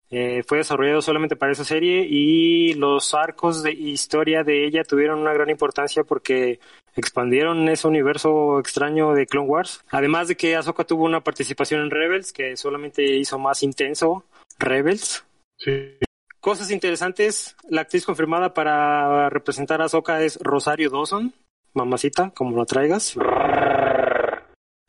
Eh, 0.10 0.44
fue 0.44 0.60
desarrollado 0.60 1.02
solamente 1.02 1.36
para 1.36 1.52
esa 1.52 1.66
serie 1.66 2.08
y 2.10 2.74
los 2.76 3.13
arcos 3.13 3.62
de 3.62 3.74
historia 3.74 4.44
de 4.44 4.66
ella 4.66 4.84
tuvieron 4.86 5.20
una 5.20 5.34
gran 5.34 5.50
importancia 5.50 6.06
porque 6.06 6.60
expandieron 7.01 7.67
ese 7.69 7.88
universo 7.88 8.60
extraño 8.60 9.13
de 9.13 9.27
Clone 9.27 9.47
Wars. 9.47 9.83
Además 9.89 10.27
de 10.27 10.36
que 10.36 10.55
Ahsoka 10.55 10.83
tuvo 10.83 11.05
una 11.05 11.21
participación 11.21 11.81
en 11.81 11.91
Rebels 11.91 12.33
que 12.33 12.57
solamente 12.57 13.03
hizo 13.03 13.38
más 13.39 13.63
intenso 13.63 14.23
Rebels. 14.60 15.25
Sí. 15.57 15.97
Cosas 16.39 16.71
interesantes, 16.71 17.55
la 17.69 17.81
actriz 17.81 18.05
confirmada 18.05 18.53
para 18.53 19.29
representar 19.29 19.81
a 19.81 19.86
Ahsoka 19.86 20.21
es 20.23 20.39
Rosario 20.41 20.89
Dawson, 20.89 21.33
mamacita, 21.73 22.31
como 22.31 22.55
lo 22.55 22.65
traigas. 22.65 23.15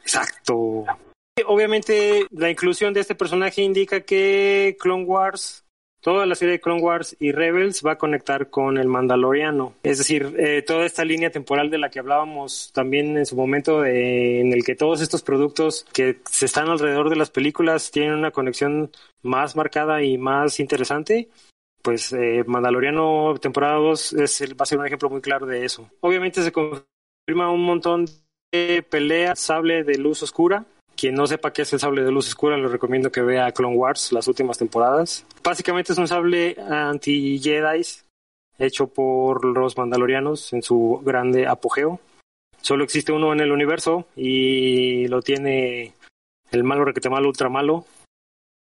Exacto. 0.01 0.85
Obviamente 1.47 2.27
la 2.31 2.51
inclusión 2.51 2.93
de 2.95 3.01
este 3.01 3.15
personaje 3.15 3.63
indica 3.63 4.01
que 4.01 4.77
Clone 4.81 5.05
Wars, 5.05 5.65
toda 6.01 6.27
la 6.27 6.35
serie 6.35 6.53
de 6.53 6.61
Clone 6.61 6.81
Wars 6.81 7.17
y 7.19 7.33
Rebels 7.33 7.83
va 7.85 7.93
a 7.93 7.99
conectar 7.99 8.51
con 8.51 8.79
el 8.79 8.89
Mandaloriano. 8.89 9.75
Es 9.83 9.99
decir, 9.99 10.35
eh, 10.39 10.63
toda 10.63 10.87
esta 10.87 11.05
línea 11.05 11.31
temporal 11.31 11.71
de 11.71 11.79
la 11.79 11.91
que 11.91 11.99
hablábamos 11.99 12.71
también 12.73 13.17
en 13.17 13.27
su 13.27 13.37
momento, 13.37 13.85
eh, 13.85 14.41
en 14.41 14.53
el 14.53 14.65
que 14.65 14.77
todos 14.77 15.01
estos 15.01 15.23
productos 15.23 15.87
que 15.93 16.21
se 16.31 16.47
están 16.47 16.69
alrededor 16.69 17.11
de 17.11 17.17
las 17.17 17.31
películas 17.31 17.91
tienen 17.91 18.15
una 18.15 18.31
conexión 18.31 18.91
más 19.23 19.57
marcada 19.57 20.03
y 20.03 20.19
más 20.19 20.61
interesante. 20.61 21.29
Pues 21.83 22.13
eh, 22.13 22.45
Mandaloriano 22.47 23.37
temporada 23.41 23.77
2 23.77 24.13
es 24.15 24.43
va 24.53 24.63
a 24.63 24.67
ser 24.67 24.79
un 24.79 24.87
ejemplo 24.87 25.11
muy 25.11 25.21
claro 25.21 25.47
de 25.47 25.65
eso. 25.65 25.91
Obviamente 26.01 26.43
se 26.43 26.53
confirma 26.53 27.51
un 27.51 27.65
montón 27.65 28.07
de 28.53 28.85
peleas, 28.89 29.39
sable 29.39 29.85
de 29.85 29.99
luz 29.99 30.23
oscura. 30.23 30.67
Quien 30.99 31.15
no 31.15 31.29
sepa 31.29 31.53
qué 31.53 31.63
es 31.63 31.73
el 31.73 31.79
sable 31.79 32.03
de 32.03 32.11
luz 32.11 32.27
oscura, 32.27 32.57
le 32.57 32.67
recomiendo 32.67 33.13
que 33.13 33.23
vea 33.23 33.53
Clone 33.53 33.77
Wars, 33.77 34.11
las 34.11 34.27
últimas 34.27 34.59
temporadas. 34.59 35.25
Básicamente 35.45 35.93
es 35.93 35.99
un 35.99 36.09
sable 36.09 36.57
anti-Jedi 36.59 37.83
hecho 38.59 38.89
por 38.89 39.45
los 39.45 39.79
mandalorianos 39.79 40.53
en 40.53 40.63
su 40.65 41.01
grande 41.05 41.47
apogeo. 41.47 42.01
Solo 42.61 42.83
existe 42.83 43.13
uno 43.13 43.33
en 43.33 43.39
el 43.39 43.53
universo 43.53 44.07
y 44.17 45.07
lo 45.07 45.23
tiene 45.23 45.93
el 46.51 46.65
malo 46.65 46.85
requete 46.85 47.09
malo, 47.09 47.29
ultra 47.29 47.49
malo. 47.49 47.85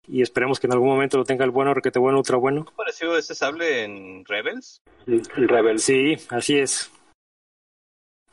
Y 0.07 0.21
esperemos 0.21 0.61
que 0.61 0.67
en 0.67 0.75
algún 0.75 0.91
momento 0.91 1.17
lo 1.17 1.25
tenga 1.25 1.47
el 1.47 1.51
bueno 1.51 1.73
requete 1.73 1.99
bueno, 1.99 2.19
ultra 2.19 2.37
bueno. 2.37 2.67
¿Pareció 2.77 3.17
ese 3.17 3.35
sable 3.35 3.85
en 3.85 4.27
Rebels? 4.27 4.83
El 5.07 5.49
Rebel. 5.49 5.79
Sí, 5.79 6.17
así 6.29 6.59
es. 6.59 6.91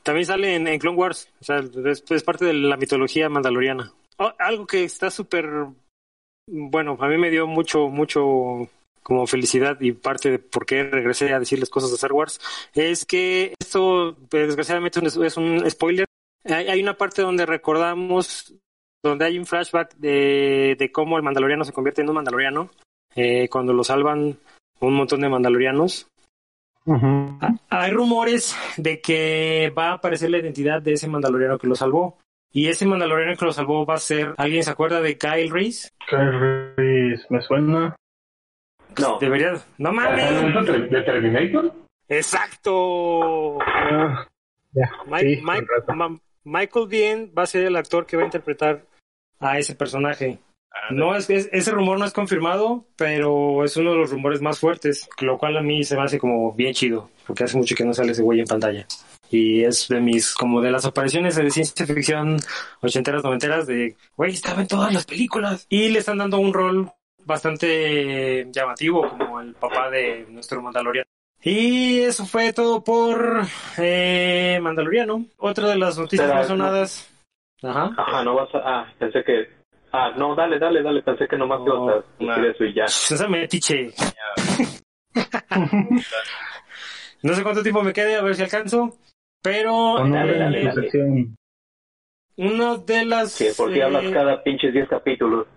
También 0.04 0.26
sale 0.26 0.56
en, 0.56 0.80
Clone 0.80 0.98
Wars, 0.98 1.32
o 1.40 1.44
sea, 1.44 1.60
es, 1.60 2.24
parte 2.24 2.46
de 2.46 2.54
la 2.54 2.78
mitología 2.78 3.30
mandaloriana. 3.30 3.92
Oh, 4.18 4.32
algo 4.38 4.68
que 4.68 4.84
está 4.84 5.10
súper, 5.10 5.50
bueno, 6.48 6.98
a 7.00 7.08
mí 7.08 7.18
me 7.18 7.30
dio 7.30 7.48
mucho, 7.48 7.88
mucho 7.88 8.70
como 9.02 9.26
felicidad 9.28 9.80
y 9.82 9.94
parte 9.94 10.32
de 10.32 10.40
por 10.40 10.66
qué 10.66 10.84
regresé 10.84 11.34
a 11.34 11.40
decirles 11.40 11.70
cosas 11.70 11.90
de 11.90 11.96
Star 11.96 12.14
Wars, 12.14 12.40
es 12.74 13.06
que 13.06 13.54
esto, 13.60 14.16
desgraciadamente, 14.30 15.00
es 15.06 15.38
un 15.38 15.70
spoiler. 15.70 16.06
Hay, 16.46 16.68
hay 16.68 16.82
una 16.82 16.98
parte 16.98 17.22
donde 17.22 17.46
recordamos 17.46 18.54
donde 19.04 19.26
hay 19.26 19.38
un 19.38 19.46
flashback 19.46 19.96
de, 19.98 20.76
de 20.80 20.92
cómo 20.92 21.18
el 21.18 21.24
mandaloriano 21.24 21.66
se 21.66 21.74
convierte 21.74 22.02
en 22.02 22.10
un 22.10 22.16
mandaloriano, 22.16 22.70
eh, 23.16 23.50
cuando 23.50 23.74
lo 23.74 23.84
salvan 23.84 24.38
un 24.80 24.94
montón 24.94 25.22
de 25.22 25.30
mandalorianos. 25.30 26.08
Hay 27.70 27.92
rumores 27.92 28.56
de 28.78 29.00
que 29.02 29.72
va 29.78 29.90
a 29.90 29.94
aparecer 29.94 30.30
la 30.30 30.40
identidad 30.40 30.82
de 30.82 30.94
ese 30.94 31.08
mandaloriano 31.08 31.58
que 31.58 31.68
lo 31.68 31.76
salvó. 31.76 32.18
Y 32.52 32.68
ese 32.68 32.86
mandaloriano 32.86 33.36
que 33.36 33.46
lo 33.46 33.54
salvó 33.54 33.86
va 33.86 33.96
a 33.96 34.00
ser, 34.00 34.34
¿alguien 34.38 34.64
se 34.64 34.70
acuerda 34.72 35.02
de 35.02 35.18
Kyle 35.18 35.50
Reese? 35.50 35.90
Kyle 36.08 36.74
Reese, 36.76 37.26
me 37.30 37.42
suena. 37.42 37.96
No. 39.00 39.18
Debería, 39.20 39.54
no 39.80 39.92
mames. 39.92 40.92
¿De 40.92 41.02
Terminator? 41.02 41.74
Exacto. 42.10 43.58
Ah, 43.62 44.28
Mike- 45.08 45.36
sí, 45.36 45.42
Mike- 45.44 46.20
Michael 46.44 46.88
Biehn 46.88 47.34
va 47.38 47.44
a 47.44 47.48
ser 47.48 47.66
el 47.66 47.76
actor 47.76 48.06
que 48.06 48.18
va 48.18 48.24
a 48.24 48.26
interpretar 48.26 48.84
a 49.40 49.58
ese 49.58 49.74
personaje. 49.76 50.38
No 50.92 51.16
es, 51.16 51.30
es- 51.30 51.50
ese 51.52 51.72
rumor 51.72 52.00
no 52.00 52.06
es 52.06 52.14
confirmado, 52.14 52.86
pero 52.96 53.64
es 53.64 53.78
uno 53.78 53.92
de 53.92 53.98
los 53.98 54.12
rumores 54.12 54.42
más 54.42 54.60
fuertes, 54.60 55.08
lo 55.22 55.38
cual 55.38 55.56
a 55.58 55.62
mí 55.62 55.84
se 55.84 55.96
me 55.96 56.02
hace 56.04 56.20
como 56.20 56.52
bien 56.54 56.74
chido, 56.74 57.10
porque 57.28 57.44
hace 57.44 57.58
mucho 57.58 57.76
que 57.76 57.86
no 57.86 57.94
sale 57.94 58.12
ese 58.12 58.22
güey 58.24 58.40
en 58.40 58.48
pantalla. 58.48 58.86
Y 59.30 59.64
es 59.64 59.88
de 59.88 60.00
mis, 60.00 60.34
como 60.36 60.62
de 60.62 60.72
las 60.72 60.86
apariciones 60.86 61.36
de 61.36 61.50
ciencia 61.50 61.86
ficción 61.88 62.38
ochenteras, 62.82 63.24
noventeras, 63.24 63.66
de, 63.66 63.96
güey, 64.16 64.34
estaba 64.34 64.62
en 64.62 64.68
todas 64.68 64.94
las 64.94 65.06
películas. 65.06 65.66
Y 65.70 65.90
le 65.90 66.00
están 66.00 66.18
dando 66.20 66.38
un 66.38 66.54
rol 66.54 66.92
bastante 67.26 68.48
llamativo, 68.52 69.10
como 69.10 69.40
el 69.42 69.54
papá 69.56 69.90
de 69.90 70.26
nuestro 70.30 70.62
Mandaloriano. 70.62 71.08
Y 71.42 72.00
eso 72.02 72.26
fue 72.26 72.54
todo 72.54 72.84
por 72.84 73.42
eh, 73.78 74.60
Mandaloriano. 74.62 75.26
Otra 75.38 75.68
de 75.68 75.78
las 75.78 75.98
noticias 75.98 76.30
más 76.34 76.48
sonadas. 76.48 77.10
Ajá. 77.62 77.92
Ajá, 77.98 78.24
no 78.24 78.36
vas 78.36 78.54
a... 78.56 78.60
Ah, 78.64 78.94
pensé 79.00 79.24
que... 79.24 79.63
Ah, 79.96 80.12
no, 80.18 80.34
dale, 80.36 80.58
dale, 80.58 80.82
dale. 80.82 81.04
Pensé 81.04 81.28
que 81.28 81.38
nomás 81.38 81.62
No, 81.62 81.66
ibas 81.86 81.90
a 81.90 81.96
decir 81.98 82.28
nah. 82.28 82.48
eso 82.48 82.64
y 82.66 82.74
ya. 82.74 82.86
Esa 82.86 83.28
metiche. 83.28 83.92
no 87.22 87.34
sé 87.34 87.44
cuánto 87.44 87.62
tiempo 87.62 87.84
me 87.84 87.94
quede, 87.94 88.16
a 88.16 88.22
ver 88.24 88.36
si 88.36 88.42
alcanzo. 88.42 88.98
Pero 89.42 89.74
Honor 89.76 90.26
Dale, 90.28 90.38
dale, 90.40 90.64
dale. 90.64 90.90
una 92.38 92.78
de 92.78 93.06
las. 93.06 93.34
Sí, 93.34 93.50
porque 93.56 93.80
eh, 93.80 93.84
hablas 93.84 94.06
cada 94.12 94.42
pinches 94.42 94.74
10 94.74 94.90
capítulos. 94.90 95.48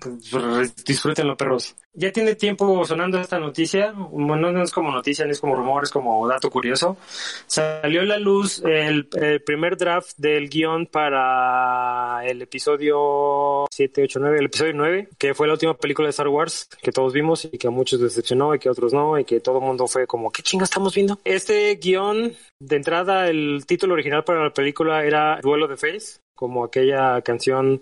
Pues, 0.00 0.84
disfrútenlo, 0.84 1.36
perros. 1.36 1.76
Ya 1.92 2.10
tiene 2.10 2.34
tiempo 2.34 2.84
sonando 2.84 3.20
esta 3.20 3.38
noticia. 3.38 3.92
No 3.92 4.62
es 4.62 4.72
como 4.72 4.90
noticia, 4.90 5.24
ni 5.24 5.30
es 5.30 5.40
como 5.40 5.54
rumor, 5.54 5.84
es 5.84 5.90
como 5.90 6.26
dato 6.26 6.50
curioso. 6.50 6.96
Salió 7.46 8.00
a 8.00 8.04
la 8.04 8.18
luz 8.18 8.62
el, 8.64 9.06
primer 9.44 9.76
draft 9.76 10.16
del 10.16 10.48
guion 10.48 10.86
para 10.86 12.26
el 12.26 12.42
episodio 12.42 13.66
7, 13.70 14.02
8, 14.02 14.18
9, 14.20 14.38
el 14.38 14.46
episodio 14.46 14.72
9, 14.74 15.08
que 15.16 15.34
fue 15.34 15.46
la 15.46 15.52
última 15.52 15.74
película 15.74 16.06
de 16.06 16.10
Star 16.10 16.28
Wars 16.28 16.68
que 16.82 16.90
todos 16.90 17.12
vimos 17.12 17.44
y 17.44 17.56
que 17.56 17.68
a 17.68 17.70
muchos 17.70 18.00
decepcionó 18.00 18.54
y 18.54 18.58
que 18.58 18.68
a 18.68 18.72
otros 18.72 18.92
no, 18.92 19.18
y 19.18 19.24
que 19.24 19.40
todo 19.40 19.58
el 19.58 19.64
mundo 19.64 19.86
fue 19.86 20.06
como, 20.06 20.32
¿qué 20.32 20.42
chingo 20.42 20.64
estamos 20.64 20.94
viendo? 20.94 21.20
Este 21.24 21.76
guion, 21.76 22.34
de 22.60 22.76
entrada, 22.76 23.28
el 23.28 23.64
título 23.66 23.94
original 23.94 24.24
para 24.24 24.42
la 24.42 24.52
película 24.52 25.04
era 25.04 25.38
Duelo 25.40 25.68
de 25.68 25.76
Face, 25.76 26.18
como 26.34 26.64
aquella 26.64 27.22
canción 27.22 27.80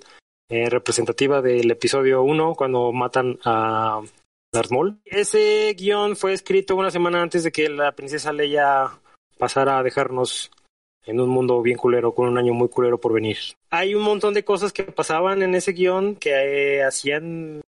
eh, 0.53 0.69
representativa 0.69 1.41
del 1.41 1.71
episodio 1.71 2.23
1 2.23 2.55
cuando 2.55 2.93
matan 2.93 3.39
a 3.43 4.03
Darth 4.53 4.71
Maul. 4.71 5.01
Ese 5.07 5.75
guion 5.79 6.15
fue 6.15 6.35
escrito 6.35 6.77
una 6.77 6.91
semana 6.91 7.23
antes 7.23 7.43
de 7.43 7.51
que 7.51 7.71
la 7.71 7.93
princesa 7.93 8.35
Leia 8.35 8.91
pasara 9.39 9.79
a 9.79 9.83
dejarnos 9.83 10.51
en 11.07 11.21
un 11.21 11.31
mundo 11.31 11.63
bien 11.63 11.79
culero, 11.79 12.15
con 12.15 12.29
un 12.29 12.37
año 12.37 12.53
muy 12.53 12.69
culero 12.69 13.01
por 13.01 13.15
venir. 13.15 13.39
Hay 13.71 13.95
un 13.95 14.03
montón 14.03 14.35
de 14.35 14.45
cosas 14.45 14.75
que 14.75 14.85
pasaban 14.85 15.43
en 15.43 15.55
ese 15.55 15.73
guion 15.73 16.17
que 16.17 16.33
eh, 16.77 16.85
hacían 16.85 17.63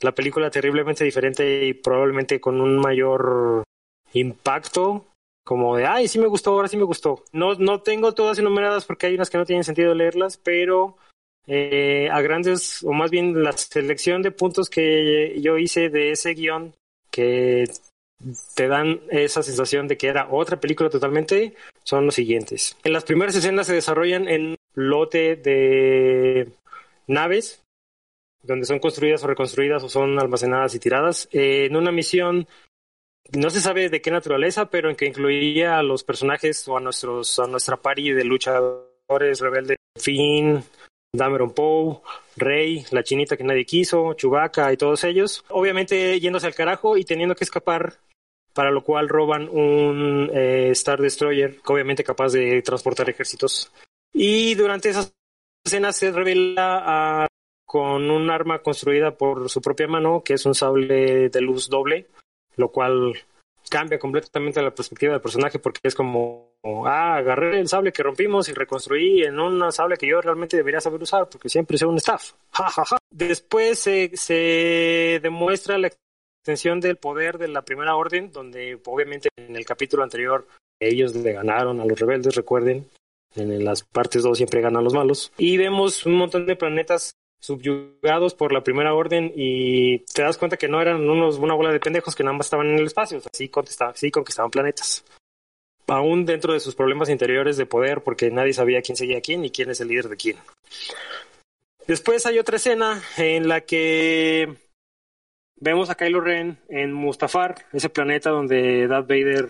la 0.00 0.12
película 0.12 0.50
terriblemente 0.50 1.04
diferente 1.04 1.66
y 1.66 1.74
probablemente 1.74 2.40
con 2.40 2.62
un 2.62 2.78
mayor 2.78 3.64
impacto 4.14 5.04
como 5.44 5.76
de, 5.76 5.84
ay, 5.84 6.08
sí 6.08 6.18
me 6.18 6.28
gustó, 6.28 6.52
ahora 6.52 6.68
sí 6.68 6.78
me 6.78 6.84
gustó. 6.84 7.24
No, 7.32 7.56
no 7.56 7.82
tengo 7.82 8.14
todas 8.14 8.38
enumeradas 8.38 8.86
porque 8.86 9.06
hay 9.06 9.16
unas 9.16 9.28
que 9.28 9.36
no 9.36 9.44
tienen 9.44 9.64
sentido 9.64 9.94
leerlas, 9.94 10.38
pero 10.38 10.96
eh, 11.46 12.08
a 12.10 12.20
grandes, 12.20 12.82
o 12.84 12.92
más 12.92 13.10
bien 13.10 13.42
la 13.42 13.52
selección 13.52 14.22
de 14.22 14.30
puntos 14.30 14.70
que 14.70 15.40
yo 15.40 15.58
hice 15.58 15.88
de 15.88 16.12
ese 16.12 16.34
guion 16.34 16.74
que 17.10 17.64
te 18.54 18.68
dan 18.68 19.00
esa 19.10 19.42
sensación 19.42 19.88
de 19.88 19.96
que 19.96 20.08
era 20.08 20.28
otra 20.30 20.60
película 20.60 20.90
totalmente, 20.90 21.54
son 21.82 22.06
los 22.06 22.14
siguientes. 22.14 22.76
En 22.84 22.92
las 22.92 23.04
primeras 23.04 23.34
escenas 23.34 23.66
se 23.66 23.74
desarrollan 23.74 24.28
en 24.28 24.56
lote 24.74 25.36
de 25.36 26.48
naves, 27.06 27.62
donde 28.42 28.66
son 28.66 28.78
construidas 28.78 29.24
o 29.24 29.26
reconstruidas 29.26 29.82
o 29.82 29.88
son 29.88 30.18
almacenadas 30.18 30.74
y 30.74 30.78
tiradas, 30.78 31.28
eh, 31.32 31.66
en 31.66 31.76
una 31.76 31.92
misión 31.92 32.46
no 33.32 33.50
se 33.50 33.60
sabe 33.60 33.88
de 33.88 34.00
qué 34.00 34.10
naturaleza, 34.10 34.70
pero 34.70 34.90
en 34.90 34.96
que 34.96 35.06
incluía 35.06 35.78
a 35.78 35.82
los 35.82 36.04
personajes 36.04 36.66
o 36.68 36.76
a 36.76 36.80
nuestros 36.80 37.38
a 37.38 37.46
nuestra 37.46 37.76
pari 37.76 38.12
de 38.12 38.24
luchadores 38.24 39.40
rebeldes, 39.40 39.76
Finn, 39.96 40.62
Dameron 41.12 41.52
Poe, 41.52 42.00
Rey, 42.36 42.84
la 42.92 43.02
chinita 43.02 43.36
que 43.36 43.44
nadie 43.44 43.64
quiso, 43.66 44.14
Chewbacca 44.14 44.72
y 44.72 44.76
todos 44.76 45.02
ellos, 45.04 45.44
obviamente 45.48 46.18
yéndose 46.20 46.46
al 46.46 46.54
carajo 46.54 46.96
y 46.96 47.04
teniendo 47.04 47.34
que 47.34 47.44
escapar, 47.44 47.94
para 48.54 48.70
lo 48.70 48.82
cual 48.84 49.08
roban 49.08 49.48
un 49.48 50.30
eh, 50.32 50.70
Star 50.70 51.00
Destroyer, 51.00 51.58
obviamente 51.66 52.04
capaz 52.04 52.32
de 52.32 52.62
transportar 52.62 53.10
ejércitos. 53.10 53.72
Y 54.12 54.54
durante 54.54 54.90
esas 54.90 55.12
escenas 55.64 55.96
se 55.96 56.12
revela 56.12 57.24
a- 57.24 57.26
con 57.66 58.10
un 58.10 58.30
arma 58.30 58.62
construida 58.62 59.16
por 59.16 59.48
su 59.48 59.60
propia 59.60 59.86
mano, 59.86 60.22
que 60.24 60.34
es 60.34 60.44
un 60.44 60.56
sable 60.56 61.28
de 61.28 61.40
luz 61.40 61.68
doble, 61.68 62.08
lo 62.56 62.72
cual 62.72 63.14
cambia 63.68 63.98
completamente 64.00 64.60
la 64.60 64.74
perspectiva 64.74 65.12
del 65.12 65.20
personaje 65.22 65.60
porque 65.60 65.78
es 65.84 65.94
como, 65.94 66.49
ah, 66.64 67.16
agarré 67.16 67.60
el 67.60 67.68
sable 67.68 67.92
que 67.92 68.02
rompimos 68.02 68.48
y 68.48 68.52
reconstruí 68.52 69.22
en 69.22 69.38
un 69.38 69.70
sable 69.72 69.96
que 69.96 70.08
yo 70.08 70.20
realmente 70.20 70.56
debería 70.56 70.80
saber 70.80 71.02
usar 71.02 71.28
porque 71.28 71.48
siempre 71.48 71.78
soy 71.78 71.88
un 71.88 71.96
staff. 71.96 72.32
Ja, 72.52 72.68
ja, 72.68 72.84
ja. 72.84 72.98
Después 73.10 73.78
se, 73.78 74.10
se 74.16 75.20
demuestra 75.22 75.78
la 75.78 75.90
extensión 76.40 76.80
del 76.80 76.96
poder 76.96 77.38
de 77.38 77.48
la 77.48 77.62
primera 77.62 77.96
orden, 77.96 78.32
donde 78.32 78.78
obviamente 78.86 79.28
en 79.36 79.56
el 79.56 79.64
capítulo 79.64 80.02
anterior 80.02 80.46
ellos 80.80 81.14
le 81.14 81.32
ganaron 81.32 81.80
a 81.80 81.84
los 81.84 81.98
rebeldes, 81.98 82.34
recuerden. 82.34 82.86
En 83.36 83.64
las 83.64 83.84
partes 83.84 84.22
2 84.22 84.36
siempre 84.36 84.60
ganan 84.60 84.82
los 84.82 84.94
malos. 84.94 85.32
Y 85.38 85.56
vemos 85.56 86.04
un 86.04 86.14
montón 86.14 86.46
de 86.46 86.56
planetas 86.56 87.12
subyugados 87.38 88.34
por 88.34 88.52
la 88.52 88.62
primera 88.62 88.94
orden 88.94 89.32
y 89.34 90.00
te 90.00 90.22
das 90.22 90.36
cuenta 90.36 90.56
que 90.56 90.68
no 90.68 90.80
eran 90.80 91.08
unos, 91.08 91.38
una 91.38 91.54
bola 91.54 91.72
de 91.72 91.80
pendejos 91.80 92.14
que 92.14 92.24
nada 92.24 92.36
más 92.36 92.46
estaban 92.46 92.68
en 92.68 92.78
el 92.78 92.86
espacio, 92.86 93.18
o 93.18 93.20
sea, 93.20 93.30
sí 93.94 94.10
conquistaban 94.10 94.50
planetas. 94.50 95.04
Aún 95.90 96.24
dentro 96.24 96.52
de 96.52 96.60
sus 96.60 96.74
problemas 96.74 97.08
interiores 97.08 97.56
de 97.56 97.66
poder, 97.66 98.02
porque 98.02 98.30
nadie 98.30 98.52
sabía 98.52 98.80
quién 98.80 98.96
seguía 98.96 99.18
a 99.18 99.20
quién 99.20 99.44
y 99.44 99.50
quién 99.50 99.70
es 99.70 99.80
el 99.80 99.88
líder 99.88 100.08
de 100.08 100.16
quién. 100.16 100.36
Después 101.86 102.24
hay 102.26 102.38
otra 102.38 102.56
escena 102.56 103.02
en 103.16 103.48
la 103.48 103.62
que 103.62 104.54
vemos 105.56 105.90
a 105.90 105.96
Kylo 105.96 106.20
Ren 106.20 106.58
en 106.68 106.92
Mustafar, 106.92 107.56
ese 107.72 107.88
planeta 107.88 108.30
donde 108.30 108.86
Darth 108.86 109.08
Vader 109.08 109.48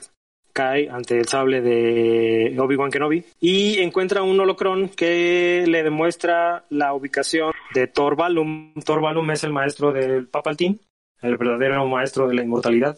cae 0.52 0.88
ante 0.88 1.18
el 1.18 1.26
sable 1.26 1.60
de 1.60 2.56
Obi-Wan 2.58 2.90
Kenobi 2.90 3.24
y 3.40 3.78
encuentra 3.78 4.22
un 4.22 4.40
holocrón 4.40 4.88
que 4.88 5.64
le 5.66 5.82
demuestra 5.82 6.64
la 6.70 6.94
ubicación 6.94 7.52
de 7.74 7.86
Thor 7.86 8.16
Valum. 8.16 8.74
Thor 8.84 9.00
Valum 9.00 9.30
es 9.30 9.44
el 9.44 9.52
maestro 9.52 9.92
del 9.92 10.26
Papaltín, 10.26 10.80
el 11.22 11.36
verdadero 11.36 11.86
maestro 11.86 12.26
de 12.26 12.34
la 12.34 12.42
inmortalidad. 12.42 12.96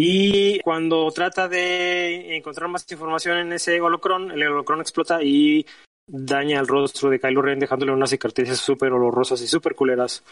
Y 0.00 0.60
cuando 0.60 1.10
trata 1.10 1.48
de 1.48 2.36
encontrar 2.36 2.68
más 2.68 2.86
información 2.88 3.38
en 3.38 3.52
ese 3.52 3.80
holocrón, 3.80 4.30
el 4.30 4.46
holocrón 4.46 4.80
explota 4.80 5.20
y 5.24 5.66
daña 6.06 6.60
el 6.60 6.68
rostro 6.68 7.10
de 7.10 7.18
Kylo 7.18 7.42
Ren 7.42 7.58
dejándole 7.58 7.90
unas 7.90 8.10
cicatrices 8.10 8.60
súper 8.60 8.92
olorosas 8.92 9.42
y 9.42 9.48
súper 9.48 9.74
culeras 9.74 10.22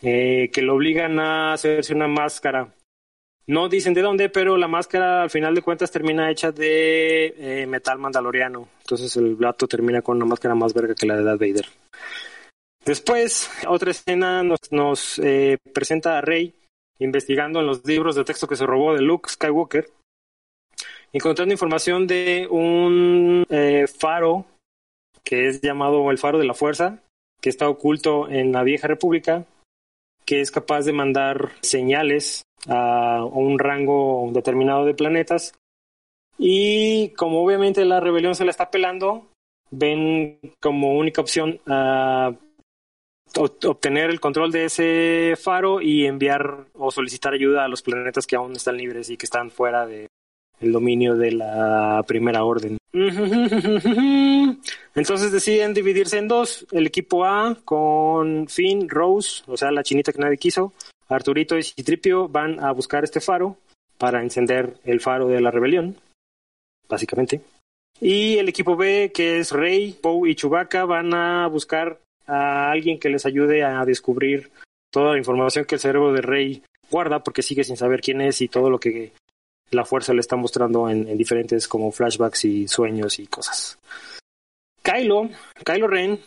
eh, 0.00 0.50
que 0.50 0.62
lo 0.62 0.74
obligan 0.76 1.20
a 1.20 1.52
hacerse 1.52 1.94
una 1.94 2.08
máscara 2.08 2.72
no 3.46 3.68
dicen 3.68 3.92
de 3.92 4.02
dónde, 4.02 4.28
pero 4.30 4.56
la 4.56 4.68
máscara 4.68 5.24
al 5.24 5.30
final 5.30 5.54
de 5.54 5.62
cuentas 5.62 5.90
termina 5.90 6.30
hecha 6.30 6.52
de 6.52 7.34
eh, 7.36 7.66
metal 7.66 7.98
mandaloriano. 7.98 8.68
Entonces 8.80 9.14
el 9.16 9.34
blato 9.34 9.66
termina 9.66 10.00
con 10.00 10.16
una 10.16 10.26
máscara 10.26 10.54
más 10.54 10.72
verga 10.72 10.94
que 10.94 11.06
la 11.06 11.16
de 11.16 11.24
Darth 11.24 11.40
Vader. 11.40 11.66
Después, 12.84 13.50
otra 13.68 13.90
escena 13.90 14.42
nos, 14.42 14.60
nos 14.70 15.18
eh, 15.18 15.58
presenta 15.74 16.18
a 16.18 16.20
Rey 16.20 16.54
investigando 17.02 17.60
en 17.60 17.66
los 17.66 17.84
libros 17.84 18.14
de 18.14 18.24
texto 18.24 18.46
que 18.46 18.56
se 18.56 18.66
robó 18.66 18.94
de 18.94 19.02
Luke 19.02 19.28
Skywalker, 19.30 19.90
encontrando 21.12 21.52
información 21.52 22.06
de 22.06 22.48
un 22.50 23.44
eh, 23.50 23.86
faro 23.86 24.46
que 25.24 25.48
es 25.48 25.60
llamado 25.60 26.10
el 26.10 26.18
faro 26.18 26.38
de 26.38 26.46
la 26.46 26.54
fuerza, 26.54 27.02
que 27.40 27.50
está 27.50 27.68
oculto 27.68 28.28
en 28.28 28.52
la 28.52 28.62
vieja 28.62 28.88
república, 28.88 29.44
que 30.24 30.40
es 30.40 30.50
capaz 30.50 30.84
de 30.84 30.92
mandar 30.92 31.52
señales 31.60 32.42
a 32.68 33.24
un 33.24 33.58
rango 33.58 34.30
determinado 34.32 34.84
de 34.84 34.94
planetas. 34.94 35.54
Y 36.38 37.10
como 37.10 37.42
obviamente 37.44 37.84
la 37.84 38.00
rebelión 38.00 38.34
se 38.34 38.44
la 38.44 38.50
está 38.50 38.70
pelando, 38.70 39.26
ven 39.70 40.38
como 40.60 40.94
única 40.94 41.20
opción 41.20 41.60
a 41.66 42.32
obtener 43.36 44.10
el 44.10 44.20
control 44.20 44.52
de 44.52 44.64
ese 44.66 45.34
faro 45.40 45.80
y 45.80 46.06
enviar 46.06 46.66
o 46.74 46.90
solicitar 46.90 47.34
ayuda 47.34 47.64
a 47.64 47.68
los 47.68 47.82
planetas 47.82 48.26
que 48.26 48.36
aún 48.36 48.52
están 48.52 48.76
libres 48.76 49.10
y 49.10 49.16
que 49.16 49.26
están 49.26 49.50
fuera 49.50 49.86
de 49.86 50.08
el 50.60 50.72
dominio 50.72 51.16
de 51.16 51.32
la 51.32 52.04
primera 52.06 52.44
orden. 52.44 52.78
Entonces 54.94 55.32
deciden 55.32 55.74
dividirse 55.74 56.18
en 56.18 56.28
dos. 56.28 56.66
El 56.70 56.86
equipo 56.86 57.24
A 57.24 57.56
con 57.64 58.46
Finn, 58.48 58.88
Rose, 58.88 59.42
o 59.46 59.56
sea, 59.56 59.72
la 59.72 59.82
chinita 59.82 60.12
que 60.12 60.20
nadie 60.20 60.38
quiso, 60.38 60.72
Arturito 61.08 61.58
y 61.58 61.62
Citripio 61.62 62.28
van 62.28 62.60
a 62.60 62.70
buscar 62.72 63.04
este 63.04 63.20
faro 63.20 63.56
para 63.98 64.22
encender 64.22 64.76
el 64.84 65.00
faro 65.00 65.28
de 65.28 65.40
la 65.40 65.50
rebelión, 65.50 65.96
básicamente. 66.88 67.40
Y 68.00 68.38
el 68.38 68.48
equipo 68.48 68.76
B, 68.76 69.12
que 69.14 69.38
es 69.38 69.52
Rey, 69.52 69.92
Poe 69.92 70.30
y 70.30 70.34
Chewbacca, 70.34 70.84
van 70.84 71.14
a 71.14 71.46
buscar 71.46 72.00
a 72.32 72.70
alguien 72.70 72.98
que 72.98 73.10
les 73.10 73.26
ayude 73.26 73.62
a 73.62 73.84
descubrir 73.84 74.50
toda 74.90 75.12
la 75.12 75.18
información 75.18 75.64
que 75.64 75.74
el 75.74 75.80
cerebro 75.80 76.12
de 76.12 76.22
Rey 76.22 76.62
guarda, 76.90 77.22
porque 77.22 77.42
sigue 77.42 77.64
sin 77.64 77.76
saber 77.76 78.00
quién 78.00 78.20
es 78.20 78.40
y 78.40 78.48
todo 78.48 78.70
lo 78.70 78.78
que 78.78 79.12
la 79.70 79.84
fuerza 79.84 80.12
le 80.12 80.20
está 80.20 80.36
mostrando 80.36 80.88
en, 80.88 81.08
en 81.08 81.18
diferentes 81.18 81.68
como 81.68 81.92
flashbacks 81.92 82.44
y 82.44 82.68
sueños 82.68 83.18
y 83.18 83.26
cosas. 83.26 83.78
Kylo, 84.82 85.28
Kylo 85.64 85.86
Ren, 85.86 86.18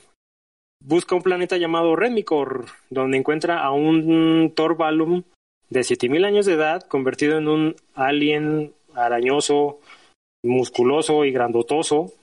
busca 0.83 1.15
un 1.15 1.23
planeta 1.23 1.57
llamado 1.57 1.95
Remicor, 1.95 2.65
donde 2.89 3.17
encuentra 3.17 3.63
a 3.63 3.71
un 3.71 4.53
Thor 4.55 4.77
Valum 4.77 5.23
de 5.69 5.83
7000 5.83 6.25
años 6.25 6.45
de 6.45 6.53
edad, 6.53 6.83
convertido 6.83 7.37
en 7.37 7.47
un 7.47 7.75
alien 7.95 8.73
arañoso, 8.93 9.79
musculoso 10.43 11.25
y 11.25 11.31
grandotoso, 11.31 12.13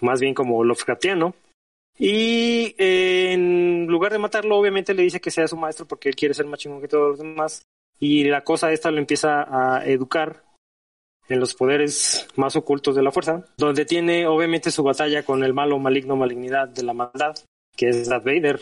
más 0.00 0.20
bien 0.20 0.34
como 0.34 0.64
Lovecraftiano. 0.64 1.34
Y 1.98 2.74
eh, 2.78 3.32
en 3.32 3.86
lugar 3.86 4.12
de 4.12 4.18
matarlo, 4.18 4.56
obviamente 4.56 4.94
le 4.94 5.02
dice 5.02 5.20
que 5.20 5.30
sea 5.30 5.48
su 5.48 5.56
maestro 5.56 5.86
porque 5.86 6.08
él 6.08 6.16
quiere 6.16 6.34
ser 6.34 6.46
más 6.46 6.60
chingón 6.60 6.80
que 6.80 6.88
todos 6.88 7.10
los 7.10 7.18
demás. 7.18 7.62
Y 7.98 8.24
la 8.24 8.44
cosa 8.44 8.72
esta 8.72 8.90
lo 8.90 8.98
empieza 8.98 9.46
a 9.48 9.84
educar 9.84 10.44
en 11.28 11.40
los 11.40 11.54
poderes 11.54 12.26
más 12.36 12.56
ocultos 12.56 12.94
de 12.94 13.02
la 13.02 13.10
fuerza, 13.10 13.44
donde 13.56 13.84
tiene 13.84 14.26
obviamente 14.26 14.70
su 14.70 14.82
batalla 14.82 15.24
con 15.24 15.44
el 15.44 15.52
malo 15.52 15.78
maligno 15.78 16.16
malignidad 16.16 16.68
de 16.68 16.82
la 16.82 16.94
maldad, 16.94 17.34
que 17.76 17.88
es 17.88 18.08
Darth 18.08 18.24
Vader. 18.24 18.60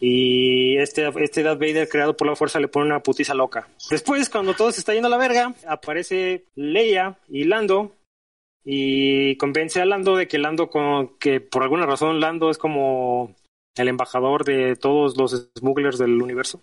Y 0.00 0.76
este, 0.76 1.08
este 1.22 1.42
Darth 1.42 1.58
Vader 1.58 1.88
creado 1.88 2.16
por 2.16 2.26
la 2.26 2.36
fuerza 2.36 2.60
le 2.60 2.68
pone 2.68 2.86
una 2.86 3.02
putiza 3.02 3.34
loca. 3.34 3.68
Después, 3.90 4.28
cuando 4.28 4.54
todo 4.54 4.70
se 4.70 4.80
está 4.80 4.92
yendo 4.92 5.08
a 5.08 5.10
la 5.10 5.18
verga, 5.18 5.54
aparece 5.66 6.44
Leia 6.54 7.18
y 7.28 7.44
Lando 7.44 7.92
y 8.64 9.36
convence 9.36 9.80
a 9.80 9.84
Lando 9.84 10.16
de 10.16 10.26
que 10.26 10.38
Lando, 10.38 10.70
con, 10.70 11.18
que 11.18 11.40
por 11.40 11.62
alguna 11.62 11.86
razón 11.86 12.20
Lando 12.20 12.50
es 12.50 12.58
como 12.58 13.34
el 13.76 13.88
embajador 13.88 14.44
de 14.44 14.76
todos 14.76 15.16
los 15.16 15.50
smugglers 15.58 15.98
del 15.98 16.22
universo. 16.22 16.60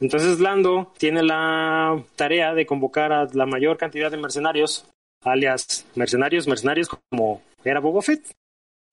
Entonces 0.00 0.40
Lando 0.40 0.92
tiene 0.98 1.22
la 1.22 2.02
tarea 2.16 2.54
de 2.54 2.66
convocar 2.66 3.12
a 3.12 3.28
la 3.32 3.46
mayor 3.46 3.76
cantidad 3.76 4.10
de 4.10 4.16
mercenarios, 4.16 4.88
alias 5.22 5.86
mercenarios, 5.94 6.46
mercenarios 6.46 6.88
como 6.88 7.42
era 7.64 7.80
Boba 7.80 8.02
Fett. 8.02 8.32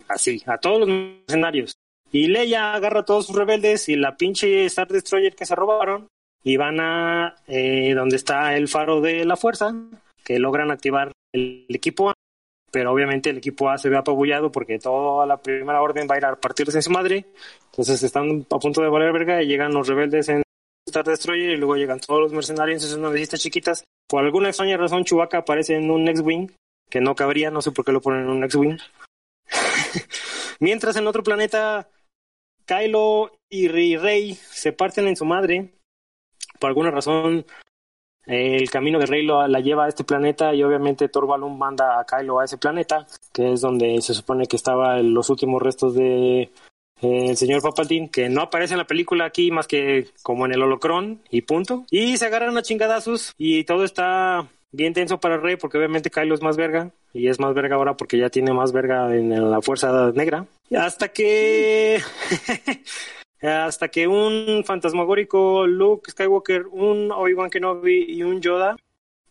Así, 0.08 0.41
a 0.47 0.58
todos 0.58 0.80
los 0.80 0.89
mercenarios. 0.89 1.76
Y 2.12 2.28
Leia 2.28 2.74
agarra 2.74 3.02
a 3.02 3.06
todos 3.06 3.28
sus 3.28 3.36
rebeldes 3.36 3.89
y 3.89 3.95
la 3.95 4.18
pinche 4.18 4.66
Star 4.66 4.88
Destroyer 4.88 5.36
que 5.36 5.45
se 5.45 5.56
robaron 5.56 6.08
y 6.43 6.58
van 6.58 6.80
a 6.80 7.36
eh, 7.47 7.93
donde 7.93 8.16
está 8.16 8.56
el 8.56 8.68
faro 8.68 9.02
de 9.02 9.26
la 9.26 9.38
fuerza, 9.38 9.76
que 10.24 10.39
logran 10.39 10.72
activar 10.72 11.12
el 11.34 11.68
equipo 11.70 12.12
pero 12.72 12.92
obviamente 12.92 13.30
el 13.30 13.38
equipo 13.38 13.70
A 13.70 13.78
se 13.78 13.90
ve 13.90 13.98
apabullado 13.98 14.52
porque 14.52 14.80
toda 14.80 15.26
la 15.26 15.38
primera 15.38 15.82
orden 15.82 16.08
va 16.10 16.16
a 16.16 16.18
ir 16.18 16.26
a 16.26 16.36
partirse 16.36 16.78
en 16.78 16.84
su 16.84 16.92
madre, 16.92 17.26
entonces 17.66 18.02
están 18.04 18.46
a 18.50 18.60
punto 18.60 18.82
de 18.82 18.90
valer 18.90 19.14
verga 19.14 19.42
y 19.42 19.48
llegan 19.48 19.74
los 19.74 19.88
rebeldes 19.88 20.30
en 20.30 20.44
Star 20.88 21.06
Destroyer 21.06 21.52
y 21.52 21.58
luego 21.58 21.76
llegan 21.76 22.00
todos 22.00 22.22
los 22.22 22.34
mercenarios 22.34 22.84
en 22.84 22.90
sus 22.90 23.00
navecitas 23.00 23.42
chiquitas. 23.42 23.84
Por 24.08 24.24
alguna 24.24 24.50
extraña 24.50 24.78
razón 24.78 25.04
Chewbacca 25.04 25.40
aparece 25.40 25.76
en 25.76 25.90
un 25.92 26.08
X-Wing, 26.08 26.52
que 26.90 27.00
no 27.00 27.16
cabría, 27.16 27.52
no 27.52 27.62
sé 27.62 27.72
por 27.72 27.86
qué 27.86 27.92
lo 27.92 28.02
ponen 28.02 28.22
en 28.22 28.30
un 28.30 28.44
X-Wing. 28.44 28.78
Mientras 30.60 30.96
en 30.96 31.08
otro 31.08 31.24
planeta 31.24 31.90
Kylo 32.66 33.32
y 33.50 33.68
Rey 33.68 34.36
se 34.36 34.74
parten 34.74 35.08
en 35.08 35.16
su 35.16 35.26
madre. 35.26 35.74
Por 36.60 36.70
alguna 36.70 36.92
razón, 36.92 37.46
el 38.30 38.70
camino 38.70 39.00
de 39.00 39.08
Rey 39.08 39.26
lo, 39.26 39.48
la 39.48 39.60
lleva 39.60 39.86
a 39.86 39.90
este 39.90 40.04
planeta 40.04 40.54
y 40.54 40.62
obviamente 40.62 41.10
Thor 41.10 41.26
Balloon 41.26 41.58
manda 41.58 42.00
a 42.00 42.06
Kylo 42.06 42.40
a 42.40 42.46
ese 42.46 42.58
planeta, 42.58 43.08
que 43.34 43.54
es 43.54 43.62
donde 43.62 44.00
se 44.02 44.14
supone 44.14 44.46
que 44.46 44.56
estaban 44.56 45.14
los 45.14 45.32
últimos 45.32 45.62
restos 45.62 45.96
de 45.96 46.52
eh, 47.02 47.30
el 47.30 47.38
señor 47.38 47.64
Papaldín, 47.64 48.08
que 48.08 48.30
no 48.30 48.42
aparece 48.42 48.76
en 48.76 48.78
la 48.78 48.88
película 48.88 49.26
aquí 49.26 49.50
más 49.50 49.66
que 49.66 50.10
como 50.22 50.46
en 50.46 50.54
el 50.54 50.62
holocrón 50.62 51.22
y 51.32 51.42
punto. 51.42 51.86
Y 51.90 52.18
se 52.18 52.28
agarran 52.28 52.56
a 52.56 52.62
chingadazos 52.62 53.34
y 53.36 53.64
todo 53.64 53.84
está 53.84 54.48
bien 54.72 54.94
tenso 54.94 55.20
para 55.20 55.38
Rey 55.38 55.56
porque 55.56 55.80
obviamente 55.80 56.12
Kylo 56.12 56.36
es 56.36 56.44
más 56.44 56.56
verga 56.56 56.92
y 57.14 57.30
es 57.30 57.40
más 57.40 57.56
verga 57.56 57.78
ahora 57.78 57.98
porque 57.98 58.20
ya 58.20 58.30
tiene 58.30 58.54
más 58.54 58.72
verga 58.72 59.16
en, 59.16 59.34
en 59.34 59.50
la 59.50 59.62
fuerza 59.64 60.12
negra. 60.14 60.46
Hasta 60.78 61.08
que 61.08 62.00
hasta 63.42 63.88
que 63.88 64.08
un 64.08 64.64
fantasmagórico 64.66 65.66
Luke 65.68 66.12
Skywalker, 66.12 66.68
un 66.68 67.12
Obi-Wan 67.12 67.50
Kenobi 67.50 68.06
y 68.08 68.24
un 68.24 68.42
Yoda 68.42 68.76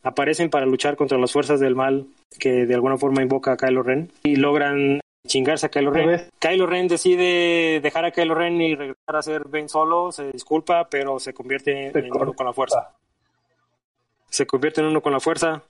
aparecen 0.03 0.51
para 0.51 0.67
luchar 0.67 0.97
contra 0.97 1.19
las 1.19 1.33
fuerzas 1.33 1.61
del 1.61 1.75
mal 1.75 2.07
que 2.39 2.67
de 2.67 2.75
alguna 2.75 2.97
forma 2.97 3.23
invoca 3.23 3.53
a 3.53 3.57
Kylo 3.57 3.83
Ren 3.83 4.11
y 4.23 4.37
logran 4.37 5.01
chingarse 5.27 5.67
a 5.67 5.69
Kylo 5.69 5.91
Ren. 5.91 6.29
Kylo 6.39 6.67
Ren 6.67 6.89
decide 6.89 7.81
dejar 7.81 8.05
a 8.05 8.11
Kylo 8.11 8.35
Ren 8.35 8.61
y 8.61 8.75
regresar 8.75 9.17
a 9.17 9.23
ser 9.23 9.49
Ben 9.49 9.69
Solo, 9.69 10.13
se 10.13 10.33
disculpa, 10.33 10.89
pero 10.89 11.19
se 11.19 11.35
convierte 11.35 11.93
Se 11.93 11.99
en 11.99 12.13
uno 12.13 12.33
con 12.33 12.47
la 12.47 12.53
fuerza. 12.53 12.95
Se 14.31 14.47
convierte 14.47 14.81
en 14.81 14.89
uno 14.89 15.01
con 15.01 15.13
la 15.13 15.21
fuerza 15.21 15.63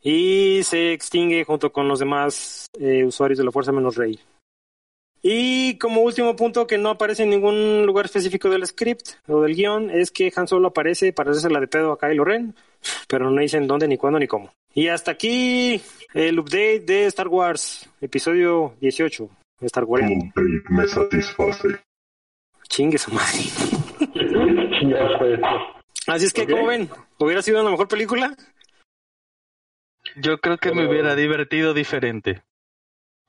y 0.00 0.60
se 0.64 0.92
extingue 0.92 1.44
junto 1.44 1.72
con 1.72 1.88
los 1.88 1.98
demás 1.98 2.66
eh, 2.78 3.04
usuarios 3.04 3.38
de 3.38 3.44
la 3.44 3.52
fuerza 3.52 3.72
menos 3.72 3.96
Rey. 3.96 4.18
Y 5.24 5.78
como 5.78 6.00
último 6.02 6.34
punto 6.34 6.66
que 6.66 6.78
no 6.78 6.90
aparece 6.90 7.22
en 7.22 7.30
ningún 7.30 7.86
lugar 7.86 8.06
específico 8.06 8.50
del 8.50 8.66
script 8.66 9.10
o 9.28 9.40
del 9.42 9.54
guion 9.54 9.88
es 9.90 10.10
que 10.10 10.32
Han 10.34 10.48
Solo 10.48 10.68
aparece 10.68 11.12
para 11.12 11.30
hacerse 11.30 11.48
la 11.48 11.60
de 11.60 11.68
pedo 11.68 11.92
a 11.92 11.98
Kylo 11.98 12.24
Ren, 12.24 12.56
pero 13.06 13.30
no 13.30 13.40
dicen 13.40 13.68
dónde, 13.68 13.86
ni 13.86 13.96
cuándo, 13.96 14.18
ni 14.18 14.26
cómo. 14.26 14.52
Y 14.74 14.88
hasta 14.88 15.12
aquí 15.12 15.80
el 16.12 16.38
update 16.40 16.80
de 16.80 17.06
Star 17.06 17.28
Wars, 17.28 17.88
episodio 18.00 18.74
18. 18.80 19.28
de 19.60 19.66
Star 19.66 19.84
Wars. 19.84 20.06
Tu 20.08 20.12
update 20.12 20.62
me 20.70 20.88
satisface. 20.88 21.68
Chingue 22.68 22.98
su 22.98 23.12
madre. 23.12 23.38
Ya 24.88 25.18
fue 25.18 25.34
esto. 25.34 25.46
Así 26.08 26.26
es 26.26 26.32
que, 26.32 26.42
Ok. 26.42 26.50
como 26.50 26.66
ven, 26.66 26.88
hubiera 27.18 27.42
sido 27.42 27.60
una 27.60 27.70
mejor 27.70 27.86
película. 27.86 28.34
Yo 30.16 30.38
creo 30.38 30.58
que 30.58 30.72
me 30.72 30.88
hubiera 30.88 31.14
divertido 31.14 31.74
diferente. 31.74 32.42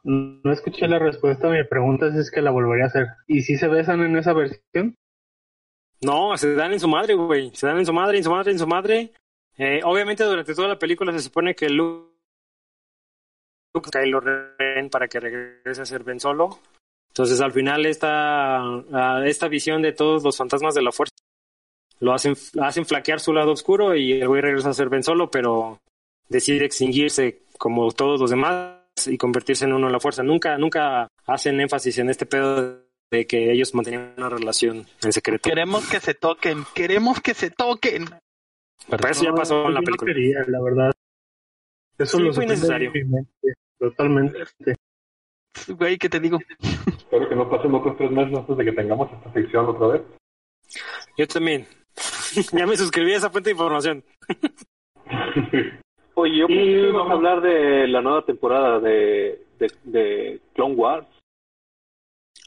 No 0.04 0.51
escuché 0.51 0.88
la 0.88 0.99
respuesta 0.99 1.47
a 1.47 1.51
mi 1.51 1.64
pregunta, 1.64 2.12
si 2.12 2.20
es 2.20 2.30
que 2.30 2.41
la 2.41 2.51
volvería 2.51 2.86
a 2.86 2.88
hacer. 2.88 3.08
¿Y 3.28 3.41
si 3.41 3.56
se 3.56 3.68
besan 3.68 4.01
en 4.01 4.18
esa 4.18 4.34
versión? 4.34 4.95
No, 6.01 6.36
se 6.38 6.54
dan 6.56 6.74
en 6.74 6.80
su 6.80 6.89
madre, 6.89 7.14
güey. 7.14 7.51
Se 7.56 7.68
dan 7.68 7.80
en 7.80 7.86
su 7.86 7.93
madre, 7.93 8.18
en 8.18 8.24
su 8.24 8.32
madre, 8.32 8.51
en 8.51 8.60
su 8.60 8.68
madre. 8.68 9.14
Eh, 9.58 9.82
obviamente 9.84 10.24
durante 10.24 10.54
toda 10.56 10.68
la 10.68 10.80
película 10.80 11.12
se 11.14 11.20
supone 11.20 11.56
que 11.56 11.70
Luke 11.70 12.12
Luke 13.74 13.89
Kylo 13.91 14.20
Ren 14.20 14.89
para 14.89 15.08
que 15.08 15.20
regrese 15.20 15.82
a 15.82 15.86
ser 15.86 16.04
Ben 16.04 16.20
Solo. 16.20 16.60
Entonces 17.10 17.39
al 17.41 17.51
final 17.51 17.86
esta, 17.86 18.64
esta 19.26 19.47
visión 19.47 19.82
de 19.82 19.93
todos 19.93 20.24
los 20.24 20.36
fantasmas 20.36 20.74
de 20.74 20.82
la 20.82 20.91
fuerza 20.91 21.14
lo 21.99 22.14
hacen, 22.14 22.36
hacen 22.60 22.86
flaquear 22.86 23.20
su 23.20 23.34
lado 23.34 23.51
oscuro 23.51 23.95
y 23.95 24.14
el 24.14 24.28
güey 24.28 24.41
regresa 24.41 24.70
a 24.70 24.74
ser 24.74 24.89
Ben 24.89 25.04
Solo, 25.04 25.30
pero 25.30 25.80
decide 26.28 26.66
extinguirse 26.66 27.43
como 27.58 27.91
todos 27.91 28.20
los 28.20 28.32
demás 28.32 28.83
y 29.08 29.18
convertirse 29.18 29.66
en 29.66 29.74
uno 29.74 29.88
en 29.88 29.93
la 29.93 29.99
fuerza. 29.99 30.24
Nunca, 30.24 30.58
nunca 30.58 31.08
hacen 31.26 31.60
énfasis 31.60 31.97
en 31.99 32.10
este 32.10 32.26
pedo 32.26 32.82
de 33.12 33.26
que 33.28 33.51
ellos 33.51 33.74
mantenían 33.76 34.14
una 34.18 34.30
relación 34.30 34.86
en 35.04 35.14
secreto. 35.14 35.49
Queremos 35.49 35.88
que 35.89 35.99
se 35.99 36.14
toquen, 36.14 36.64
queremos 36.74 37.22
que 37.22 37.34
se 37.34 37.51
toquen. 37.51 38.06
Pero 38.89 39.08
eso 39.08 39.24
ya 39.24 39.30
No, 39.30 39.36
pasó 39.36 39.68
en 39.68 39.74
la 39.76 39.80
no 39.82 39.86
película. 39.86 40.14
quería, 40.14 40.39
la 40.47 40.62
verdad. 40.62 40.91
Eso 41.97 42.18
Sí, 42.18 42.24
lo 42.24 42.34
fue 42.34 42.47
mente, 42.47 43.28
Totalmente. 43.80 44.39
Güey, 45.68 45.97
¿qué 45.97 46.10
te 46.10 46.20
digo? 46.20 46.39
Espero 46.97 47.30
que 47.30 47.36
no 47.36 47.49
pasen 47.49 47.74
otros 47.76 47.95
tres 47.97 48.12
meses 48.12 48.36
antes 48.36 48.58
de 48.58 48.66
que 48.66 48.72
tengamos 48.72 49.12
esta 49.14 49.32
sección 49.34 49.68
otra 49.68 49.88
vez. 49.88 50.01
Yo 51.18 51.28
también. 51.28 51.68
ya 52.51 52.66
me 52.66 52.76
suscribí 52.76 53.14
a 53.14 53.18
esa 53.18 53.30
fuente 53.30 53.49
de 53.49 53.54
información. 53.54 54.04
Oye, 56.16 56.38
yo 56.39 56.45
Y 56.45 56.55
pensé 56.55 56.64
que 56.64 56.80
ibas 56.89 56.93
vamos- 56.93 57.09
a 57.09 57.14
hablar 57.16 57.41
de 57.41 57.88
la 57.88 58.01
nueva 58.01 58.26
temporada 58.26 58.80
de, 58.80 59.45
de, 59.59 59.72
de 59.84 60.41
Clone 60.53 60.76
Wars. 60.76 61.07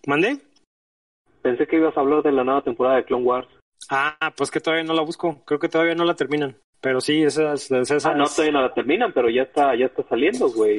¿Mandé? 0.07 0.39
Pensé 1.43 1.67
que 1.67 1.77
ibas 1.77 1.97
a 1.97 2.01
hablar 2.01 2.23
de 2.23 2.33
la 2.33 2.45
nueva 2.45 2.63
temporada 2.63 2.97
de 2.97 3.05
Clone 3.05 3.25
Wars. 3.25 3.49
Ah, 3.91 4.33
pues 4.37 4.51
que 4.51 4.61
todavía 4.61 4.85
no 4.85 4.95
la 4.95 5.03
busco. 5.03 5.43
Creo 5.45 5.59
que 5.61 5.69
todavía 5.69 5.95
no 5.95 6.05
la 6.05 6.15
terminan. 6.15 6.57
Pero 6.81 7.01
sí, 7.01 7.23
esas... 7.23 7.71
esas 7.71 8.07
Ah, 8.07 8.15
no, 8.15 8.25
todavía 8.27 8.53
no 8.53 8.63
la 8.63 8.75
terminan, 8.75 9.13
pero 9.13 9.29
ya 9.31 9.43
está, 9.43 9.75
ya 9.77 9.87
está 9.87 10.03
saliendo, 10.09 10.49
güey. 10.51 10.79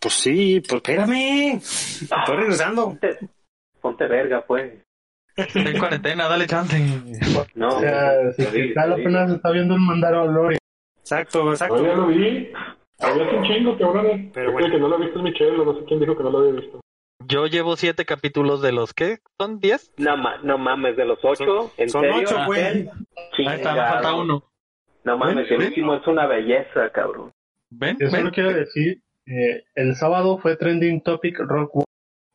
Pues 0.00 0.14
sí, 0.14 0.60
pues 0.60 0.74
espérame. 0.82 1.56
Estoy 1.56 2.36
regresando. 2.36 2.86
Ponte, 2.88 3.18
ponte 3.80 4.06
verga, 4.08 4.44
pues. 4.46 4.72
Estoy 5.36 5.62
en 5.68 5.78
cuarentena, 5.78 6.26
dale 6.28 6.46
chance. 6.46 6.76
No, 7.54 7.68
O 7.68 7.80
sea, 7.80 8.32
si 8.32 8.44
te 8.44 8.50
digo. 8.62 8.80
apenas 8.80 9.30
está 9.30 9.50
viendo 9.52 9.74
el 9.74 9.80
Mandalorian. 9.80 10.58
Exacto, 11.12 11.44
No, 11.44 11.50
exacto. 11.52 11.82
ya 11.82 11.94
lo 11.94 12.06
vi. 12.08 12.50
Había 13.00 13.30
un 13.38 13.44
chingo, 13.44 13.78
cabrones. 13.78 14.30
Pero 14.34 14.46
Yo 14.48 14.52
bueno. 14.52 14.66
creo 14.68 14.76
que 14.76 14.80
no 14.82 14.88
lo 14.88 14.96
ha 14.96 14.98
visto 14.98 15.18
es 15.18 15.24
Michelle, 15.24 15.58
o 15.58 15.64
no 15.64 15.74
sé 15.78 15.84
quién 15.86 16.00
dijo 16.00 16.16
que 16.16 16.22
no 16.24 16.30
lo 16.30 16.38
había 16.38 16.52
visto. 16.60 16.80
Yo 17.26 17.46
llevo 17.46 17.76
siete 17.76 18.04
capítulos 18.04 18.62
de 18.62 18.72
los 18.72 18.94
que 18.94 19.18
son 19.38 19.60
diez. 19.60 19.92
No, 19.98 20.16
ma- 20.16 20.38
no 20.42 20.56
mames, 20.58 20.96
de 20.96 21.04
los 21.04 21.18
ocho, 21.22 21.72
¿en 21.76 21.88
Son 21.90 22.02
serio? 22.02 22.18
ocho, 22.20 22.36
güey. 22.46 22.60
Ahí 22.60 23.56
está, 23.56 23.74
me 23.74 23.80
falta 23.80 24.14
uno. 24.14 24.42
No 25.04 25.18
mames, 25.18 25.50
el 25.50 25.58
¿Ven? 25.58 25.66
último 25.68 25.94
es 25.94 26.06
una 26.06 26.26
belleza, 26.26 26.90
cabrón. 26.92 27.32
¿Ven? 27.70 27.96
Yo 28.00 28.08
solo 28.08 28.24
¿Ven? 28.24 28.32
quiero 28.32 28.52
decir, 28.52 29.00
eh, 29.26 29.64
el 29.74 29.94
sábado 29.94 30.38
fue 30.38 30.56
trending 30.56 31.02
topic 31.02 31.38
Rock 31.40 31.84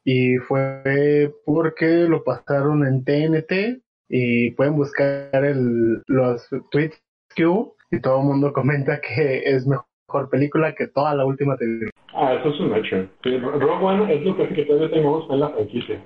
y 0.05 0.38
fue 0.38 1.32
porque 1.45 2.05
lo 2.07 2.24
pasaron 2.24 2.86
en 2.86 3.03
TNT 3.03 3.82
y 4.09 4.51
pueden 4.51 4.76
buscar 4.76 5.30
el, 5.45 6.03
los 6.07 6.47
tweets 6.71 7.01
que 7.36 7.45
hubo 7.47 7.76
y 7.93 8.01
todo 8.01 8.19
el 8.21 8.25
mundo 8.25 8.51
comenta 8.51 8.99
que 8.99 9.43
es 9.45 9.67
mejor 9.67 10.29
película 10.29 10.73
que 10.73 10.87
toda 10.87 11.13
la 11.13 11.25
última 11.25 11.55
televisión. 11.55 11.91
Ah, 12.13 12.33
eso 12.33 12.49
es 12.49 12.59
un 12.59 12.75
hecho. 12.75 13.07
Sí, 13.23 13.37
Rogue 13.37 13.85
One 13.85 14.13
es 14.13 14.21
lo 14.25 14.35
que 14.35 14.65
todavía 14.65 14.89
tengamos 14.89 15.29
en 15.29 15.39
la 15.39 15.49
franquicia. 15.49 16.03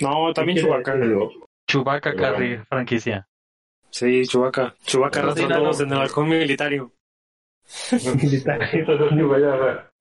No, 0.00 0.32
también. 0.32 0.58
Chewbacca 0.58 2.10
Pero 2.12 2.22
Carry, 2.22 2.58
franquicia. 2.68 3.26
Sí, 3.90 4.24
sí, 4.24 4.38
no. 4.38 5.58
los 5.58 5.80
en 5.80 5.92
el 5.92 5.98
halcón 5.98 6.28
militario. 6.28 6.92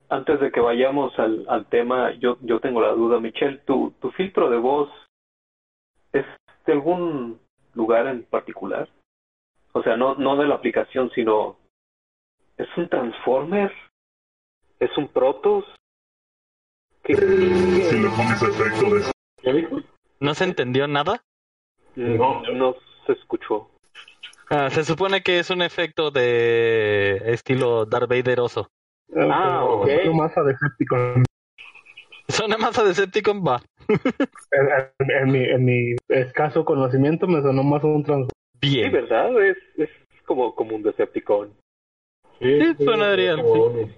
Antes 0.10 0.40
de 0.40 0.52
que 0.52 0.60
vayamos 0.60 1.18
al, 1.18 1.46
al 1.50 1.66
tema, 1.66 2.14
yo, 2.20 2.38
yo 2.42 2.60
tengo 2.60 2.80
la 2.82 2.92
duda, 2.92 3.20
Michelle, 3.20 3.58
¿tu, 3.66 3.96
¿tu 4.00 4.12
filtro 4.12 4.52
de 4.52 4.58
voz 4.58 4.90
es 6.14 6.26
de 6.68 6.74
algún 6.74 7.40
lugar 7.76 8.08
en 8.08 8.24
particular? 8.24 8.90
O 9.74 9.84
sea, 9.84 9.96
no, 9.98 10.16
no 10.16 10.36
de 10.38 10.48
la 10.48 10.56
aplicación, 10.56 11.12
sino 11.14 11.58
¿es 12.58 12.68
un 12.78 12.90
Transformer? 12.90 13.72
¿Es 14.80 14.98
un 14.98 15.08
Protoss? 15.10 15.66
¿Qué, 17.04 17.16
Si 17.16 18.00
le 18.00 18.10
pones 18.10 18.42
efecto 18.42 18.96
de 18.96 19.12
¿Qué 19.42 19.54
dijo? 19.54 19.78
¿No 20.20 20.34
se 20.34 20.46
entendió 20.46 20.88
nada? 20.88 21.22
No. 21.96 22.42
no 22.54 22.76
se 23.06 23.14
escuchó. 23.14 23.70
Ah, 24.50 24.70
se 24.70 24.84
supone 24.84 25.22
que 25.22 25.40
es 25.40 25.50
un 25.50 25.62
efecto 25.62 26.12
de 26.12 27.22
estilo 27.34 27.86
Darth 27.86 28.10
Vaderoso. 28.10 28.70
Ah, 29.16 29.60
como- 29.62 29.82
ok. 29.82 29.90
Lo 30.06 30.14
más 30.14 30.38
a 30.38 30.44
Decepticon. 30.44 31.24
Suena 32.28 32.58
más 32.58 32.78
a 32.80 32.84
Decepticon, 32.84 33.44
va. 33.46 33.62
En, 34.52 34.68
en- 35.00 35.12
en 35.12 35.32
mi, 35.32 35.44
en 35.44 35.66
mi 35.66 35.96
escaso 36.10 36.64
conocimiento 36.66 37.28
me 37.28 37.42
sonó 37.42 37.64
más 37.64 37.84
un 37.84 38.04
trans. 38.04 38.28
Sí, 38.62 38.70
Bien. 38.78 38.92
¿verdad? 38.92 39.32
Es, 39.44 39.58
es 39.78 39.90
como, 40.26 40.56
como 40.56 40.76
un 40.76 40.84
Decepticon. 40.84 41.54
Sí, 42.40 42.60
Sí, 42.78 42.86
sonaría, 42.86 43.36
como 43.36 43.54
un- 43.66 43.94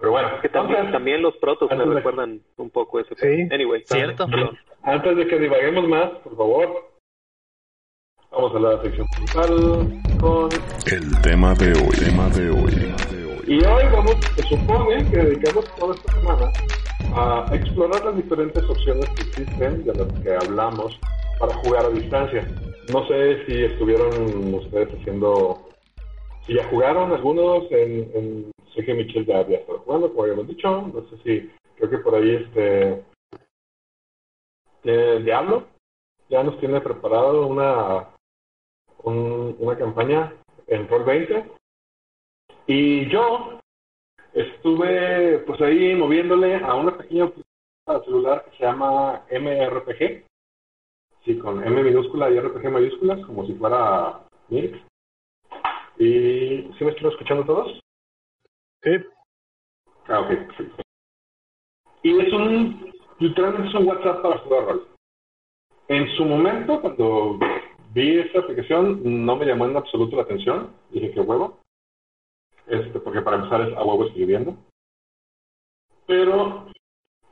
Pero 0.00 0.10
bueno, 0.12 0.28
Que 0.42 0.48
también, 0.48 0.90
también 0.92 1.22
los 1.22 1.36
Protoss 1.36 1.68
me 1.70 1.74
antes 1.76 1.88
de- 1.88 1.94
recuerdan 1.96 2.40
un 2.56 2.70
poco 2.70 3.00
ese. 3.00 3.14
Sí. 3.16 3.48
Anyway, 3.52 3.82
Cierto. 3.86 4.26
perdón. 4.26 4.58
antes 4.82 5.16
de 5.16 5.26
que 5.26 5.38
divaguemos 5.38 5.88
más, 5.88 6.10
por 6.22 6.36
favor, 6.36 6.90
vamos 8.30 8.54
a 8.54 8.58
la 8.58 8.82
sección 8.82 9.06
principal 9.16 10.00
con 10.20 10.48
El 10.92 11.22
tema 11.22 11.54
de 11.54 11.72
hoy. 11.72 11.96
Tema 11.98 12.28
de 12.30 12.50
hoy. 12.50 12.94
Y 13.46 13.62
hoy 13.64 13.84
vamos, 13.92 14.16
se 14.36 14.42
supone 14.44 15.08
que 15.10 15.16
dedicamos 15.18 15.64
toda 15.76 15.94
esta 15.94 16.12
semana 16.14 16.50
a 17.14 17.48
explorar 17.52 18.04
las 18.04 18.16
diferentes 18.16 18.68
opciones 18.68 19.08
que 19.16 19.22
existen 19.22 19.84
de 19.84 19.94
las 19.94 20.08
que 20.22 20.34
hablamos 20.34 20.98
para 21.38 21.54
jugar 21.54 21.86
a 21.86 21.90
distancia. 21.90 22.50
No 22.88 23.06
sé 23.06 23.44
si 23.46 23.64
estuvieron 23.64 24.52
ustedes 24.54 24.88
haciendo, 25.00 25.70
si 26.46 26.54
ya 26.54 26.68
jugaron 26.68 27.12
algunos, 27.12 27.70
en, 27.70 28.10
en 28.14 28.52
sé 28.74 28.84
que 28.84 28.94
Michelle 28.94 29.24
ya 29.26 29.38
había 29.40 29.58
estado 29.58 29.78
jugando, 29.80 30.08
como 30.10 30.22
habíamos 30.24 30.48
dicho, 30.48 30.90
no 30.92 31.02
sé 31.08 31.16
si, 31.24 31.50
creo 31.76 31.90
que 31.90 31.98
por 31.98 32.14
ahí 32.16 32.34
este, 32.34 33.04
eh, 34.84 35.20
Diablo 35.24 35.66
ya 36.28 36.42
nos 36.42 36.58
tiene 36.58 36.80
preparado 36.80 37.46
una, 37.46 38.08
un- 39.04 39.56
una 39.60 39.78
campaña 39.78 40.34
en 40.66 40.88
Roll 40.88 41.04
20 41.04 41.50
y 42.66 43.08
yo 43.10 43.60
estuve 44.34 45.38
pues 45.46 45.60
ahí 45.60 45.94
moviéndole 45.94 46.56
a 46.56 46.74
una 46.74 46.96
pequeña 46.96 47.24
aplicación 47.24 48.04
celular 48.04 48.44
que 48.44 48.56
se 48.56 48.64
llama 48.64 49.24
MRPG. 49.30 50.24
Sí, 51.24 51.38
con 51.38 51.64
M 51.64 51.82
minúscula 51.82 52.30
y 52.30 52.38
RPG 52.38 52.70
mayúsculas, 52.70 53.24
como 53.24 53.46
si 53.46 53.54
fuera 53.54 54.20
Mirk. 54.48 54.82
¿Y 55.98 56.70
si 56.76 56.84
me 56.84 56.90
están 56.90 57.10
escuchando 57.10 57.44
todos? 57.44 57.80
Sí, 58.82 58.90
Ah, 60.08 60.20
ok. 60.20 60.30
Y 62.02 62.20
es 62.20 62.32
un, 62.32 62.92
literalmente 63.18 63.68
es 63.68 63.74
un 63.74 63.86
WhatsApp 63.86 64.22
para 64.22 64.38
jugar 64.38 64.64
rol. 64.66 64.88
En 65.88 66.08
su 66.16 66.24
momento, 66.24 66.80
cuando 66.80 67.38
vi 67.94 68.18
esta 68.18 68.40
aplicación, 68.40 69.00
no 69.24 69.36
me 69.36 69.46
llamó 69.46 69.66
en 69.66 69.76
absoluto 69.76 70.16
la 70.16 70.22
atención. 70.22 70.74
Dije, 70.90 71.12
qué 71.12 71.20
huevo. 71.20 71.58
Este, 72.66 72.98
porque 73.00 73.20
para 73.20 73.36
empezar 73.36 73.60
es 73.62 73.76
a 73.76 73.84
huevo 73.84 74.06
escribiendo. 74.06 74.56
Pero 76.06 76.66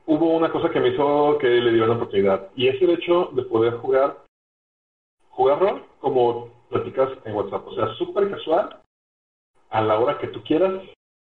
hubo 0.05 0.35
una 0.35 0.51
cosa 0.51 0.69
que 0.69 0.79
me 0.79 0.89
hizo 0.89 1.37
que 1.39 1.47
le 1.47 1.73
dio 1.73 1.85
una 1.85 1.95
oportunidad. 1.95 2.49
Y 2.55 2.67
es 2.67 2.81
el 2.81 2.91
hecho 2.91 3.29
de 3.33 3.43
poder 3.43 3.75
jugar, 3.77 4.23
jugar 5.29 5.59
rol 5.59 5.85
como 5.99 6.49
platicas 6.69 7.09
en 7.25 7.35
WhatsApp. 7.35 7.67
O 7.67 7.75
sea, 7.75 7.93
súper 7.95 8.29
casual, 8.29 8.81
a 9.69 9.81
la 9.81 9.99
hora 9.99 10.19
que 10.19 10.27
tú 10.27 10.43
quieras, 10.43 10.83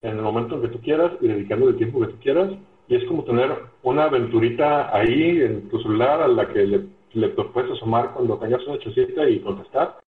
en 0.01 0.17
el 0.17 0.21
momento 0.21 0.55
en 0.55 0.61
que 0.61 0.69
tú 0.69 0.81
quieras 0.81 1.11
y 1.21 1.27
dedicando 1.27 1.69
el 1.69 1.77
tiempo 1.77 1.99
que 2.01 2.07
tú 2.07 2.19
quieras. 2.19 2.51
Y 2.87 2.95
es 2.95 3.05
como 3.05 3.23
tener 3.23 3.55
una 3.83 4.05
aventurita 4.05 4.95
ahí 4.95 5.41
en 5.41 5.69
tu 5.69 5.79
celular 5.81 6.21
a 6.21 6.27
la 6.27 6.47
que 6.51 6.65
le, 6.65 6.87
le 7.13 7.29
puedes 7.29 7.71
asomar 7.71 8.13
cuando 8.13 8.37
tengas 8.37 8.65
una 8.67 8.79
chocita 8.79 9.29
y 9.29 9.39
contestar. 9.39 9.99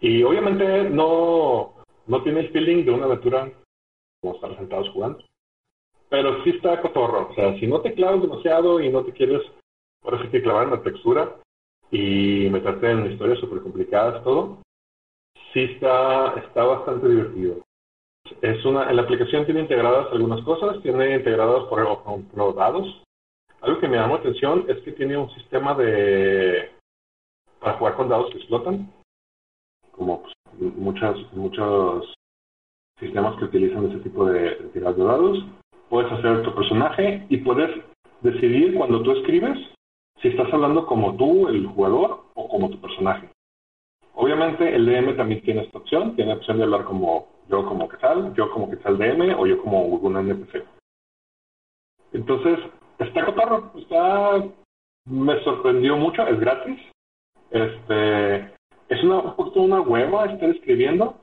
Y 0.00 0.22
obviamente 0.22 0.88
no, 0.90 1.73
no 2.06 2.22
tiene 2.22 2.40
el 2.40 2.50
feeling 2.50 2.84
de 2.84 2.90
una 2.90 3.06
aventura 3.06 3.50
como 4.20 4.34
estar 4.34 4.56
sentados 4.56 4.88
jugando. 4.90 5.24
Pero 6.08 6.42
sí 6.44 6.50
está 6.50 6.80
cotorro. 6.80 7.30
O 7.30 7.34
sea, 7.34 7.58
si 7.58 7.66
no 7.66 7.80
te 7.80 7.94
clavas 7.94 8.22
demasiado 8.22 8.80
y 8.80 8.88
no 8.88 9.04
te 9.04 9.12
quieres, 9.12 9.42
ahora 10.02 10.22
sí 10.22 10.28
que 10.28 10.42
clavar 10.42 10.64
en 10.64 10.70
la 10.70 10.82
textura 10.82 11.36
y 11.90 12.48
meterte 12.50 12.90
en 12.90 13.12
historias 13.12 13.38
súper 13.38 13.62
complicadas, 13.62 14.22
todo, 14.24 14.58
sí 15.52 15.60
está, 15.60 16.34
está 16.34 16.64
bastante 16.64 17.08
divertido. 17.08 17.62
Es 18.40 18.64
una, 18.64 18.90
la 18.92 19.02
aplicación 19.02 19.44
tiene 19.44 19.60
integradas 19.60 20.10
algunas 20.12 20.42
cosas, 20.44 20.80
tiene 20.82 21.14
integrados, 21.14 21.68
por 21.68 21.82
ejemplo, 21.82 22.52
dados. 22.52 23.02
Algo 23.60 23.80
que 23.80 23.88
me 23.88 23.96
llamó 23.96 24.14
la 24.14 24.20
atención 24.20 24.64
es 24.68 24.78
que 24.82 24.92
tiene 24.92 25.16
un 25.16 25.30
sistema 25.30 25.74
de 25.74 26.70
para 27.60 27.78
jugar 27.78 27.96
con 27.96 28.08
dados 28.08 28.30
que 28.30 28.38
explotan, 28.38 28.92
como 29.92 30.22
pues, 30.22 30.34
muchos 30.58 31.32
muchos 31.32 32.14
sistemas 32.98 33.36
que 33.38 33.44
utilizan 33.44 33.90
ese 33.90 33.98
tipo 33.98 34.26
de, 34.26 34.40
de 34.40 34.68
tiras 34.72 34.96
de 34.96 35.04
dados. 35.04 35.44
Puedes 35.88 36.10
hacer 36.12 36.42
tu 36.42 36.54
personaje 36.54 37.26
y 37.28 37.38
puedes 37.38 37.70
decidir 38.22 38.74
cuando 38.74 39.02
tú 39.02 39.12
escribes 39.12 39.58
si 40.24 40.28
estás 40.28 40.50
hablando 40.54 40.86
como 40.86 41.14
tú, 41.16 41.48
el 41.48 41.66
jugador, 41.66 42.24
o 42.34 42.48
como 42.48 42.70
tu 42.70 42.80
personaje. 42.80 43.28
Obviamente 44.14 44.74
el 44.74 44.86
DM 44.86 45.16
también 45.16 45.42
tiene 45.42 45.62
esta 45.62 45.76
opción, 45.76 46.16
tiene 46.16 46.30
la 46.30 46.38
opción 46.38 46.56
de 46.56 46.64
hablar 46.64 46.84
como 46.84 47.28
yo 47.48 47.66
como 47.66 47.88
Quetzal, 47.88 48.32
yo 48.34 48.50
como 48.50 48.70
Quetzal 48.70 48.96
DM 48.96 49.34
o 49.36 49.46
yo 49.46 49.60
como 49.60 49.84
algún 49.84 50.16
NPC. 50.16 50.64
Entonces, 52.12 52.58
está 52.98 53.24
cotorro, 53.26 53.72
está 53.76 54.44
me 55.06 55.42
sorprendió 55.44 55.96
mucho, 55.96 56.26
es 56.26 56.40
gratis. 56.40 56.80
Este 57.50 58.53
es 58.88 59.02
una 59.02 59.18
un 59.18 59.36
poquito 59.36 59.62
una 59.62 59.80
hueva 59.80 60.26
estar 60.26 60.48
escribiendo, 60.50 61.16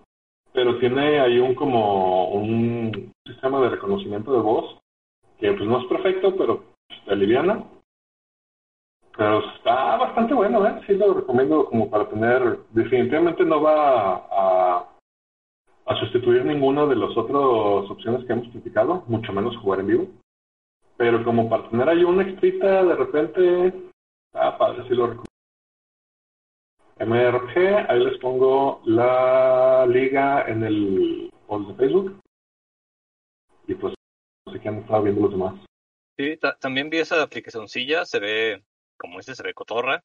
pero 0.53 0.77
tiene 0.79 1.19
ahí 1.19 1.39
un 1.39 1.55
como 1.55 2.29
un 2.31 3.13
sistema 3.25 3.61
de 3.61 3.69
reconocimiento 3.69 4.33
de 4.33 4.41
voz 4.41 4.77
que 5.39 5.51
pues 5.53 5.67
no 5.67 5.79
es 5.79 5.85
perfecto, 5.85 6.35
pero 6.37 6.63
te 7.05 7.11
aliviana. 7.11 7.63
Pero 9.17 9.39
está 9.55 9.97
bastante 9.97 10.33
bueno, 10.33 10.65
¿eh? 10.65 10.81
Sí 10.87 10.93
lo 10.93 11.13
recomiendo 11.13 11.65
como 11.65 11.89
para 11.89 12.07
tener, 12.09 12.59
definitivamente 12.71 13.43
no 13.43 13.61
va 13.61 14.15
a, 14.15 14.87
a 15.85 15.95
sustituir 15.99 16.45
ninguna 16.45 16.85
de 16.85 16.95
las 16.95 17.15
otras 17.17 17.89
opciones 17.89 18.23
que 18.25 18.33
hemos 18.33 18.47
criticado, 18.49 19.03
mucho 19.07 19.33
menos 19.33 19.57
jugar 19.57 19.81
en 19.81 19.87
vivo. 19.87 20.07
Pero 20.95 21.23
como 21.23 21.49
para 21.49 21.67
tener 21.69 21.89
ahí 21.89 22.03
una 22.03 22.23
extrita 22.23 22.85
de 22.85 22.95
repente, 22.95 23.73
ah, 24.33 24.57
padre, 24.57 24.83
sí 24.87 24.95
lo 24.95 25.07
recomiendo. 25.07 25.30
MRG, 27.05 27.89
ahí 27.89 27.99
les 27.99 28.17
pongo 28.19 28.81
la 28.85 29.85
liga 29.87 30.45
en 30.47 30.63
el 30.63 31.29
post 31.47 31.69
de 31.69 31.75
Facebook. 31.75 32.21
Y 33.67 33.75
pues, 33.75 33.93
no 34.45 34.53
sé 34.53 34.59
qué 34.59 34.69
han 34.69 34.77
estado 34.79 35.03
viendo 35.03 35.21
los 35.21 35.31
demás. 35.31 35.55
Sí, 36.17 36.37
ta- 36.37 36.57
también 36.59 36.89
vi 36.89 36.99
esa 36.99 37.21
aplicacioncilla, 37.21 38.05
se 38.05 38.19
ve, 38.19 38.63
como 38.97 39.17
dice, 39.17 39.35
se 39.35 39.43
ve 39.43 39.53
cotorra. 39.53 40.03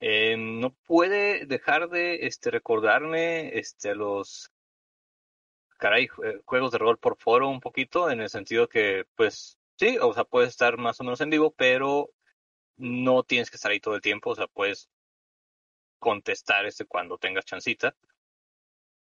Eh, 0.00 0.36
no 0.36 0.70
puede 0.86 1.46
dejar 1.46 1.88
de 1.88 2.26
este, 2.26 2.50
recordarme 2.50 3.56
este, 3.58 3.94
los 3.94 4.50
caray, 5.78 6.06
jue- 6.08 6.40
juegos 6.44 6.72
de 6.72 6.78
rol 6.78 6.98
por 6.98 7.16
foro 7.16 7.48
un 7.48 7.60
poquito, 7.60 8.10
en 8.10 8.20
el 8.20 8.28
sentido 8.28 8.68
que, 8.68 9.04
pues, 9.16 9.58
sí, 9.78 9.98
o 10.00 10.12
sea, 10.12 10.24
puedes 10.24 10.50
estar 10.50 10.76
más 10.78 11.00
o 11.00 11.04
menos 11.04 11.20
en 11.20 11.30
vivo, 11.30 11.52
pero 11.56 12.10
no 12.76 13.22
tienes 13.22 13.50
que 13.50 13.56
estar 13.56 13.70
ahí 13.72 13.80
todo 13.80 13.94
el 13.94 14.00
tiempo, 14.00 14.30
o 14.30 14.34
sea, 14.34 14.46
puedes 14.46 14.88
contestar 16.04 16.66
este 16.66 16.84
cuando 16.84 17.16
tengas 17.16 17.46
chancita. 17.46 17.94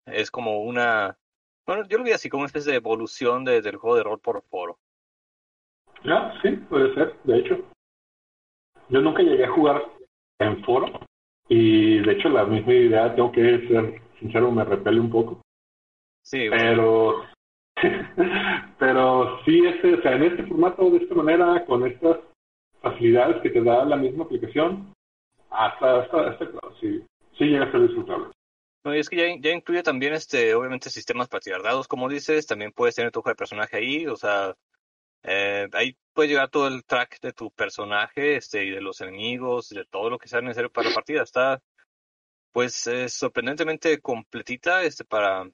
Es 0.06 0.32
como 0.32 0.62
una, 0.62 1.18
bueno, 1.68 1.86
yo 1.89 1.97
lo 1.97 2.06
vi 2.06 2.12
así 2.14 2.30
como 2.30 2.41
una 2.43 2.47
especie 2.47 2.72
de 2.72 2.78
evolución 2.78 3.43
de- 3.43 3.62
del 3.62 3.76
juego 3.76 3.97
de 3.97 4.04
rol 4.04 4.20
por 4.20 4.41
foro. 4.43 4.80
Ah, 6.06 6.34
sí, 6.41 6.51
puede 6.70 6.93
ser, 6.95 7.14
de 7.26 7.39
hecho. 7.39 7.56
Yo 8.88 9.01
nunca 9.01 9.22
llegué 9.22 9.43
a 9.45 9.51
jugar 9.51 9.84
en 10.39 10.64
foro 10.64 10.88
y 11.49 11.99
de 11.99 12.12
hecho 12.14 12.30
la 12.30 12.45
misma 12.45 12.74
idea, 12.74 13.14
tengo 13.16 13.32
que 13.34 13.68
ser 13.68 14.01
sincero, 14.20 14.49
me 14.51 14.64
repele 14.64 14.99
un 15.01 15.10
poco. 15.10 15.41
Sí, 16.22 16.47
bueno, 16.47 16.64
Pero, 16.64 17.24
pero 18.80 19.43
sí, 19.43 19.66
este, 19.66 19.95
o 19.95 20.01
sea, 20.01 20.14
en 20.16 20.24
este 20.24 20.43
formato, 20.45 20.89
de 20.89 20.97
esta 20.99 21.16
manera, 21.16 21.66
con 21.66 21.86
estas 21.86 22.18
facilidades 22.82 23.41
que 23.41 23.49
te 23.49 23.62
da 23.62 23.84
la 23.84 23.97
misma 23.97 24.24
aplicación, 24.24 24.93
hasta, 25.54 26.01
hasta, 26.01 26.30
hasta 26.30 26.49
claro, 26.49 26.76
sí, 26.80 27.06
sí 27.38 27.45
llega 27.45 27.66
a 27.66 27.72
ser 27.72 27.82
disfrutable. 27.82 28.28
No, 28.86 28.93
y 28.93 28.99
es 28.99 29.10
que 29.10 29.16
ya, 29.16 29.24
ya 29.39 29.56
incluye 29.56 29.82
también, 29.82 30.14
este, 30.14 30.54
obviamente, 30.56 30.89
sistemas 30.89 31.30
para 31.30 31.39
tirar 31.39 31.64
dados, 31.64 31.88
como 31.88 32.10
dices, 32.10 32.45
también 32.45 32.74
puedes 32.74 32.95
tener 32.95 33.12
tu 33.12 33.20
hoja 33.20 33.30
de 33.30 33.36
personaje 33.36 33.78
ahí, 33.78 34.08
o 34.08 34.18
sea, 34.18 34.54
eh, 35.24 35.70
ahí 35.72 35.95
puede 36.14 36.30
llegar 36.30 36.49
todo 36.49 36.68
el 36.68 36.84
track 36.84 37.22
de 37.22 37.32
tu 37.32 37.49
personaje, 37.51 38.36
este, 38.36 38.66
y 38.66 38.72
de 38.72 38.82
los 38.82 38.99
enemigos, 38.99 39.70
de 39.70 39.86
todo 39.86 40.10
lo 40.10 40.18
que 40.18 40.28
sea 40.28 40.41
necesario 40.41 40.70
para 40.70 40.89
la 40.89 40.95
partida. 40.95 41.24
Está, 41.24 41.62
pues, 42.51 42.86
eh, 42.88 43.08
sorprendentemente 43.08 44.01
completita, 44.01 44.84
este, 44.84 45.06
para, 45.06 45.49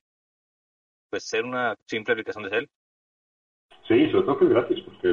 pues, 1.12 1.24
ser 1.24 1.45
una 1.45 1.76
simple 1.86 2.14
aplicación 2.14 2.45
de 2.45 2.50
Cell. 2.50 2.68
Sí, 3.88 4.10
sobre 4.12 4.26
todo 4.26 4.39
que 4.39 4.45
es 4.45 4.52
gratis, 4.52 4.84
porque 4.86 5.10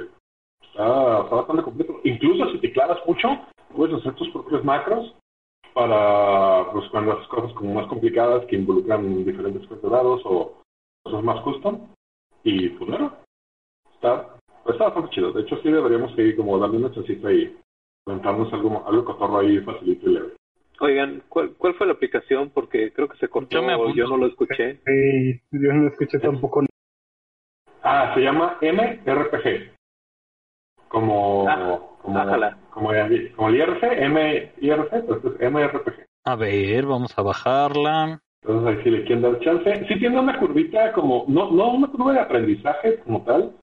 está, 0.63 1.23
está 1.23 1.35
bastante 1.35 1.63
completo. 1.63 2.01
Incluso 2.05 2.51
si 2.53 2.61
te 2.61 2.73
clavas 2.73 2.99
mucho, 3.07 3.29
puedes 3.75 3.97
hacer 3.97 4.15
tus 4.15 4.31
propios 4.31 4.65
macros 4.65 5.15
para 5.75 6.71
pues, 6.73 6.89
cuando 6.91 7.13
haces 7.13 7.29
cosas 7.29 7.53
como 7.53 7.75
más 7.75 7.87
complicadas 7.87 8.45
que 8.47 8.57
involucran 8.57 9.25
diferentes 9.25 9.69
dados 9.83 10.23
o 10.25 10.63
cosas 11.03 11.23
más 11.23 11.41
custom. 11.43 11.87
Y 12.43 12.71
pues 12.71 12.91
bueno, 12.91 13.13
está, 13.95 14.37
está 14.67 14.85
bastante 14.85 15.11
chido. 15.11 15.33
De 15.33 15.43
hecho, 15.43 15.57
sí 15.63 15.71
deberíamos 15.71 16.15
seguir 16.15 16.37
como 16.37 16.59
darle 16.59 16.79
una 16.79 16.93
chancita 16.93 17.33
y 17.33 17.57
comentarnos 18.05 18.53
algo, 18.53 18.87
algo 18.87 19.05
cotorro 19.05 19.39
ahí 19.39 19.59
facilito 19.61 20.09
y 20.09 20.15
leve. 20.15 20.33
Oigan, 20.81 21.23
¿cuál, 21.29 21.55
¿cuál 21.57 21.75
fue 21.75 21.87
la 21.87 21.95
aplicación? 21.95 22.51
Porque 22.51 22.93
creo 22.93 23.09
que 23.09 23.17
se 23.19 23.29
cortó, 23.29 23.61
Yo 23.95 24.07
no 24.07 24.17
lo 24.17 24.27
escuché. 24.27 24.81
Sí, 24.85 25.41
yo 25.51 25.73
no 25.73 25.89
escuché 25.89 26.19
tampoco. 26.19 26.65
Ah, 27.83 28.13
se 28.15 28.21
llama 28.21 28.59
MRPG. 28.61 29.76
Como, 30.89 31.47
Ah, 31.49 31.79
como, 32.03 32.19
ájala. 32.19 32.59
como, 32.71 32.93
el- 32.93 33.33
como 33.35 33.49
el 33.49 33.57
IRC, 33.57 34.05
M, 34.05 34.53
IRC, 34.61 35.03
pues 35.03 35.25
es 35.25 35.41
MRPG. 35.51 36.07
A 36.25 36.37
ver, 36.37 36.87
vamos 36.87 37.17
a 37.19 37.23
bajarla. 37.23 38.21
Entonces 38.43 38.69
ahí 38.79 38.85
sí 38.85 38.91
le 38.91 39.05
quieren 39.05 39.23
dar 39.23 39.41
chance. 39.41 39.87
Sí 39.89 39.99
tiene 39.99 40.19
una 40.21 40.39
curvita 40.39 40.93
como, 40.93 41.25
no, 41.29 41.51
no 41.51 41.73
una 41.73 41.89
curva 41.89 42.13
de 42.13 42.21
aprendizaje 42.21 42.99
como 43.01 43.23
tal, 43.25 43.57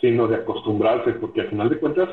sino 0.00 0.26
de 0.28 0.36
acostumbrarse, 0.36 1.12
porque 1.12 1.42
al 1.42 1.50
final 1.50 1.68
de 1.68 1.78
cuentas 1.78 2.08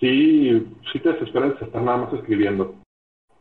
sí, 0.00 0.66
sí 0.92 1.00
te 1.00 1.12
desesperas 1.12 1.58
de 1.58 1.66
estar 1.66 1.82
nada 1.82 1.98
más 1.98 2.12
escribiendo. 2.14 2.74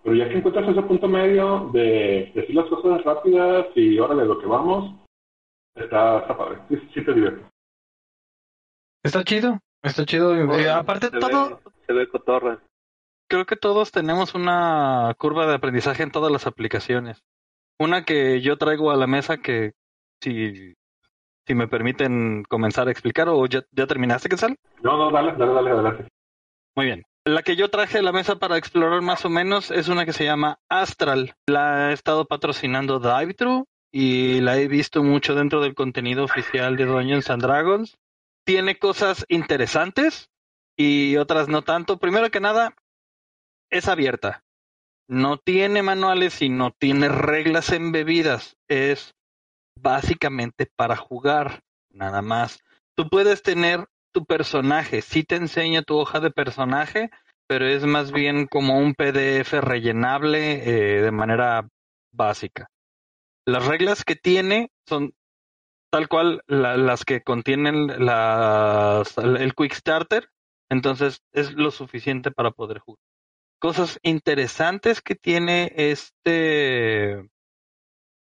Pero 0.03 0.15
ya 0.15 0.29
que 0.29 0.37
encuentras 0.37 0.67
ese 0.69 0.81
punto 0.83 1.07
medio 1.07 1.69
de 1.73 2.31
decir 2.33 2.55
las 2.55 2.65
cosas 2.67 3.03
rápidas 3.03 3.67
y 3.75 3.97
órale 3.99 4.25
lo 4.25 4.39
que 4.39 4.45
vamos, 4.45 4.93
está, 5.75 6.19
está 6.19 6.37
padre. 6.37 6.59
Sí, 6.69 6.77
sí 6.93 7.03
te 7.05 7.13
diviertes. 7.13 7.45
Está 9.03 9.23
chido, 9.23 9.59
está 9.85 10.05
chido. 10.05 10.35
Eh, 10.35 10.69
aparte 10.69 11.09
se 11.09 11.19
todo, 11.19 11.49
Ve, 11.63 11.71
se 11.87 11.93
ve 11.93 12.09
cotorra. 12.09 12.59
creo 13.29 13.45
que 13.45 13.55
todos 13.55 13.91
tenemos 13.91 14.35
una 14.35 15.13
curva 15.17 15.47
de 15.47 15.55
aprendizaje 15.55 16.03
en 16.03 16.11
todas 16.11 16.31
las 16.31 16.47
aplicaciones. 16.47 17.23
Una 17.79 18.05
que 18.05 18.41
yo 18.41 18.57
traigo 18.57 18.91
a 18.91 18.95
la 18.95 19.07
mesa 19.07 19.37
que 19.37 19.73
si, 20.21 20.73
si 21.45 21.55
me 21.55 21.67
permiten 21.67 22.43
comenzar 22.47 22.87
a 22.87 22.91
explicar 22.91 23.27
o 23.29 23.45
ya, 23.47 23.63
ya 23.71 23.85
terminaste, 23.87 24.29
¿qué 24.29 24.37
sal? 24.37 24.55
No, 24.81 24.97
no, 24.97 25.11
dale, 25.11 25.33
dale, 25.37 25.53
dale, 25.53 25.71
adelante. 25.71 26.07
Muy 26.75 26.85
bien. 26.85 27.03
La 27.27 27.41
que 27.41 27.55
yo 27.55 27.69
traje 27.69 27.97
a 27.97 28.01
la 28.03 28.11
mesa 28.11 28.35
para 28.35 28.57
explorar 28.57 29.01
más 29.01 29.25
o 29.25 29.29
menos 29.29 29.71
es 29.71 29.87
una 29.87 30.05
que 30.05 30.13
se 30.13 30.25
llama 30.25 30.59
Astral. 30.69 31.33
La 31.47 31.89
he 31.89 31.93
estado 31.93 32.25
patrocinando 32.25 32.99
DiveThru 32.99 33.65
y 33.91 34.41
la 34.41 34.57
he 34.57 34.67
visto 34.67 35.03
mucho 35.03 35.33
dentro 35.33 35.59
del 35.61 35.73
contenido 35.73 36.23
oficial 36.23 36.77
de 36.77 36.85
Dungeons 36.85 37.29
and 37.31 37.41
Dragons. 37.41 37.97
Tiene 38.45 38.77
cosas 38.77 39.25
interesantes 39.27 40.29
y 40.77 41.17
otras 41.17 41.47
no 41.47 41.63
tanto. 41.63 41.97
Primero 41.97 42.29
que 42.29 42.39
nada, 42.39 42.75
es 43.69 43.87
abierta. 43.87 44.43
No 45.07 45.37
tiene 45.37 45.83
manuales 45.83 46.41
y 46.41 46.49
no 46.49 46.71
tiene 46.71 47.09
reglas 47.09 47.71
embebidas. 47.71 48.57
Es 48.67 49.15
básicamente 49.79 50.67
para 50.75 50.95
jugar, 50.95 51.61
nada 51.89 52.21
más. 52.21 52.59
Tú 52.95 53.09
puedes 53.09 53.43
tener 53.43 53.87
tu 54.13 54.25
personaje, 54.25 55.01
sí 55.01 55.23
te 55.23 55.35
enseña 55.35 55.81
tu 55.81 55.97
hoja 55.97 56.21
de 56.21 56.31
personaje, 56.31 57.09
pero 57.47 57.67
es 57.67 57.83
más 57.85 58.11
bien 58.11 58.47
como 58.47 58.79
un 58.79 58.95
PDF 58.95 59.53
rellenable 59.53 60.63
eh, 60.63 61.01
de 61.01 61.11
manera 61.11 61.67
básica. 62.13 62.69
Las 63.45 63.65
reglas 63.65 64.03
que 64.03 64.15
tiene 64.15 64.71
son 64.87 65.13
tal 65.95 66.09
cual 66.09 66.41
la- 66.47 66.75
las 66.75 67.05
que 67.05 67.23
contienen 67.23 67.89
el 67.89 69.55
Quick 69.55 69.73
Starter, 69.73 70.29
entonces 70.69 71.21
es 71.31 71.53
lo 71.53 71.71
suficiente 71.71 72.31
para 72.31 72.51
poder 72.51 72.79
jugar. 72.79 72.99
Cosas 73.59 73.97
interesantes 74.03 75.01
que 75.01 75.15
tiene 75.15 75.71
este 75.73 77.29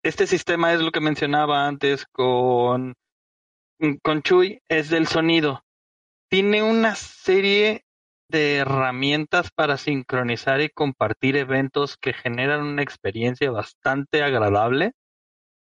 este 0.03 0.28
sistema 0.28 0.74
es 0.74 0.82
lo 0.82 0.91
que 0.91 0.99
mencionaba 0.99 1.66
antes 1.66 2.05
con 2.11 2.95
con 4.01 4.24
Chuy 4.24 4.61
es 4.68 4.89
del 4.89 5.07
sonido. 5.07 5.64
Tiene 6.30 6.64
una 6.64 6.95
serie 6.95 7.86
de 8.28 8.57
herramientas 8.57 9.51
para 9.55 9.78
sincronizar 9.78 10.59
y 10.59 10.68
compartir 10.68 11.38
eventos 11.38 11.95
que 11.95 12.11
generan 12.11 12.64
una 12.64 12.82
experiencia 12.84 13.51
bastante 13.51 14.22
agradable, 14.22 14.91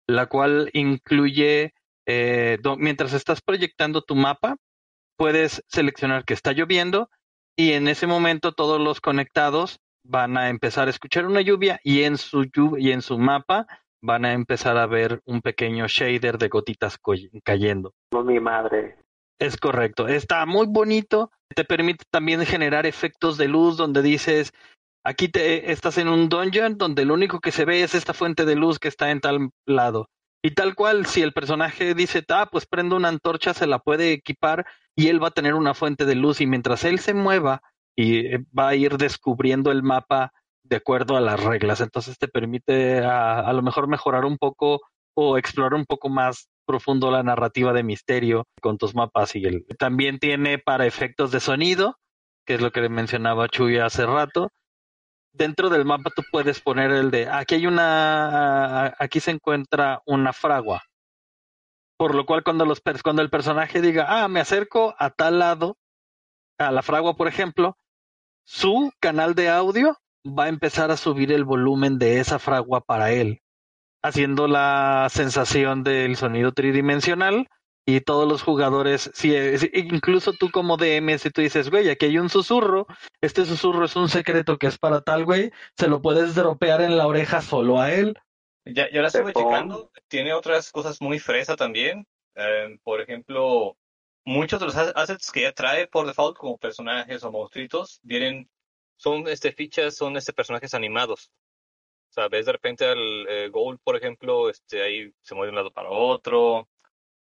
la 0.09 0.27
cual 0.27 0.69
incluye, 0.73 1.75
eh, 2.07 2.59
do- 2.63 2.77
mientras 2.77 3.13
estás 3.13 3.41
proyectando 3.41 4.03
tu 4.03 4.15
mapa, 4.15 4.57
puedes 5.17 5.63
seleccionar 5.69 6.25
que 6.25 6.35
está 6.35 6.53
lloviendo 6.53 7.09
y 7.57 7.73
en 7.73 7.89
ese 7.89 8.07
momento 8.07 8.53
todos 8.53 8.81
los 8.81 9.01
conectados 9.01 9.79
van 10.05 10.37
a 10.37 10.49
empezar 10.49 10.89
a 10.89 10.91
escuchar 10.91 11.27
una 11.27 11.43
lluvia 11.43 11.81
y 11.85 12.03
en 12.03 12.19
su, 12.19 12.49
y 12.79 12.91
en 12.91 13.03
su 13.03 13.19
mapa 13.19 13.67
van 14.03 14.25
a 14.25 14.33
empezar 14.33 14.77
a 14.79 14.87
ver 14.87 15.21
un 15.25 15.43
pequeño 15.43 15.87
shader 15.87 16.39
de 16.39 16.49
gotitas 16.49 16.99
cayendo. 17.45 17.93
No, 18.13 18.25
mi 18.25 18.41
madre. 18.41 18.97
Es 19.39 19.57
correcto. 19.57 20.09
Está 20.09 20.45
muy 20.47 20.67
bonito. 20.69 21.31
Te 21.55 21.65
permite 21.65 22.05
también 22.11 22.45
generar 22.45 22.87
efectos 22.87 23.39
de 23.39 23.49
luz 23.49 23.77
donde 23.77 24.03
dices, 24.03 24.53
aquí 25.05 25.29
te 25.29 25.71
estás 25.71 25.99
en 25.99 26.09
un 26.09 26.29
dungeon 26.29 26.79
donde 26.79 27.05
lo 27.05 27.15
único 27.15 27.41
que 27.41 27.53
se 27.53 27.65
ve 27.65 27.83
es 27.83 27.95
esta 27.95 28.13
fuente 28.15 28.45
de 28.45 28.57
luz 28.57 28.79
que 28.79 28.89
está 28.89 29.11
en 29.11 29.21
tal 29.21 29.51
lado. 29.67 30.09
Y 30.43 30.53
tal 30.53 30.75
cual, 30.75 31.07
si 31.07 31.23
el 31.23 31.33
personaje 31.33 31.95
dice, 31.95 32.25
ah, 32.31 32.49
pues 32.51 32.67
prendo 32.67 32.97
una 32.97 33.09
antorcha, 33.09 33.55
se 33.55 33.69
la 33.69 33.79
puede 33.79 34.13
equipar 34.13 34.67
y 34.97 35.09
él 35.09 35.23
va 35.23 35.29
a 35.29 35.33
tener 35.33 35.55
una 35.55 35.73
fuente 35.73 36.05
de 36.05 36.17
luz 36.17 36.41
y 36.41 36.47
mientras 36.47 36.85
él 36.85 36.99
se 36.99 37.15
mueva 37.15 37.63
y 37.97 38.27
eh, 38.27 38.45
va 38.57 38.69
a 38.69 38.75
ir 38.75 38.97
descubriendo 38.97 39.71
el 39.71 39.83
mapa 39.85 40.33
de 40.65 40.77
acuerdo 40.77 41.17
a 41.17 41.21
las 41.21 41.43
reglas. 41.43 41.81
Entonces 41.81 42.19
te 42.19 42.27
permite 42.27 43.05
a, 43.05 43.39
a 43.41 43.53
lo 43.53 43.63
mejor 43.63 43.87
mejorar 43.87 44.25
un 44.25 44.37
poco 44.37 44.81
o 45.15 45.39
explorar 45.39 45.75
un 45.75 45.87
poco 45.87 46.09
más 46.09 46.49
profundo 46.67 47.11
la 47.11 47.23
narrativa 47.23 47.73
de 47.73 47.83
misterio 47.83 48.47
con 48.61 48.79
tus 48.79 48.95
mapas 48.95 49.37
y 49.37 49.45
el 49.45 49.67
también 49.79 50.19
tiene 50.19 50.59
para 50.59 50.87
efectos 50.87 51.31
de 51.31 51.41
sonido, 51.41 51.99
que 52.47 52.55
es 52.55 52.61
lo 52.61 52.71
que 52.73 52.89
mencionaba 52.89 53.49
Chuy 53.49 53.79
hace 53.79 54.07
rato. 54.07 54.51
Dentro 55.33 55.71
del 55.71 55.85
mapa 55.85 56.11
tú 56.15 56.23
puedes 56.31 56.61
poner 56.61 56.91
el 56.91 57.11
de 57.11 57.29
aquí 57.29 57.57
hay 57.57 57.67
una 57.67 58.95
aquí 58.99 59.21
se 59.21 59.31
encuentra 59.33 60.03
una 60.07 60.33
fragua. 60.33 60.83
Por 61.97 62.15
lo 62.15 62.27
cual 62.27 62.43
cuando 62.43 62.65
los 62.67 62.83
cuando 63.03 63.23
el 63.23 63.31
personaje 63.31 63.81
diga, 63.81 64.07
"Ah, 64.09 64.29
me 64.29 64.41
acerco 64.41 64.95
a 64.99 65.11
tal 65.11 65.39
lado 65.39 65.79
a 66.59 66.71
la 66.71 66.83
fragua, 66.83 67.15
por 67.17 67.29
ejemplo, 67.29 67.77
su 68.45 68.93
canal 69.01 69.35
de 69.35 69.49
audio 69.49 69.99
va 70.27 70.45
a 70.45 70.49
empezar 70.49 70.91
a 70.91 70.97
subir 70.97 71.33
el 71.33 71.45
volumen 71.45 71.99
de 71.99 72.21
esa 72.21 72.39
fragua 72.39 72.81
para 72.83 73.11
él 73.13 73.43
haciendo 74.03 74.49
la 74.49 75.09
sensación 75.11 75.85
del 75.85 76.17
sonido 76.17 76.53
tridimensional 76.53 77.49
y 77.85 78.01
todos 78.01 78.29
los 78.29 78.43
jugadores, 78.43 79.11
si, 79.15 79.35
incluso 79.75 80.33
tú 80.33 80.51
como 80.51 80.77
DM, 80.77 81.19
si 81.19 81.31
tú 81.31 81.41
dices, 81.41 81.69
güey, 81.71 81.89
aquí 81.91 82.07
hay 82.07 82.19
un 82.19 82.29
susurro, 82.29 82.87
este 83.21 83.45
susurro 83.45 83.85
es 83.85 83.97
un 83.97 84.09
secreto 84.09 84.57
que 84.57 84.69
es 84.69 84.79
para 84.79 85.01
tal, 85.01 85.25
güey, 85.25 85.51
se 85.77 85.89
lo 85.89 86.01
puedes 86.01 86.35
dropear 86.35 86.81
en 86.83 86.97
la 86.97 87.07
oreja 87.07 87.43
solo 87.43 87.81
a 87.81 87.93
él. 87.93 88.17
Ya, 88.65 88.89
ya 88.91 89.03
la 89.03 89.09
estuve 89.09 89.33
checando, 89.33 89.91
tiene 90.07 90.33
otras 90.33 90.71
cosas 90.71 91.01
muy 91.01 91.19
fresa 91.19 91.57
también. 91.57 92.07
Eh, 92.37 92.79
por 92.85 93.01
ejemplo, 93.01 93.77
muchos 94.25 94.61
de 94.61 94.67
los 94.67 94.77
assets 94.77 95.33
que 95.33 95.43
ya 95.43 95.53
trae 95.53 95.89
por 95.89 96.07
default 96.07 96.37
como 96.37 96.59
personajes 96.59 97.25
o 97.25 97.33
monstruitos 97.33 97.99
vienen, 98.03 98.49
son 98.97 99.27
este 99.27 99.53
fichas, 99.53 99.97
son 99.97 100.17
este 100.17 100.33
personajes 100.33 100.75
animados. 100.75 101.33
O 102.11 102.15
sea, 102.15 102.29
ves 102.29 102.47
de 102.47 102.53
repente 102.53 102.85
al 102.85 103.27
eh, 103.29 103.49
Gold, 103.49 103.81
por 103.83 103.97
ejemplo, 103.97 104.49
este 104.51 104.83
ahí 104.83 105.13
se 105.23 105.35
mueve 105.35 105.47
de 105.47 105.51
un 105.51 105.57
lado 105.57 105.73
para 105.73 105.91
otro. 105.91 106.69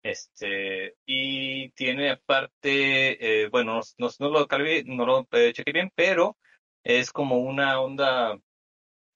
Este, 0.03 0.97
y 1.07 1.71
tiene 1.73 2.11
aparte, 2.11 3.45
eh, 3.45 3.49
bueno, 3.51 3.81
no, 3.99 4.09
lo, 4.19 4.47
no 4.87 5.07
lo 5.07 5.29
eh, 5.33 5.53
chequé 5.53 5.73
bien, 5.73 5.93
pero 5.95 6.37
es 6.83 7.13
como 7.13 7.39
una 7.39 7.81
onda, 7.81 8.37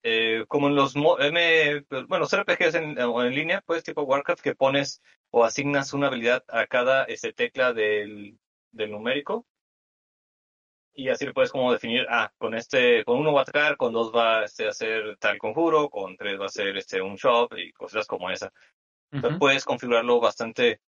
eh, 0.02 0.44
como 0.48 0.68
en 0.68 0.76
los 0.76 0.94
M, 0.96 1.84
bueno, 2.08 2.26
RPGs 2.26 2.74
en, 2.76 2.98
en 3.00 3.34
línea, 3.34 3.62
pues 3.66 3.82
tipo 3.84 4.02
Warcraft, 4.02 4.42
que 4.42 4.54
pones 4.54 5.02
o 5.30 5.44
asignas 5.44 5.92
una 5.92 6.06
habilidad 6.08 6.44
a 6.48 6.66
cada 6.66 7.04
este, 7.04 7.32
tecla 7.32 7.72
del, 7.72 8.38
del 8.72 8.90
numérico. 8.92 9.46
Y 10.94 11.10
así 11.10 11.26
le 11.26 11.34
puedes 11.34 11.52
como 11.52 11.72
definir, 11.72 12.06
ah, 12.08 12.32
con 12.38 12.54
este, 12.54 13.04
con 13.04 13.18
uno 13.18 13.32
va 13.32 13.40
a 13.40 13.42
atacar, 13.42 13.76
con 13.76 13.92
dos 13.92 14.12
va 14.14 14.44
este, 14.44 14.66
a 14.66 14.70
hacer 14.70 15.16
tal 15.18 15.36
conjuro, 15.38 15.90
con 15.90 16.16
tres 16.16 16.38
va 16.40 16.44
a 16.44 16.46
hacer 16.46 16.76
este, 16.76 17.02
un 17.02 17.16
shop 17.16 17.52
y 17.58 17.72
cosas 17.72 18.06
como 18.06 18.30
esa. 18.30 18.50
Entonces 19.10 19.38
puedes 19.38 19.64
configurarlo 19.64 20.20
bastante, 20.20 20.80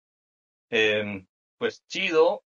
em, 0.71 1.27
pues 1.59 1.85
chido. 1.87 2.43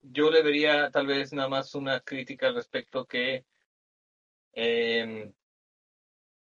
yo 0.00 0.30
le 0.30 0.42
vería 0.42 0.90
tal 0.90 1.06
vez 1.06 1.32
nada 1.32 1.48
más 1.48 1.74
una 1.74 2.00
crítica 2.00 2.48
al 2.48 2.54
respecto 2.54 3.04
que, 3.04 3.44
eh, 4.52 5.32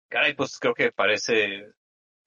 caray, 0.08 0.34
pues 0.34 0.58
creo 0.58 0.74
que 0.74 0.92
parece 0.92 1.72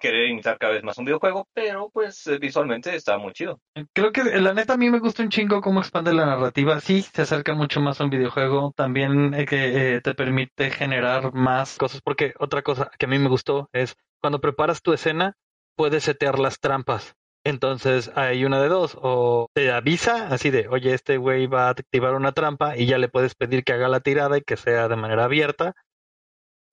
querer 0.06 0.30
imitar 0.30 0.60
cada 0.60 0.74
vez 0.74 0.84
más 0.84 0.98
un 1.00 1.06
videojuego, 1.06 1.48
pero 1.54 1.90
pues 1.92 2.28
eh, 2.28 2.38
visualmente 2.38 2.96
está 2.96 3.18
muy 3.18 3.34
chido. 3.34 3.60
Creo 3.94 4.12
que 4.12 4.24
la 4.24 4.54
neta 4.54 4.74
a 4.74 4.78
mí 4.78 4.90
me 4.90 5.00
gusta 5.00 5.24
un 5.24 5.30
chingo 5.30 5.62
cómo 5.62 5.80
expande 5.80 6.14
la 6.14 6.28
narrativa. 6.28 6.80
Sí, 6.80 7.02
se 7.02 7.24
acerca 7.24 7.56
mucho 7.56 7.82
más 7.82 8.00
a 8.00 8.04
un 8.04 8.12
videojuego. 8.12 8.72
También 8.76 9.34
eh, 9.34 9.46
que 9.46 9.96
eh, 9.96 10.02
te 10.02 10.14
permite 10.14 10.70
generar 10.70 11.34
más 11.34 11.78
cosas, 11.78 12.02
porque 12.02 12.34
otra 12.38 12.62
cosa 12.62 12.92
que 13.00 13.08
a 13.08 13.10
mí 13.10 13.18
me 13.18 13.30
gustó 13.30 13.68
es 13.74 13.96
cuando 14.22 14.40
preparas 14.40 14.84
tu 14.84 14.94
escena, 14.94 15.36
puedes 15.76 16.04
setear 16.04 16.38
las 16.38 16.60
trampas. 16.60 17.16
Entonces 17.44 18.12
hay 18.16 18.44
una 18.44 18.62
de 18.62 18.70
dos, 18.70 18.98
o 19.00 19.50
te 19.54 19.72
avisa 19.72 20.30
así 20.30 20.50
de, 20.50 20.68
oye, 20.68 20.94
este 20.94 21.18
güey 21.18 21.46
va 21.46 21.68
a 21.68 21.70
activar 21.70 22.16
una 22.16 22.32
trampa 22.32 22.76
y 22.76 22.88
ya 22.88 22.98
le 22.98 23.08
puedes 23.08 23.36
pedir 23.36 23.64
que 23.64 23.74
haga 23.74 23.88
la 23.88 24.00
tirada 24.00 24.38
y 24.38 24.42
que 24.42 24.58
sea 24.58 24.88
de 24.88 24.96
manera 24.96 25.26
abierta, 25.26 25.74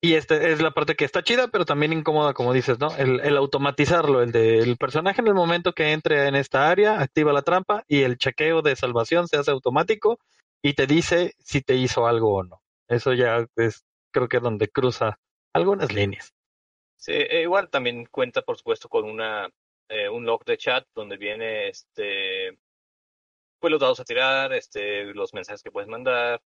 y 0.03 0.15
esta 0.15 0.35
es 0.35 0.61
la 0.61 0.71
parte 0.71 0.97
que 0.97 1.05
está 1.05 1.23
chida, 1.23 1.47
pero 1.47 1.63
también 1.63 1.93
incómoda, 1.93 2.33
como 2.33 2.51
dices, 2.51 2.77
¿no? 2.77 2.93
El, 2.97 3.21
el 3.21 3.37
automatizarlo, 3.37 4.21
el 4.21 4.33
del 4.33 4.75
personaje 4.75 5.21
en 5.21 5.27
el 5.27 5.33
momento 5.33 5.71
que 5.71 5.93
entre 5.93 6.27
en 6.27 6.35
esta 6.35 6.69
área, 6.69 6.99
activa 6.99 7.31
la 7.31 7.41
trampa 7.41 7.85
y 7.87 8.01
el 8.01 8.17
chequeo 8.17 8.61
de 8.61 8.75
salvación 8.75 9.29
se 9.29 9.37
hace 9.37 9.51
automático 9.51 10.19
y 10.61 10.73
te 10.73 10.87
dice 10.87 11.35
si 11.39 11.61
te 11.61 11.75
hizo 11.75 12.05
algo 12.05 12.35
o 12.35 12.43
no. 12.43 12.61
Eso 12.89 13.13
ya 13.13 13.47
es, 13.55 13.85
creo 14.11 14.27
que 14.27 14.37
es 14.37 14.43
donde 14.43 14.67
cruza 14.67 15.19
algunas 15.53 15.93
líneas. 15.93 16.33
Sí, 16.97 17.13
e 17.13 17.43
igual 17.43 17.69
también 17.69 18.05
cuenta, 18.11 18.41
por 18.41 18.57
supuesto, 18.57 18.89
con 18.89 19.05
una 19.05 19.47
eh, 19.87 20.09
un 20.09 20.25
log 20.25 20.43
de 20.43 20.57
chat 20.57 20.85
donde 20.93 21.15
viene 21.15 21.69
este 21.69 22.57
pues 23.57 23.71
los 23.71 23.79
dados 23.79 24.01
a 24.01 24.03
tirar, 24.03 24.51
este, 24.51 25.05
los 25.13 25.33
mensajes 25.33 25.63
que 25.63 25.71
puedes 25.71 25.87
mandar, 25.87 26.41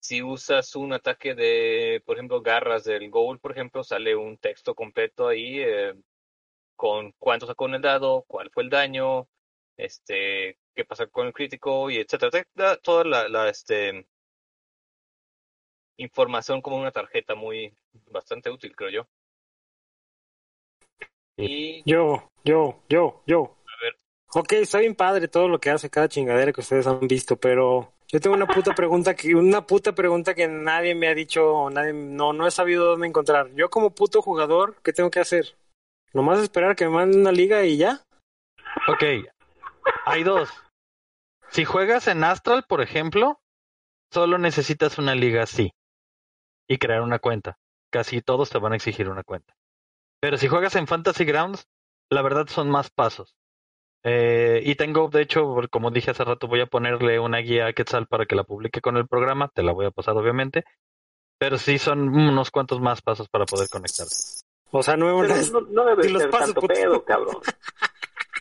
si 0.00 0.22
usas 0.22 0.76
un 0.76 0.92
ataque 0.92 1.34
de, 1.34 2.02
por 2.06 2.16
ejemplo, 2.16 2.40
garras 2.40 2.84
del 2.84 3.10
goal, 3.10 3.38
por 3.38 3.52
ejemplo, 3.52 3.82
sale 3.84 4.14
un 4.16 4.38
texto 4.38 4.74
completo 4.74 5.28
ahí 5.28 5.60
eh, 5.60 5.94
con 6.76 7.12
cuánto 7.18 7.46
sacó 7.46 7.66
en 7.66 7.74
el 7.74 7.82
dado, 7.82 8.24
cuál 8.28 8.50
fue 8.50 8.62
el 8.62 8.70
daño, 8.70 9.28
este, 9.76 10.58
qué 10.74 10.84
pasa 10.84 11.06
con 11.06 11.26
el 11.26 11.32
crítico 11.32 11.90
y 11.90 11.98
etcétera. 11.98 12.46
Toda 12.82 13.04
la, 13.04 13.28
la 13.28 13.48
este, 13.48 14.06
información 15.96 16.62
como 16.62 16.78
una 16.78 16.92
tarjeta 16.92 17.34
muy 17.34 17.74
bastante 18.06 18.50
útil, 18.50 18.74
creo 18.74 18.90
yo. 18.90 19.08
Y... 21.36 21.82
Yo, 21.84 22.30
yo, 22.44 22.82
yo, 22.88 23.22
yo. 23.26 23.57
Ok, 24.34 24.52
está 24.52 24.78
bien 24.78 24.94
padre 24.94 25.28
todo 25.28 25.48
lo 25.48 25.58
que 25.58 25.70
hace 25.70 25.88
cada 25.88 26.08
chingadera 26.08 26.52
que 26.52 26.60
ustedes 26.60 26.86
han 26.86 27.08
visto, 27.08 27.36
pero 27.36 27.92
yo 28.08 28.20
tengo 28.20 28.36
una 28.36 28.46
puta 28.46 28.74
pregunta 28.74 29.14
que 29.14 29.34
una 29.34 29.66
puta 29.66 29.94
pregunta 29.94 30.34
que 30.34 30.48
nadie 30.48 30.94
me 30.94 31.08
ha 31.08 31.14
dicho, 31.14 31.70
nadie 31.70 31.94
no 31.94 32.32
no 32.32 32.46
he 32.46 32.50
sabido 32.50 32.84
dónde 32.84 33.06
encontrar. 33.06 33.50
Yo 33.54 33.70
como 33.70 33.94
puto 33.94 34.20
jugador, 34.20 34.76
¿qué 34.82 34.92
tengo 34.92 35.10
que 35.10 35.20
hacer? 35.20 35.56
Nomás 36.12 36.40
esperar 36.40 36.76
que 36.76 36.84
me 36.84 36.90
manden 36.90 37.20
una 37.20 37.32
liga 37.32 37.64
y 37.64 37.78
ya. 37.78 38.02
Ok. 38.88 39.04
Hay 40.04 40.22
dos. 40.24 40.50
Si 41.50 41.64
juegas 41.64 42.08
en 42.08 42.24
Astral, 42.24 42.64
por 42.68 42.82
ejemplo, 42.82 43.40
solo 44.10 44.38
necesitas 44.38 44.98
una 44.98 45.14
liga 45.14 45.42
así 45.42 45.72
y 46.66 46.78
crear 46.78 47.00
una 47.00 47.18
cuenta. 47.18 47.58
Casi 47.90 48.20
todos 48.20 48.50
te 48.50 48.58
van 48.58 48.74
a 48.74 48.76
exigir 48.76 49.08
una 49.08 49.22
cuenta. 49.22 49.54
Pero 50.20 50.36
si 50.36 50.48
juegas 50.48 50.76
en 50.76 50.86
Fantasy 50.86 51.24
Grounds, 51.24 51.66
la 52.10 52.22
verdad 52.22 52.46
son 52.48 52.70
más 52.70 52.90
pasos. 52.90 53.37
Eh, 54.04 54.60
y 54.64 54.74
tengo, 54.76 55.08
de 55.08 55.22
hecho, 55.22 55.56
como 55.70 55.90
dije 55.90 56.10
hace 56.10 56.24
rato, 56.24 56.46
voy 56.46 56.60
a 56.60 56.66
ponerle 56.66 57.18
una 57.18 57.38
guía 57.38 57.66
a 57.66 57.72
Quetzal 57.72 58.06
para 58.06 58.26
que 58.26 58.36
la 58.36 58.44
publique 58.44 58.80
con 58.80 58.96
el 58.96 59.06
programa. 59.06 59.48
Te 59.48 59.62
la 59.62 59.72
voy 59.72 59.86
a 59.86 59.90
pasar, 59.90 60.16
obviamente. 60.16 60.64
Pero 61.38 61.58
sí 61.58 61.78
son 61.78 62.08
unos 62.08 62.50
cuantos 62.50 62.80
más 62.80 63.02
pasos 63.02 63.28
para 63.28 63.44
poder 63.44 63.68
conectarte. 63.70 64.14
O 64.70 64.82
sea, 64.82 64.96
no, 64.96 65.06
no, 65.06 65.60
no 65.70 65.84
debe 65.84 66.18
ser 66.18 66.30
tanto 66.30 66.60
pedo, 66.62 67.04
cabrón. 67.04 67.36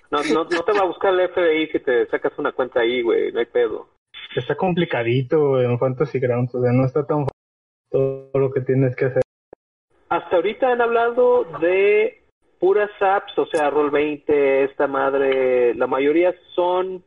No, 0.10 0.24
no, 0.24 0.46
no 0.46 0.64
te 0.64 0.72
va 0.72 0.82
a 0.82 0.88
buscar 0.88 1.14
el 1.14 1.30
FBI 1.30 1.68
si 1.68 1.80
te 1.80 2.08
sacas 2.08 2.32
una 2.38 2.52
cuenta 2.54 2.80
ahí, 2.80 3.02
güey. 3.02 3.32
No 3.32 3.40
hay 3.40 3.46
pedo. 3.46 3.90
Está 4.36 4.56
complicadito 4.56 5.62
en 5.62 5.78
Fantasy 5.78 6.20
Grounds. 6.20 6.56
O 6.56 6.62
sea, 6.62 6.72
no 6.72 6.86
está 6.86 7.06
tan 7.06 7.26
fácil 7.26 7.32
todo 7.90 8.30
lo 8.34 8.52
que 8.52 8.62
tienes 8.62 8.96
que 8.96 9.06
hacer. 9.06 9.24
Hasta 10.10 10.36
ahorita 10.36 10.72
han 10.72 10.82
hablado 10.82 11.44
de 11.60 12.27
puras 12.60 12.92
apps, 13.02 13.38
o 13.38 13.46
sea, 13.48 13.70
Roll20, 13.72 14.24
esta 14.70 14.88
madre, 14.88 15.74
la 15.76 15.88
mayoría 15.88 16.34
son 16.56 17.04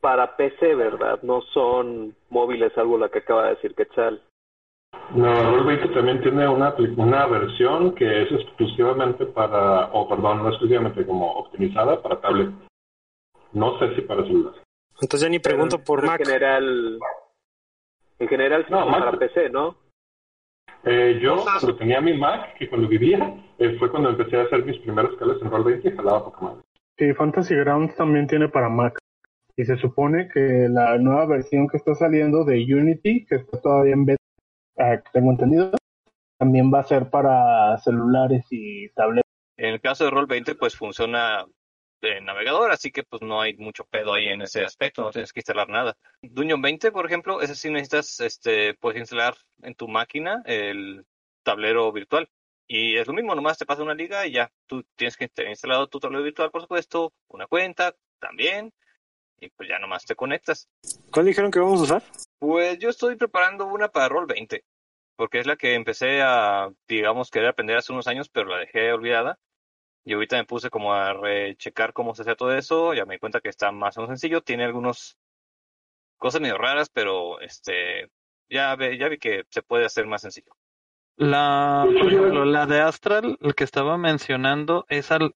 para 0.00 0.36
PC, 0.36 0.74
¿verdad? 0.74 1.20
No 1.22 1.40
son 1.52 2.14
móviles, 2.30 2.76
algo 2.76 2.98
la 2.98 3.08
que 3.08 3.20
acaba 3.20 3.44
de 3.44 3.54
decir 3.54 3.74
Quetzal. 3.74 4.20
No, 5.14 5.26
Roll20 5.26 5.94
también 5.94 6.20
tiene 6.22 6.48
una, 6.48 6.74
una 6.96 7.26
versión 7.26 7.94
que 7.94 8.22
es 8.22 8.32
exclusivamente 8.32 9.26
para, 9.26 9.86
o 9.92 10.08
perdón, 10.08 10.42
no 10.42 10.48
exclusivamente 10.48 11.06
como 11.06 11.30
optimizada 11.32 12.00
para 12.02 12.20
tablet. 12.20 12.50
No 13.52 13.78
sé 13.78 13.94
si 13.94 14.00
para 14.02 14.22
celular. 14.22 14.54
Entonces 15.00 15.20
ya 15.20 15.28
ni 15.28 15.38
pregunto 15.38 15.78
por 15.84 16.04
Mac. 16.04 16.20
En 16.20 16.26
general, 16.26 16.98
en 18.18 18.28
general 18.28 18.66
no, 18.70 18.86
para 18.86 19.12
PC, 19.12 19.50
¿no? 19.50 19.76
Eh, 20.84 21.20
yo, 21.22 21.44
cuando 21.44 21.76
tenía 21.76 22.00
mi 22.00 22.16
Mac, 22.16 22.54
que 22.58 22.68
cuando 22.68 22.88
vivía, 22.88 23.34
eh, 23.58 23.76
fue 23.78 23.90
cuando 23.90 24.10
empecé 24.10 24.36
a 24.36 24.42
hacer 24.42 24.64
mis 24.64 24.78
primeros 24.78 25.16
cales 25.16 25.36
en 25.40 25.50
Roll20 25.50 25.92
y 25.92 25.96
jalaba 25.96 26.24
Pokémon. 26.24 26.62
Sí, 26.98 27.12
Fantasy 27.14 27.54
Grounds 27.54 27.94
también 27.96 28.26
tiene 28.26 28.48
para 28.48 28.68
Mac. 28.68 28.98
Y 29.56 29.64
se 29.64 29.76
supone 29.76 30.28
que 30.28 30.68
la 30.68 30.98
nueva 30.98 31.26
versión 31.26 31.68
que 31.68 31.76
está 31.76 31.94
saliendo 31.94 32.44
de 32.44 32.64
Unity, 32.64 33.26
que 33.26 33.36
está 33.36 33.60
todavía 33.60 33.92
en 33.92 34.06
beta, 34.06 34.22
ah, 34.78 34.96
tengo 35.12 35.30
entendido, 35.30 35.70
también 36.38 36.72
va 36.72 36.80
a 36.80 36.84
ser 36.84 37.10
para 37.10 37.78
celulares 37.78 38.46
y 38.50 38.88
tabletas. 38.90 39.30
En 39.56 39.74
el 39.74 39.80
caso 39.80 40.04
de 40.04 40.10
Roll20, 40.10 40.58
pues 40.58 40.74
funciona 40.76 41.44
de 42.02 42.20
navegador, 42.20 42.72
así 42.72 42.90
que 42.90 43.04
pues 43.04 43.22
no 43.22 43.40
hay 43.40 43.54
mucho 43.56 43.84
pedo 43.84 44.12
ahí 44.12 44.28
en 44.28 44.42
ese 44.42 44.64
aspecto, 44.64 45.02
no 45.02 45.10
tienes 45.10 45.32
que 45.32 45.40
instalar 45.40 45.68
nada. 45.68 45.96
Dungeon 46.20 46.60
20, 46.60 46.90
por 46.90 47.06
ejemplo, 47.06 47.40
ese 47.40 47.54
sí 47.54 47.70
necesitas, 47.70 48.20
este, 48.20 48.74
puedes 48.74 49.00
instalar 49.00 49.36
en 49.62 49.74
tu 49.74 49.88
máquina 49.88 50.42
el 50.44 51.06
tablero 51.42 51.90
virtual. 51.92 52.28
Y 52.66 52.96
es 52.96 53.06
lo 53.06 53.12
mismo, 53.12 53.34
nomás 53.34 53.58
te 53.58 53.66
pasa 53.66 53.82
una 53.82 53.94
liga 53.94 54.26
y 54.26 54.32
ya, 54.32 54.50
tú 54.66 54.84
tienes 54.96 55.16
que 55.16 55.28
tener 55.28 55.50
instalado 55.50 55.88
tu 55.88 56.00
tablero 56.00 56.24
virtual, 56.24 56.50
por 56.50 56.62
supuesto, 56.62 57.12
una 57.28 57.46
cuenta 57.46 57.94
también, 58.18 58.72
y 59.38 59.48
pues 59.50 59.68
ya 59.68 59.78
nomás 59.78 60.04
te 60.04 60.14
conectas. 60.14 60.68
¿Cuál 61.10 61.26
dijeron 61.26 61.50
que 61.50 61.58
vamos 61.58 61.80
a 61.80 61.84
usar? 61.84 62.02
Pues 62.38 62.78
yo 62.78 62.88
estoy 62.88 63.16
preparando 63.16 63.66
una 63.66 63.88
para 63.88 64.08
Roll 64.08 64.26
20, 64.26 64.64
porque 65.16 65.40
es 65.40 65.46
la 65.46 65.56
que 65.56 65.74
empecé 65.74 66.22
a, 66.22 66.70
digamos, 66.88 67.30
querer 67.30 67.48
aprender 67.48 67.76
hace 67.76 67.92
unos 67.92 68.06
años, 68.06 68.28
pero 68.28 68.48
la 68.48 68.58
dejé 68.58 68.92
olvidada. 68.92 69.38
Y 70.04 70.14
ahorita 70.14 70.36
me 70.36 70.44
puse 70.44 70.70
como 70.70 70.92
a 70.94 71.12
rechecar 71.12 71.92
cómo 71.92 72.14
se 72.14 72.22
hace 72.22 72.34
todo 72.34 72.52
eso, 72.52 72.92
ya 72.94 73.06
me 73.06 73.14
di 73.14 73.20
cuenta 73.20 73.40
que 73.40 73.48
está 73.48 73.70
más 73.72 73.96
o 73.96 74.00
menos 74.02 74.18
sencillo, 74.18 74.40
tiene 74.42 74.64
algunas 74.64 75.16
cosas 76.18 76.40
medio 76.40 76.58
raras, 76.58 76.88
pero 76.88 77.40
este 77.40 78.10
ya, 78.48 78.74
ve, 78.76 78.98
ya 78.98 79.08
vi 79.08 79.18
que 79.18 79.44
se 79.48 79.62
puede 79.62 79.84
hacer 79.84 80.06
más 80.06 80.22
sencillo. 80.22 80.52
La, 81.16 81.84
la 81.86 82.66
de 82.66 82.80
Astral, 82.80 83.36
el 83.40 83.54
que 83.54 83.64
estaba 83.64 83.98
mencionando, 83.98 84.86
es 84.88 85.12
al, 85.12 85.34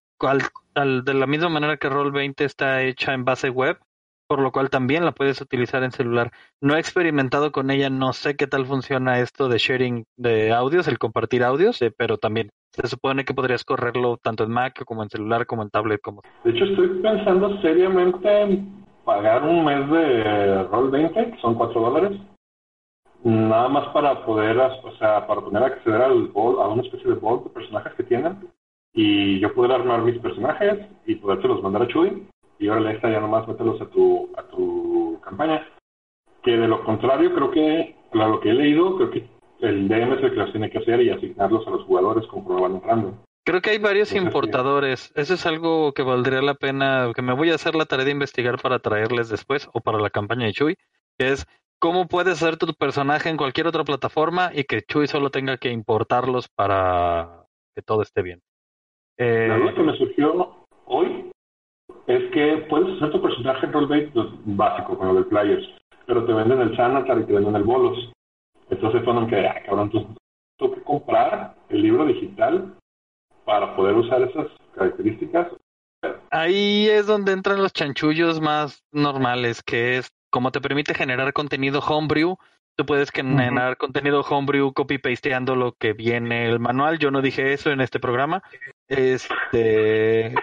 al- 0.75 1.05
de 1.05 1.15
la 1.15 1.27
misma 1.27 1.49
manera 1.49 1.77
que 1.77 1.89
Roll20 1.89 2.45
está 2.45 2.83
hecha 2.83 3.13
en 3.13 3.25
base 3.25 3.51
web, 3.51 3.79
por 4.27 4.41
lo 4.41 4.53
cual 4.53 4.71
también 4.71 5.05
la 5.05 5.13
puedes 5.13 5.41
utilizar 5.41 5.83
en 5.83 5.93
celular. 5.93 6.31
No 6.61 6.77
he 6.77 6.81
experimentado 6.81 7.53
con 7.53 7.71
ella, 7.71 7.91
no 7.91 8.13
sé 8.13 8.37
qué 8.37 8.47
tal 8.47 8.67
funciona 8.67 9.21
esto 9.21 9.49
de 9.49 9.59
sharing 9.59 10.05
de 10.17 10.53
audios, 10.53 10.89
el 10.89 10.99
compartir 10.99 11.45
audios, 11.45 11.81
eh, 11.83 11.93
pero 11.97 12.19
también 12.19 12.51
se 12.71 12.87
supone 12.89 13.25
que 13.25 13.35
podrías 13.35 13.65
correrlo 13.65 14.17
tanto 14.17 14.45
en 14.45 14.51
Mac 14.51 14.85
como 14.85 15.03
en 15.03 15.09
celular, 15.09 15.47
como 15.47 15.63
en 15.63 15.71
tablet, 15.71 16.01
como 16.01 16.23
De 16.45 16.51
hecho, 16.51 16.65
estoy 16.65 16.89
pensando 17.01 17.61
seriamente 17.61 18.41
en 18.43 18.85
pagar 19.05 19.45
un 19.45 19.65
mes 19.65 19.89
de 19.91 20.69
Roll20, 20.69 21.35
que 21.35 21.41
son 21.41 21.55
4 21.55 21.81
dólares, 21.81 22.19
nada 23.23 23.69
más 23.69 23.89
para 23.89 24.25
poder, 24.27 24.59
o 24.59 24.97
sea, 24.99 25.27
para 25.27 25.41
poder 25.41 25.63
acceder 25.63 26.03
al 26.03 26.31
a 26.35 26.69
una 26.69 26.83
especie 26.83 27.11
de 27.11 27.17
bol 27.17 27.45
de 27.45 27.51
personajes 27.51 27.95
que 27.95 28.03
tienen, 28.03 28.37
y 28.93 29.39
yo 29.41 29.55
poder 29.55 29.73
armar 29.73 30.03
mis 30.03 30.19
personajes 30.19 30.87
y 31.07 31.15
podérselos 31.17 31.63
mandar 31.63 31.83
a 31.83 31.89
Chuy, 31.89 32.27
y 32.59 32.69
ahora 32.69 32.93
esta 32.93 33.11
ya 33.11 33.21
nomás 33.21 33.47
mételos 33.47 33.81
a 33.81 33.87
tu, 33.87 34.31
a 34.37 34.43
tu 34.45 35.21
campaña. 35.23 35.67
Que 36.43 36.57
de 36.57 36.69
lo 36.69 36.85
contrario, 36.85 37.35
creo 37.35 37.51
que, 37.51 37.97
a 38.13 38.29
lo 38.29 38.41
que 38.41 38.51
he 38.51 38.55
leído, 38.55 38.97
creo 38.97 39.11
que 39.11 39.29
el 39.61 39.89
DM 39.89 40.13
es 40.15 40.23
el 40.23 40.31
que 40.31 40.37
los 40.37 40.51
tiene 40.53 40.71
que 40.71 40.79
hacer 40.79 41.03
y 41.03 41.11
asignarlos 41.11 41.67
a 41.67 41.71
los 41.71 41.83
jugadores 41.85 42.27
conforme 42.29 42.63
van 42.63 42.75
entrando. 42.77 43.15
Creo 43.45 43.61
que 43.61 43.71
hay 43.71 43.79
varios 43.79 44.11
Entonces, 44.11 44.35
importadores. 44.35 45.13
Eso 45.15 45.35
es 45.35 45.47
algo 45.47 45.93
que 45.93 46.03
valdría 46.03 46.43
la 46.43 46.55
pena, 46.55 47.13
que 47.15 47.23
me 47.23 47.33
voy 47.33 47.51
a 47.51 47.55
hacer 47.55 47.75
la 47.75 47.87
tarea 47.87 48.05
de 48.05 48.11
investigar 48.11 48.61
para 48.61 48.81
traerles 48.81 49.29
después 49.29 49.69
o 49.73 49.81
para 49.81 50.01
la 50.01 50.11
campaña 50.11 50.47
de 50.47 50.53
Chuy, 50.53 50.77
que 51.17 51.31
es 51.31 51.47
cómo 51.79 52.09
puedes 52.09 52.43
hacer 52.43 52.57
tu 52.57 52.75
personaje 52.75 53.29
en 53.29 53.37
cualquier 53.37 53.69
otra 53.69 53.85
plataforma 53.85 54.51
y 54.53 54.65
que 54.65 54.83
Chuy 54.83 55.07
solo 55.07 55.31
tenga 55.31 55.59
que 55.59 55.71
importarlos 55.71 56.49
para 56.49 57.45
que 57.75 57.83
todo 57.83 58.03
esté 58.03 58.23
bien. 58.23 58.41
Eh, 59.19 59.47
La 59.49 59.59
duda 59.59 59.75
que 59.75 59.83
me 59.83 59.97
surgió 59.97 60.67
hoy 60.87 61.26
es 62.07 62.31
que 62.33 62.67
puedes 62.69 62.97
hacer 62.97 63.11
tu 63.11 63.21
personaje 63.21 63.67
en 63.67 63.73
rollbait 63.73 64.13
pues, 64.13 64.29
básico 64.45 64.97
con 64.97 65.09
lo 65.09 65.15
del 65.15 65.27
players, 65.27 65.67
pero 66.07 66.25
te 66.25 66.33
venden 66.33 66.61
el 66.61 66.77
Xanatar 66.77 67.21
y 67.21 67.25
te 67.25 67.33
venden 67.33 67.57
el 67.57 67.65
bolos. 67.65 68.13
Entonces 68.71 69.03
fue 69.05 69.15
como 69.15 69.27
que, 69.27 69.47
ah, 69.47 69.63
cabrón, 69.65 69.91
tengo 69.91 70.75
que 70.75 70.83
comprar 70.83 71.55
el 71.69 71.83
libro 71.83 72.05
digital 72.07 72.75
para 73.45 73.75
poder 73.77 73.95
usar 73.97 74.23
esas 74.23 74.47
características. 74.75 75.49
Ahí 76.31 76.89
es 76.89 77.07
donde 77.07 77.33
entran 77.33 77.63
los 77.63 77.73
chanchullos 77.73 78.41
más 78.41 78.85
normales, 78.93 79.63
que 79.63 79.99
es 79.99 80.11
como 80.31 80.53
te 80.53 80.61
permite 80.61 80.95
generar 80.95 81.33
contenido 81.33 81.81
homebrew. 81.81 82.37
Tú 82.77 82.85
puedes 82.85 83.11
generar 83.11 83.79
contenido 83.79 84.21
homebrew 84.21 84.73
copy-pasteando 84.75 85.57
lo 85.57 85.73
que 85.73 85.95
viene 85.95 86.47
el 86.47 86.61
manual. 86.61 86.99
Yo 86.99 87.11
no 87.11 87.23
dije 87.23 87.55
eso 87.55 87.71
en 87.71 87.81
este 87.81 87.99
programa. 87.99 88.43
Este. 88.87 90.35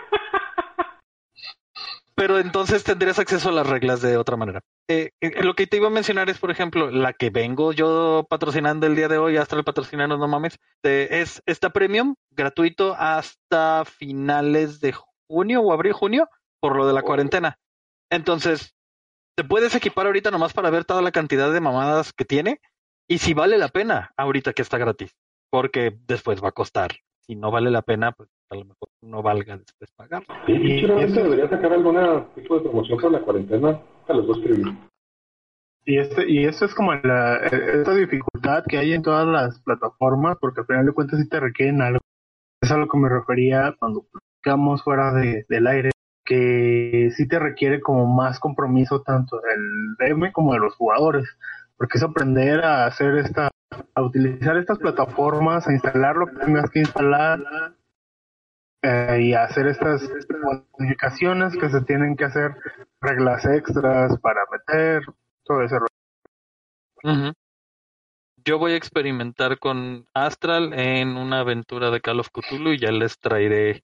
Pero 2.15 2.39
entonces 2.39 2.83
tendrías 2.83 3.17
acceso 3.17 3.49
a 3.49 3.53
las 3.53 3.67
reglas 3.67 4.01
de 4.01 4.17
otra 4.17 4.37
manera. 4.37 4.61
Eh, 4.87 5.11
eh, 5.19 5.43
lo 5.43 5.55
que 5.55 5.65
te 5.65 5.77
iba 5.77 5.87
a 5.87 5.91
mencionar 5.91 6.29
es, 6.29 6.37
por 6.37 6.51
ejemplo, 6.51 6.91
la 6.91 7.13
que 7.13 7.29
vengo 7.29 7.71
yo 7.71 8.27
patrocinando 8.29 8.85
el 8.85 8.95
día 8.95 9.07
de 9.07 9.17
hoy, 9.17 9.37
hasta 9.37 9.55
el 9.55 9.63
patrocinando, 9.63 10.17
no 10.17 10.27
mames, 10.27 10.59
eh, 10.83 11.07
es 11.09 11.41
esta 11.45 11.71
premium, 11.71 12.15
gratuito 12.29 12.95
hasta 12.97 13.83
finales 13.85 14.79
de 14.79 14.93
junio 15.27 15.61
o 15.61 15.73
abril, 15.73 15.93
junio, 15.93 16.29
por 16.59 16.75
lo 16.75 16.85
de 16.85 16.93
la 16.93 17.01
cuarentena. 17.01 17.57
Entonces, 18.11 18.75
te 19.35 19.43
puedes 19.43 19.73
equipar 19.73 20.05
ahorita 20.05 20.29
nomás 20.29 20.53
para 20.53 20.69
ver 20.69 20.85
toda 20.85 21.01
la 21.01 21.11
cantidad 21.11 21.51
de 21.51 21.61
mamadas 21.61 22.13
que 22.13 22.25
tiene 22.25 22.61
y 23.07 23.17
si 23.17 23.33
vale 23.33 23.57
la 23.57 23.69
pena 23.69 24.13
ahorita 24.17 24.53
que 24.53 24.61
está 24.61 24.77
gratis, 24.77 25.15
porque 25.49 25.97
después 26.05 26.43
va 26.43 26.49
a 26.49 26.53
costar. 26.53 26.91
Si 27.21 27.35
no 27.35 27.49
vale 27.49 27.71
la 27.71 27.81
pena, 27.81 28.11
pues 28.11 28.29
a 28.49 28.55
lo 28.55 28.65
mejor 28.65 28.89
no 29.03 29.21
valga 29.21 29.57
después 29.57 29.91
pagar. 29.95 30.23
Sí, 30.45 30.53
Y- 30.53 30.85
eso- 30.85 31.23
debería 31.23 31.49
sacar 31.49 31.73
algún 31.73 31.97
tipo 32.35 32.55
de 32.55 32.61
promoción 32.61 32.97
para 32.99 33.11
la 33.13 33.21
cuarentena. 33.21 33.79
A 34.07 34.13
los 34.13 34.27
dos 34.27 34.37
escribir. 34.39 34.73
Y 35.85 35.97
este 35.97 36.29
y 36.29 36.45
eso 36.45 36.65
es 36.65 36.73
como 36.75 36.93
la, 36.93 37.37
esta 37.37 37.93
dificultad 37.95 38.63
que 38.67 38.77
hay 38.77 38.93
en 38.93 39.01
todas 39.01 39.27
las 39.27 39.61
plataformas, 39.61 40.37
porque 40.39 40.61
al 40.61 40.67
final 40.67 40.85
de 40.85 40.91
cuentas 40.93 41.19
sí 41.19 41.27
te 41.29 41.39
requieren 41.39 41.81
algo. 41.81 41.99
Es 42.61 42.71
a 42.71 42.77
lo 42.77 42.87
que 42.87 42.97
me 42.97 43.09
refería 43.09 43.75
cuando 43.79 44.05
platicamos 44.11 44.83
fuera 44.83 45.13
de, 45.13 45.45
del 45.49 45.67
aire, 45.67 45.91
que 46.25 47.09
sí 47.15 47.27
te 47.27 47.39
requiere 47.39 47.81
como 47.81 48.05
más 48.13 48.39
compromiso 48.39 49.01
tanto 49.01 49.39
del 49.41 49.95
DM 50.15 50.31
como 50.31 50.53
de 50.53 50.59
los 50.59 50.75
jugadores, 50.75 51.25
porque 51.77 51.97
es 51.97 52.03
aprender 52.03 52.63
a 52.63 52.85
hacer 52.85 53.15
esta, 53.17 53.49
a 53.95 54.01
utilizar 54.01 54.57
estas 54.57 54.79
plataformas, 54.79 55.67
a 55.67 55.73
instalar 55.73 56.15
lo 56.15 56.27
que 56.27 56.45
tengas 56.45 56.69
que 56.71 56.79
instalar, 56.79 57.39
eh, 58.83 59.17
y 59.21 59.33
hacer 59.33 59.67
estas 59.67 60.07
modificaciones 60.77 61.55
que 61.57 61.69
se 61.69 61.81
tienen 61.81 62.17
que 62.17 62.25
hacer, 62.25 62.51
reglas 62.99 63.45
extras 63.45 64.19
para 64.19 64.41
meter, 64.51 65.03
todo 65.45 65.63
ese 65.63 65.77
rollo. 65.79 67.33
Yo 68.45 68.59
voy 68.59 68.73
a 68.73 68.75
experimentar 68.75 69.57
con 69.57 70.05
Astral 70.13 70.73
en 70.73 71.15
una 71.15 71.39
aventura 71.39 71.91
de 71.91 72.01
Call 72.01 72.19
of 72.19 72.27
Cthulhu 72.29 72.73
y 72.73 72.79
ya 72.79 72.91
les 72.91 73.17
traeré 73.19 73.83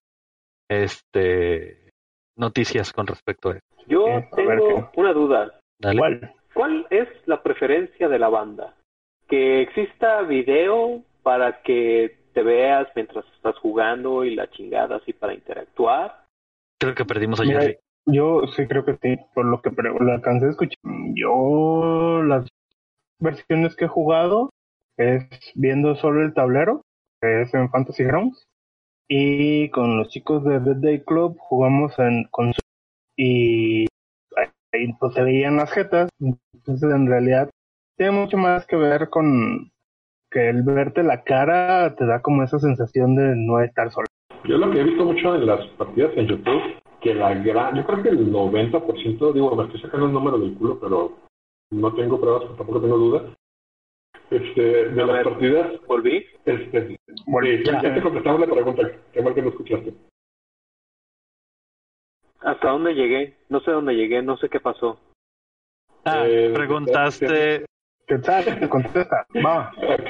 este 0.68 1.92
noticias 2.36 2.92
con 2.92 3.08
respecto 3.08 3.50
a 3.50 3.54
eso. 3.54 3.66
Yo 3.88 4.06
tengo 4.36 4.92
una 4.98 5.14
duda. 5.14 5.60
Dale. 5.80 5.96
Igual. 5.96 6.34
¿Cuál 6.54 6.88
es 6.90 7.08
la 7.26 7.42
preferencia 7.42 8.10
de 8.10 8.20
la 8.20 8.28
banda? 8.28 8.76
¿Que 9.30 9.62
exista 9.62 10.24
video 10.24 11.04
para 11.24 11.62
que 11.62 12.19
te 12.40 12.44
veas 12.44 12.88
mientras 12.96 13.26
estás 13.36 13.58
jugando 13.58 14.24
y 14.24 14.34
la 14.34 14.50
chingada 14.50 14.96
así 14.96 15.12
para 15.12 15.34
interactuar? 15.34 16.24
Creo 16.80 16.96
que 16.96 17.04
perdimos 17.04 17.42
a 17.42 17.44
Mira, 17.44 17.62
Jerry. 17.62 17.78
Yo 18.06 18.44
sí 18.56 18.66
creo 18.66 18.86
que 18.86 18.96
sí, 19.02 19.18
por 19.34 19.46
lo 19.46 19.62
que 19.62 19.72
lo 19.72 20.12
alcancé 20.14 20.46
a 20.46 20.50
escuchar. 20.50 20.78
Yo 21.16 22.24
las 22.24 22.48
versiones 23.20 23.76
que 23.76 23.86
he 23.86 23.90
jugado 23.90 24.52
es 24.98 25.28
viendo 25.56 25.96
solo 25.96 26.22
el 26.24 26.34
tablero, 26.34 26.82
que 27.22 27.42
es 27.42 27.54
en 27.54 27.70
Fantasy 27.70 28.06
Grounds, 28.06 28.46
y 29.10 29.70
con 29.72 29.98
los 29.98 30.08
chicos 30.08 30.46
de 30.46 30.62
Dead 30.62 30.78
Day 30.78 31.04
Club 31.04 31.38
jugamos 31.40 32.00
en 32.00 32.24
con 32.32 32.54
y 33.18 33.86
ahí 34.72 34.94
pues 34.98 35.14
se 35.14 35.24
veían 35.24 35.58
las 35.58 35.72
jetas, 35.72 36.10
entonces 36.22 36.90
en 36.90 37.08
realidad 37.08 37.50
tiene 37.98 38.14
mucho 38.14 38.38
más 38.38 38.66
que 38.66 38.78
ver 38.78 39.10
con 39.10 39.74
que 40.32 40.50
el 40.50 40.64
verte 40.64 41.04
la 41.04 41.24
cara 41.24 41.96
te 41.96 42.06
da 42.06 42.22
como 42.22 42.44
esa 42.44 42.60
sensación 42.60 43.16
de 43.16 43.34
no 43.36 43.62
estar 43.62 43.90
solo. 43.92 44.08
Yo 44.46 44.58
lo 44.58 44.72
que 44.72 44.80
he 44.80 44.84
visto 44.84 45.04
mucho 45.06 45.36
en 45.36 45.46
las 45.46 45.66
partidas 45.70 46.12
en 46.16 46.28
YouTube, 46.28 46.62
que 47.02 47.14
la 47.14 47.34
gran, 47.34 47.76
yo 47.76 47.86
creo 47.86 48.04
que 48.04 48.10
el 48.10 48.32
90%, 48.32 49.34
digo, 49.34 49.56
me 49.56 49.64
estoy 49.66 49.82
sacando 49.82 50.06
el 50.08 50.14
número 50.14 50.38
del 50.38 50.54
culo, 50.56 50.80
pero 50.80 51.18
no 51.72 51.94
tengo 51.96 52.20
pruebas, 52.20 52.44
tampoco 52.58 52.82
tengo 52.82 52.98
dudas. 52.98 53.24
Este, 54.30 54.90
de 54.90 55.02
A 55.02 55.06
las 55.08 55.16
ver. 55.18 55.24
partidas, 55.24 55.72
¿Volví? 55.88 56.24
este, 56.46 56.88
sí, 56.88 56.98
ya. 57.66 57.82
ya 57.82 57.94
te 57.96 58.02
contestamos 58.02 58.40
la 58.42 58.54
pregunta, 58.54 58.84
qué 59.12 59.22
mal 59.24 59.34
que 59.34 59.42
no 59.42 59.50
escuchaste. 59.50 59.94
¿Hasta 62.42 62.70
dónde 62.70 62.94
llegué? 62.94 63.36
No 63.50 63.60
sé 63.62 63.72
dónde 63.72 63.94
llegué, 63.96 64.22
no 64.22 64.38
sé 64.38 64.48
qué 64.50 64.60
pasó. 64.60 65.00
Ah, 66.06 66.24
Eh, 66.28 66.52
preguntaste. 66.54 67.66
¿Qué 68.10 68.18
tal? 68.18 68.44
Te 68.60 68.68
contesta. 68.68 69.28
Va. 69.46 69.72
Ok, 69.78 70.10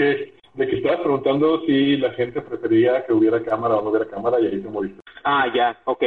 de 0.54 0.68
que 0.68 0.78
estabas 0.78 1.02
preguntando 1.02 1.60
si 1.66 1.98
la 1.98 2.12
gente 2.14 2.42
prefería 2.42 3.06
que 3.06 3.12
hubiera 3.12 3.44
cámara 3.44 3.76
o 3.76 3.82
no 3.84 3.90
hubiera 3.90 4.08
cámara 4.10 4.40
y 4.40 4.48
ahí 4.48 4.62
te 4.62 4.70
moviste. 4.70 5.02
Ah, 5.26 5.52
ya, 5.54 5.78
ok. 5.84 6.04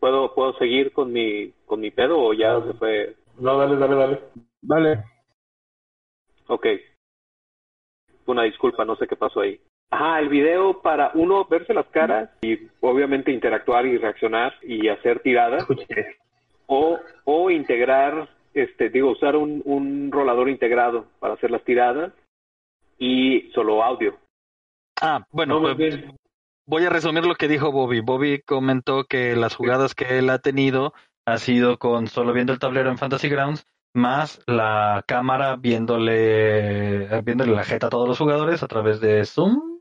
¿Puedo, 0.00 0.34
¿Puedo 0.34 0.52
seguir 0.54 0.92
con 0.92 1.12
mi, 1.12 1.52
con 1.64 1.80
mi 1.80 1.92
pedo 1.92 2.18
o 2.20 2.34
ya 2.34 2.60
se 2.62 2.72
fue? 2.74 3.14
No, 3.38 3.56
dale, 3.56 3.76
dale, 3.76 3.94
dale. 3.94 4.20
Dale. 4.62 5.04
Ok. 6.48 6.66
Una 8.26 8.42
disculpa, 8.42 8.84
no 8.84 8.96
sé 8.96 9.06
qué 9.06 9.14
pasó 9.14 9.40
ahí. 9.40 9.60
Ajá, 9.90 10.18
el 10.18 10.28
video 10.28 10.82
para 10.82 11.12
uno 11.14 11.44
verse 11.44 11.72
las 11.72 11.86
caras 11.86 12.30
y 12.42 12.58
obviamente 12.80 13.30
interactuar 13.30 13.86
y 13.86 13.96
reaccionar 13.96 14.54
y 14.62 14.88
hacer 14.88 15.20
tiradas 15.20 15.60
Escuché. 15.60 16.16
o, 16.66 16.98
o 17.24 17.50
integrar, 17.50 18.28
este, 18.54 18.90
digo, 18.90 19.10
usar 19.10 19.36
un, 19.36 19.62
un 19.64 20.10
rolador 20.10 20.48
integrado 20.48 21.06
para 21.20 21.34
hacer 21.34 21.50
las 21.50 21.64
tiradas 21.64 22.12
y 22.98 23.50
solo 23.54 23.82
audio. 23.82 24.16
Ah, 25.00 25.26
bueno, 25.30 25.54
No, 25.54 25.62
pues, 25.62 25.76
bien, 25.76 26.16
voy 26.66 26.84
a 26.84 26.90
resumir 26.90 27.24
lo 27.24 27.34
que 27.34 27.48
dijo 27.48 27.72
Bobby. 27.72 28.00
Bobby 28.00 28.42
comentó 28.42 29.04
que 29.04 29.36
las 29.36 29.54
jugadas 29.54 29.94
que 29.94 30.18
él 30.18 30.30
ha 30.30 30.38
tenido 30.38 30.92
ha 31.26 31.38
sido 31.38 31.78
con 31.78 32.06
solo 32.06 32.32
viendo 32.32 32.52
el 32.52 32.58
tablero 32.58 32.90
en 32.90 32.98
Fantasy 32.98 33.28
Grounds 33.28 33.66
más 33.94 34.40
la 34.46 35.02
cámara 35.06 35.56
viéndole 35.56 37.22
viéndole 37.22 37.52
la 37.52 37.64
jeta 37.64 37.86
a 37.86 37.90
todos 37.90 38.08
los 38.08 38.18
jugadores 38.18 38.62
a 38.62 38.68
través 38.68 39.00
de 39.00 39.24
Zoom. 39.24 39.80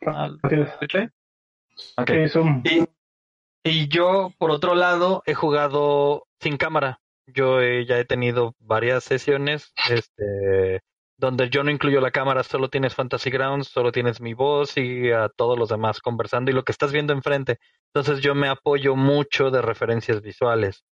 ¿lo 0.00 0.62
escuché? 0.62 1.10
Ok. 1.96 2.10
Sí, 2.10 2.28
Zoom. 2.28 2.62
Y, 2.64 2.84
y 3.62 3.88
yo, 3.88 4.32
por 4.38 4.50
otro 4.50 4.74
lado, 4.74 5.22
he 5.26 5.34
jugado 5.34 6.26
sin 6.40 6.56
cámara. 6.56 7.00
Yo 7.34 7.60
ya 7.62 7.98
he 7.98 8.04
tenido 8.04 8.54
varias 8.58 9.04
sesiones 9.04 9.72
este, 9.90 10.80
donde 11.18 11.50
yo 11.50 11.62
no 11.62 11.70
incluyo 11.70 12.00
la 12.00 12.10
cámara, 12.10 12.42
solo 12.42 12.68
tienes 12.68 12.94
Fantasy 12.94 13.30
Grounds, 13.30 13.68
solo 13.68 13.92
tienes 13.92 14.20
mi 14.20 14.34
voz 14.34 14.76
y 14.76 15.10
a 15.10 15.28
todos 15.28 15.58
los 15.58 15.68
demás 15.68 16.00
conversando 16.00 16.50
y 16.50 16.54
lo 16.54 16.64
que 16.64 16.72
estás 16.72 16.92
viendo 16.92 17.12
enfrente. 17.12 17.58
Entonces 17.94 18.20
yo 18.22 18.34
me 18.34 18.48
apoyo 18.48 18.96
mucho 18.96 19.50
de 19.50 19.60
referencias 19.62 20.22
visuales, 20.22 20.84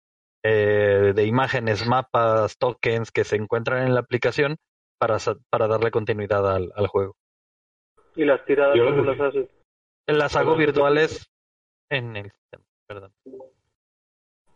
eh, 0.43 1.13
de 1.15 1.25
imágenes, 1.25 1.88
mapas, 1.88 2.57
tokens 2.57 3.11
que 3.11 3.23
se 3.23 3.35
encuentran 3.38 3.85
en 3.88 3.93
la 3.93 4.01
aplicación 4.01 4.57
para, 4.99 5.17
para 5.49 5.67
darle 5.67 5.91
continuidad 5.91 6.49
al, 6.53 6.71
al 6.75 6.88
juego. 6.88 7.15
¿Y 8.15 8.25
las 8.25 8.43
tiradas 8.45 8.75
Yo 8.75 8.85
cómo 8.85 9.03
las- 9.03 9.19
haces? 9.21 9.47
Las 10.07 10.35
hago 10.35 10.55
virtuales 10.55 11.29
en 11.89 12.15
el 12.15 12.31
sistema, 12.31 12.63
perdón. 12.88 13.13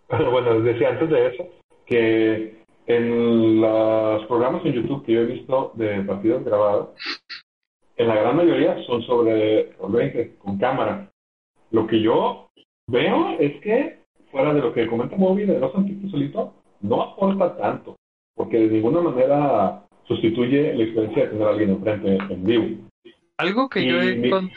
Bueno, 0.09 0.53
les 0.55 0.63
decía 0.73 0.89
antes 0.89 1.09
de 1.09 1.27
eso 1.27 1.49
que 1.91 2.55
en 2.87 3.59
los 3.61 4.25
programas 4.25 4.65
en 4.65 4.73
YouTube 4.73 5.05
que 5.05 5.11
yo 5.13 5.21
he 5.21 5.25
visto 5.25 5.71
de 5.75 6.01
partidos 6.03 6.43
grabados, 6.45 6.89
en 7.97 8.07
la 8.07 8.15
gran 8.15 8.35
mayoría 8.37 8.81
son 8.85 9.03
sobre 9.03 9.73
Roll 9.73 9.91
20 9.91 10.35
con 10.37 10.57
cámara. 10.57 11.11
Lo 11.71 11.85
que 11.87 12.01
yo 12.01 12.49
veo 12.87 13.35
es 13.39 13.61
que, 13.61 13.99
fuera 14.31 14.53
de 14.53 14.61
lo 14.61 14.73
que 14.73 14.87
comenta 14.87 15.15
Moby 15.17 15.45
de 15.45 15.59
los 15.59 15.75
antiguos 15.75 16.11
solito, 16.11 16.53
no 16.81 17.01
aporta 17.01 17.57
tanto, 17.57 17.97
porque 18.35 18.57
de 18.59 18.67
ninguna 18.67 19.01
manera 19.01 19.83
sustituye 20.07 20.73
la 20.73 20.83
experiencia 20.83 21.23
de 21.23 21.29
tener 21.29 21.47
a 21.47 21.49
alguien 21.51 21.69
enfrente 21.71 22.17
en 22.33 22.43
vivo. 22.43 22.65
Algo 23.37 23.69
que 23.69 23.85
yo 23.85 24.01
he 24.01 24.15
mi- 24.15 24.29
encont- 24.29 24.51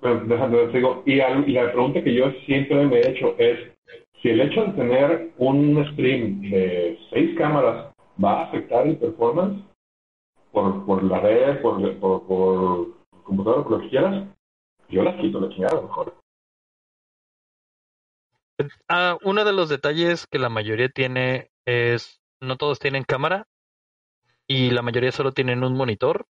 Bueno, 0.00 1.02
y, 1.06 1.12
y 1.14 1.52
la 1.52 1.72
pregunta 1.72 2.02
que 2.02 2.14
yo 2.14 2.30
siempre 2.46 2.86
me 2.86 3.00
he 3.00 3.10
hecho 3.10 3.34
es 3.38 3.58
si 4.24 4.30
el 4.30 4.40
hecho 4.40 4.64
de 4.64 4.72
tener 4.72 5.34
un 5.36 5.86
stream 5.92 6.40
de 6.48 6.98
seis 7.10 7.36
cámaras 7.36 7.94
va 8.22 8.40
a 8.40 8.44
afectar 8.46 8.86
el 8.86 8.96
performance 8.96 9.62
por, 10.50 10.86
por 10.86 11.04
la 11.04 11.20
red, 11.20 11.60
por, 11.60 11.98
por, 11.98 12.26
por 12.26 13.22
computadora, 13.22 13.62
por 13.62 13.72
lo 13.72 13.80
que 13.80 13.90
quieras, 13.90 14.26
yo 14.88 15.02
las 15.02 15.20
quito 15.20 15.40
la 15.40 15.50
chingada 15.50 15.78
mejor. 15.78 16.16
Ah, 18.88 19.18
uno 19.22 19.44
de 19.44 19.52
los 19.52 19.68
detalles 19.68 20.26
que 20.26 20.38
la 20.38 20.48
mayoría 20.48 20.88
tiene 20.88 21.50
es, 21.66 22.22
no 22.40 22.56
todos 22.56 22.78
tienen 22.78 23.04
cámara 23.04 23.46
y 24.46 24.70
la 24.70 24.80
mayoría 24.80 25.12
solo 25.12 25.32
tienen 25.32 25.62
un 25.64 25.76
monitor 25.76 26.24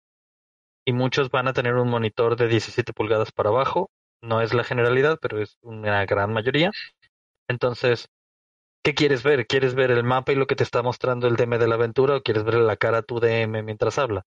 y 0.84 0.92
muchos 0.94 1.30
van 1.30 1.46
a 1.46 1.52
tener 1.52 1.76
un 1.76 1.90
monitor 1.90 2.34
de 2.34 2.48
17 2.48 2.92
pulgadas 2.92 3.30
para 3.30 3.50
abajo. 3.50 3.88
No 4.20 4.40
es 4.40 4.52
la 4.52 4.64
generalidad, 4.64 5.20
pero 5.22 5.40
es 5.40 5.58
una 5.62 6.04
gran 6.06 6.32
mayoría. 6.32 6.72
Entonces, 7.48 8.08
¿qué 8.82 8.94
quieres 8.94 9.22
ver? 9.22 9.46
¿Quieres 9.46 9.74
ver 9.74 9.90
el 9.90 10.04
mapa 10.04 10.32
y 10.32 10.36
lo 10.36 10.46
que 10.46 10.56
te 10.56 10.64
está 10.64 10.82
mostrando 10.82 11.26
el 11.26 11.36
DM 11.36 11.58
de 11.58 11.68
la 11.68 11.74
aventura 11.74 12.16
o 12.16 12.22
quieres 12.22 12.44
ver 12.44 12.54
la 12.54 12.76
cara 12.76 12.98
a 12.98 13.02
tu 13.02 13.20
DM 13.20 13.62
mientras 13.62 13.98
habla? 13.98 14.24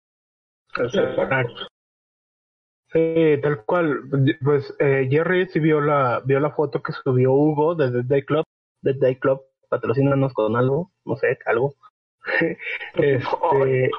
Sí, 2.91 3.39
tal 3.41 3.65
cual. 3.65 4.03
Pues 4.43 4.73
eh, 4.79 5.07
Jerry 5.09 5.47
sí 5.47 5.59
vio 5.59 5.81
la, 5.81 6.21
vio 6.23 6.39
la 6.39 6.51
foto 6.51 6.81
que 6.81 6.93
subió 6.93 7.33
Hugo 7.33 7.75
desde 7.75 8.03
Day 8.03 8.23
Club. 8.23 8.43
The 8.83 8.93
Day 8.93 9.15
Club, 9.17 9.41
patrocínanos 9.69 10.33
con 10.33 10.55
algo, 10.55 10.91
no 11.05 11.15
sé, 11.17 11.37
algo. 11.45 11.75
este, 12.93 13.91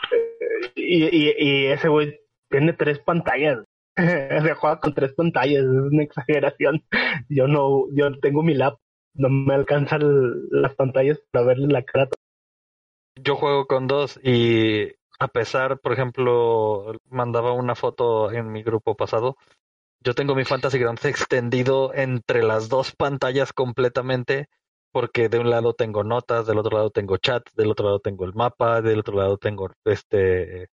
y, 0.74 1.04
y, 1.04 1.34
y 1.38 1.66
ese 1.66 1.88
güey 1.88 2.20
tiene 2.48 2.72
tres 2.72 2.98
pantallas. 3.00 3.64
Se 3.96 4.54
juega 4.54 4.80
con 4.80 4.94
tres 4.94 5.12
pantallas, 5.12 5.64
es 5.64 5.68
una 5.68 6.02
exageración. 6.02 6.84
Yo 7.28 7.48
no, 7.48 7.86
yo 7.92 8.18
tengo 8.20 8.42
mi 8.42 8.54
lap, 8.54 8.78
no 9.14 9.28
me 9.28 9.54
alcanzan 9.54 10.00
las 10.50 10.74
pantallas 10.74 11.20
para 11.30 11.46
verle 11.46 11.68
la 11.68 11.82
cara. 11.82 12.08
Yo 13.16 13.36
juego 13.36 13.66
con 13.66 13.86
dos 13.86 14.18
y 14.22 14.92
a 15.18 15.28
pesar, 15.28 15.80
por 15.80 15.92
ejemplo, 15.92 16.92
mandaba 17.10 17.52
una 17.52 17.74
foto 17.74 18.30
en 18.30 18.52
mi 18.52 18.62
grupo 18.62 18.96
pasado. 18.96 19.36
Yo 20.00 20.14
tengo 20.14 20.36
mi 20.36 20.44
Fantasy 20.44 20.78
Grounds 20.78 21.04
extendido 21.04 21.92
entre 21.92 22.44
las 22.44 22.68
dos 22.68 22.94
pantallas 22.94 23.52
completamente, 23.52 24.48
porque 24.92 25.28
de 25.28 25.40
un 25.40 25.50
lado 25.50 25.74
tengo 25.74 26.04
notas, 26.04 26.46
del 26.46 26.58
otro 26.58 26.76
lado 26.76 26.90
tengo 26.90 27.16
chat, 27.16 27.42
del 27.54 27.72
otro 27.72 27.86
lado 27.86 27.98
tengo 27.98 28.24
el 28.24 28.34
mapa, 28.34 28.80
del 28.80 29.00
otro 29.00 29.16
lado 29.16 29.38
tengo 29.38 29.70
este 29.84 30.68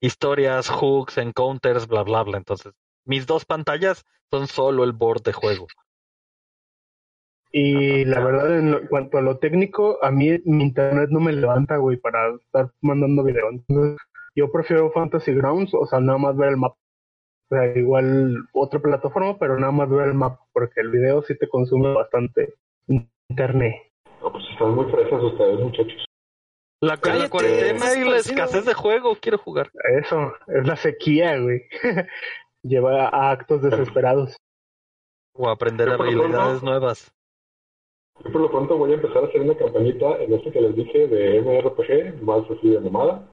historias, 0.00 0.68
hooks, 0.68 1.18
encounters, 1.18 1.86
bla 1.86 2.02
bla 2.02 2.24
bla. 2.24 2.38
Entonces, 2.38 2.72
mis 3.04 3.26
dos 3.26 3.44
pantallas 3.44 4.04
son 4.30 4.48
solo 4.48 4.82
el 4.82 4.92
board 4.92 5.22
de 5.22 5.32
juego. 5.32 5.66
Y 7.56 8.04
la 8.06 8.18
verdad, 8.18 8.58
en, 8.58 8.72
lo- 8.72 8.80
en 8.80 8.88
cuanto 8.88 9.16
a 9.16 9.22
lo 9.22 9.38
técnico, 9.38 9.98
a 10.02 10.10
mí 10.10 10.28
mi 10.44 10.64
internet 10.64 11.08
no 11.10 11.20
me 11.20 11.32
levanta, 11.32 11.76
güey, 11.76 11.96
para 11.96 12.34
estar 12.34 12.72
mandando 12.80 13.22
video. 13.22 13.48
Entonces, 13.48 13.96
yo 14.34 14.50
prefiero 14.50 14.90
Fantasy 14.90 15.32
Grounds, 15.32 15.72
o 15.72 15.86
sea, 15.86 16.00
nada 16.00 16.18
más 16.18 16.36
ver 16.36 16.48
el 16.48 16.56
mapa. 16.56 16.74
O 17.48 17.54
sea, 17.54 17.66
igual 17.78 18.38
otra 18.54 18.80
plataforma, 18.80 19.38
pero 19.38 19.56
nada 19.56 19.70
más 19.70 19.88
ver 19.88 20.08
el 20.08 20.14
mapa, 20.14 20.44
porque 20.52 20.80
el 20.80 20.90
video 20.90 21.22
sí 21.22 21.38
te 21.38 21.48
consume 21.48 21.92
bastante 21.94 22.54
internet. 22.88 23.74
No, 24.20 24.32
pues 24.32 24.44
están 24.50 24.74
muy 24.74 24.90
fresas 24.90 25.22
ustedes, 25.22 25.60
muchachos. 25.60 26.04
La, 26.80 26.98
la 27.02 27.30
cuarentena 27.30 27.94
y 27.94 28.04
la 28.10 28.16
escasez 28.16 28.64
de 28.64 28.74
juego, 28.74 29.14
quiero 29.20 29.38
jugar. 29.38 29.70
Eso, 30.02 30.32
es 30.48 30.66
la 30.66 30.74
sequía, 30.74 31.38
güey. 31.38 31.62
Lleva 32.64 33.08
a 33.10 33.30
actos 33.30 33.62
desesperados. 33.62 34.36
O 35.36 35.48
aprender 35.48 35.88
habilidades 35.90 36.62
nuevas. 36.64 37.12
Yo 38.22 38.30
por 38.30 38.40
lo 38.40 38.50
pronto 38.50 38.76
voy 38.78 38.92
a 38.92 38.94
empezar 38.94 39.24
a 39.24 39.26
hacer 39.26 39.40
una 39.40 39.56
campañita 39.56 40.22
en 40.22 40.34
este 40.34 40.52
que 40.52 40.60
les 40.60 40.76
dije 40.76 41.08
de 41.08 41.40
MRPG, 41.40 42.22
más 42.22 42.48
así 42.50 42.68
de 42.68 42.80
nomada. 42.80 43.30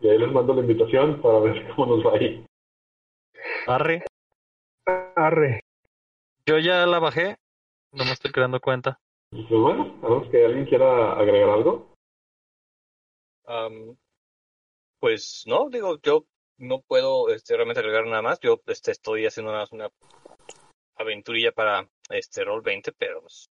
Y 0.00 0.08
ahí 0.08 0.18
les 0.18 0.32
mando 0.32 0.54
la 0.54 0.60
invitación 0.60 1.20
para 1.22 1.38
ver 1.40 1.68
cómo 1.76 1.96
nos 1.96 2.06
va 2.06 2.18
ahí. 2.18 2.44
Arre. 3.66 4.04
Arre. 5.14 5.60
Yo 6.46 6.58
ya 6.58 6.86
la 6.86 6.98
bajé, 6.98 7.36
no 7.92 8.04
me 8.04 8.12
estoy 8.12 8.30
creando 8.30 8.60
cuenta. 8.60 8.98
Pues 9.30 9.48
bueno, 9.48 9.98
a 10.02 10.08
menos 10.08 10.28
que 10.30 10.44
alguien 10.44 10.66
quiera 10.66 11.12
agregar 11.12 11.50
algo. 11.50 11.92
Pues 15.00 15.44
no, 15.46 15.68
digo, 15.70 15.98
yo 16.02 16.24
no 16.58 16.80
puedo 16.80 17.28
este, 17.30 17.54
realmente 17.54 17.80
agregar 17.80 18.06
nada 18.06 18.22
más. 18.22 18.40
Yo 18.40 18.60
este, 18.66 18.92
estoy 18.92 19.26
haciendo 19.26 19.52
nada 19.52 19.64
más 19.64 19.72
una 19.72 19.90
aventurilla 20.96 21.52
para 21.52 21.88
este 22.10 22.44
Roll 22.44 22.62
20, 22.62 22.92
pero 22.92 23.20
pues, 23.20 23.50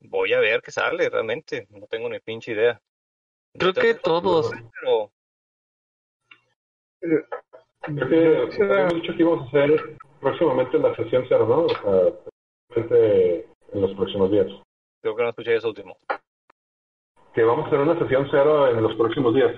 voy 0.00 0.32
a 0.32 0.40
ver 0.40 0.62
qué 0.62 0.70
sale 0.70 1.08
realmente. 1.08 1.66
No 1.70 1.86
tengo 1.86 2.08
ni 2.08 2.18
pinche 2.20 2.52
idea. 2.52 2.80
Creo 3.58 3.72
que 3.72 3.94
todos. 3.94 4.50
Pero 4.80 5.12
Creo 7.00 8.08
que 8.08 8.52
Sí. 8.52 8.62
habíamos 8.62 8.94
dicho 8.94 9.12
que 9.16 9.22
íbamos 9.22 9.42
a 9.46 9.48
hacer 9.48 9.96
próximamente 10.20 10.78
la 10.78 10.94
sesión 10.96 11.24
cero, 11.28 11.46
¿no? 11.46 11.64
O 11.64 12.74
sea, 12.74 12.84
en 13.72 13.80
los 13.80 13.94
próximos 13.94 14.30
días. 14.30 14.46
creo 15.02 15.16
que 15.16 15.22
no 15.22 15.30
escuché 15.30 15.56
eso 15.56 15.68
último. 15.68 15.96
Que 17.34 17.42
vamos 17.42 17.64
a 17.64 17.68
hacer 17.68 17.80
una 17.80 17.98
sesión 17.98 18.28
cero 18.30 18.68
en 18.68 18.82
los 18.82 18.94
próximos 18.96 19.34
días. 19.34 19.56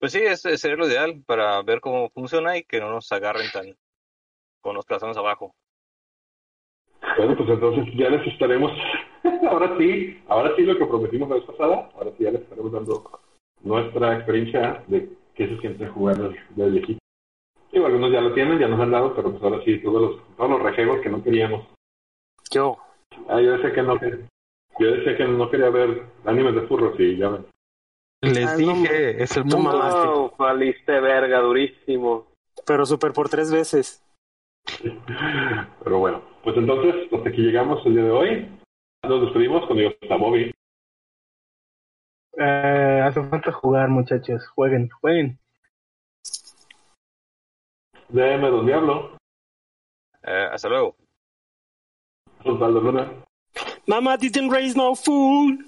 Pues 0.00 0.10
sí, 0.12 0.18
ese 0.22 0.58
sería 0.58 0.76
lo 0.76 0.88
ideal 0.88 1.22
para 1.24 1.62
ver 1.62 1.80
cómo 1.80 2.10
funciona 2.10 2.56
y 2.56 2.64
que 2.64 2.80
no 2.80 2.90
nos 2.90 3.10
agarren 3.12 3.50
tan 3.52 3.76
con 4.60 4.74
los 4.74 4.84
corazones 4.84 5.16
abajo. 5.16 5.54
Bueno, 7.16 7.36
pues 7.36 7.48
entonces 7.48 7.84
ya 7.96 8.10
les 8.10 8.26
estaremos, 8.26 8.72
ahora 9.48 9.76
sí, 9.78 10.20
ahora 10.28 10.54
sí 10.56 10.62
lo 10.62 10.76
que 10.76 10.86
prometimos 10.86 11.28
la 11.28 11.36
vez 11.36 11.44
pasada, 11.44 11.90
ahora 11.94 12.10
sí 12.16 12.24
ya 12.24 12.30
les 12.32 12.42
estaremos 12.42 12.72
dando 12.72 13.04
nuestra 13.62 14.16
experiencia 14.16 14.82
de 14.88 15.08
qué 15.34 15.48
se 15.48 15.58
siente 15.60 15.86
jugar 15.88 16.16
de 16.16 16.70
viejito. 16.70 16.98
Digo, 17.72 17.86
algunos 17.86 18.12
ya 18.12 18.20
lo 18.20 18.32
tienen, 18.34 18.58
ya 18.58 18.68
nos 18.68 18.80
han 18.80 18.90
dado, 18.90 19.14
pero 19.14 19.30
pues 19.30 19.42
ahora 19.42 19.64
sí, 19.64 19.78
todos 19.78 20.00
los, 20.02 20.36
todos 20.36 20.50
los 20.50 20.62
rejegos 20.62 21.00
que 21.00 21.08
no 21.08 21.22
queríamos. 21.22 21.66
Yo. 22.50 22.76
Ah, 23.28 23.40
yo 23.40 23.52
decía 23.52 23.72
que 23.72 23.82
no, 23.82 23.98
que- 23.98 24.24
yo 24.78 24.90
decía 24.92 25.16
que 25.16 25.24
no 25.24 25.50
quería 25.50 25.70
ver 25.70 26.04
animes 26.24 26.54
de 26.54 26.62
furros 26.62 26.98
y 26.98 27.16
ya 27.16 27.28
ven. 27.30 27.46
Les 28.22 28.50
no, 28.52 28.56
dije, 28.56 29.22
es 29.22 29.36
el 29.36 29.44
no 29.44 29.56
mundo. 29.56 29.78
No, 29.78 30.32
valiste 30.38 31.00
verga, 31.00 31.40
durísimo. 31.40 32.26
Pero 32.66 32.86
super 32.86 33.12
por 33.12 33.28
tres 33.28 33.52
veces. 33.52 34.02
Pero 35.84 35.98
bueno, 35.98 36.22
pues 36.44 36.56
entonces, 36.56 37.12
hasta 37.12 37.28
aquí 37.28 37.40
llegamos 37.42 37.84
el 37.86 37.94
día 37.94 38.04
de 38.04 38.10
hoy. 38.10 38.60
Nos 39.02 39.20
despedimos 39.22 39.66
con 39.66 39.76
Dios 39.76 39.94
está 40.00 40.16
Bobby. 40.16 40.52
Eh, 42.36 43.00
hace 43.04 43.22
falta 43.28 43.52
jugar, 43.52 43.88
muchachos. 43.88 44.46
Jueguen, 44.54 44.88
jueguen. 45.00 45.38
DM 48.08 48.42
Don 48.50 48.66
Diablo, 48.66 49.16
Eh, 50.22 50.48
hasta 50.52 50.68
luego. 50.68 50.96
Osvaldo 52.44 52.80
Luna, 52.80 53.10
Mama 53.86 54.16
didn't 54.18 54.50
raise 54.52 54.76
no 54.76 54.94
fool. 54.94 55.64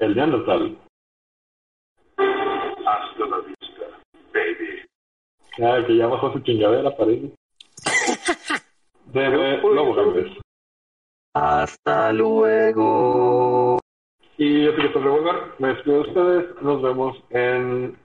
el 0.00 0.14
Neandertal. 0.16 0.76
Hasta 2.16 3.26
la 3.26 3.38
vista, 3.40 3.84
baby. 4.32 4.86
Ah, 5.62 5.84
que 5.86 5.96
ya 5.96 6.06
bajó 6.06 6.32
su 6.32 6.40
chingadera, 6.40 6.96
parece. 6.96 7.32
DM 9.12 9.62
Lobo 9.74 9.94
Galvez. 9.94 10.26
Hasta 11.34 12.12
luego. 12.12 13.78
Y 14.36 14.64
yo 14.64 14.72
soy 14.72 14.82
Víctor 14.82 15.02
Revolver. 15.02 15.34
Me 15.58 15.68
despido 15.68 16.02
de 16.02 16.08
ustedes. 16.08 16.62
Nos 16.62 16.82
vemos 16.82 17.16
en 17.30 17.96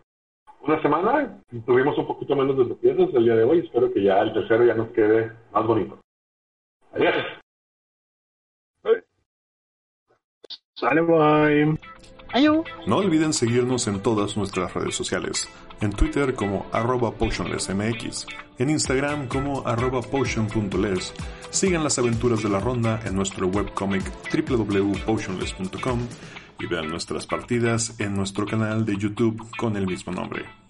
una 0.61 0.81
semana. 0.81 1.41
Tuvimos 1.65 1.97
un 1.97 2.07
poquito 2.07 2.35
menos 2.35 2.57
de 2.57 2.65
tropiezos 2.65 3.13
el 3.13 3.25
día 3.25 3.35
de 3.35 3.43
hoy. 3.43 3.59
Espero 3.59 3.91
que 3.91 4.03
ya 4.03 4.19
el 4.19 4.33
tercero 4.33 4.65
ya 4.65 4.75
nos 4.75 4.89
quede 4.89 5.31
más 5.51 5.65
bonito. 5.65 5.99
Adiós. 6.93 7.15
Sale, 10.75 11.01
bye. 11.01 11.77
No 12.87 12.97
olviden 12.97 13.31
seguirnos 13.31 13.87
en 13.87 14.01
todas 14.01 14.35
nuestras 14.35 14.73
redes 14.73 14.95
sociales. 14.95 15.47
En 15.83 15.91
Twitter 15.91 16.33
como 16.33 16.65
arroba 16.71 17.11
potionlessmx, 17.11 18.25
en 18.57 18.69
Instagram 18.69 19.27
como 19.27 19.67
arroba 19.67 20.01
potion.les. 20.01 21.13
Sigan 21.49 21.83
las 21.83 21.99
aventuras 21.99 22.41
de 22.41 22.47
la 22.47 22.61
ronda 22.61 23.01
en 23.03 23.13
nuestro 23.13 23.47
webcomic 23.47 24.09
www.potionless.com 24.33 25.99
y 26.61 26.67
vean 26.67 26.87
nuestras 26.87 27.27
partidas 27.27 27.99
en 27.99 28.15
nuestro 28.15 28.45
canal 28.45 28.85
de 28.85 28.95
YouTube 28.95 29.45
con 29.57 29.75
el 29.75 29.85
mismo 29.85 30.13
nombre. 30.13 30.62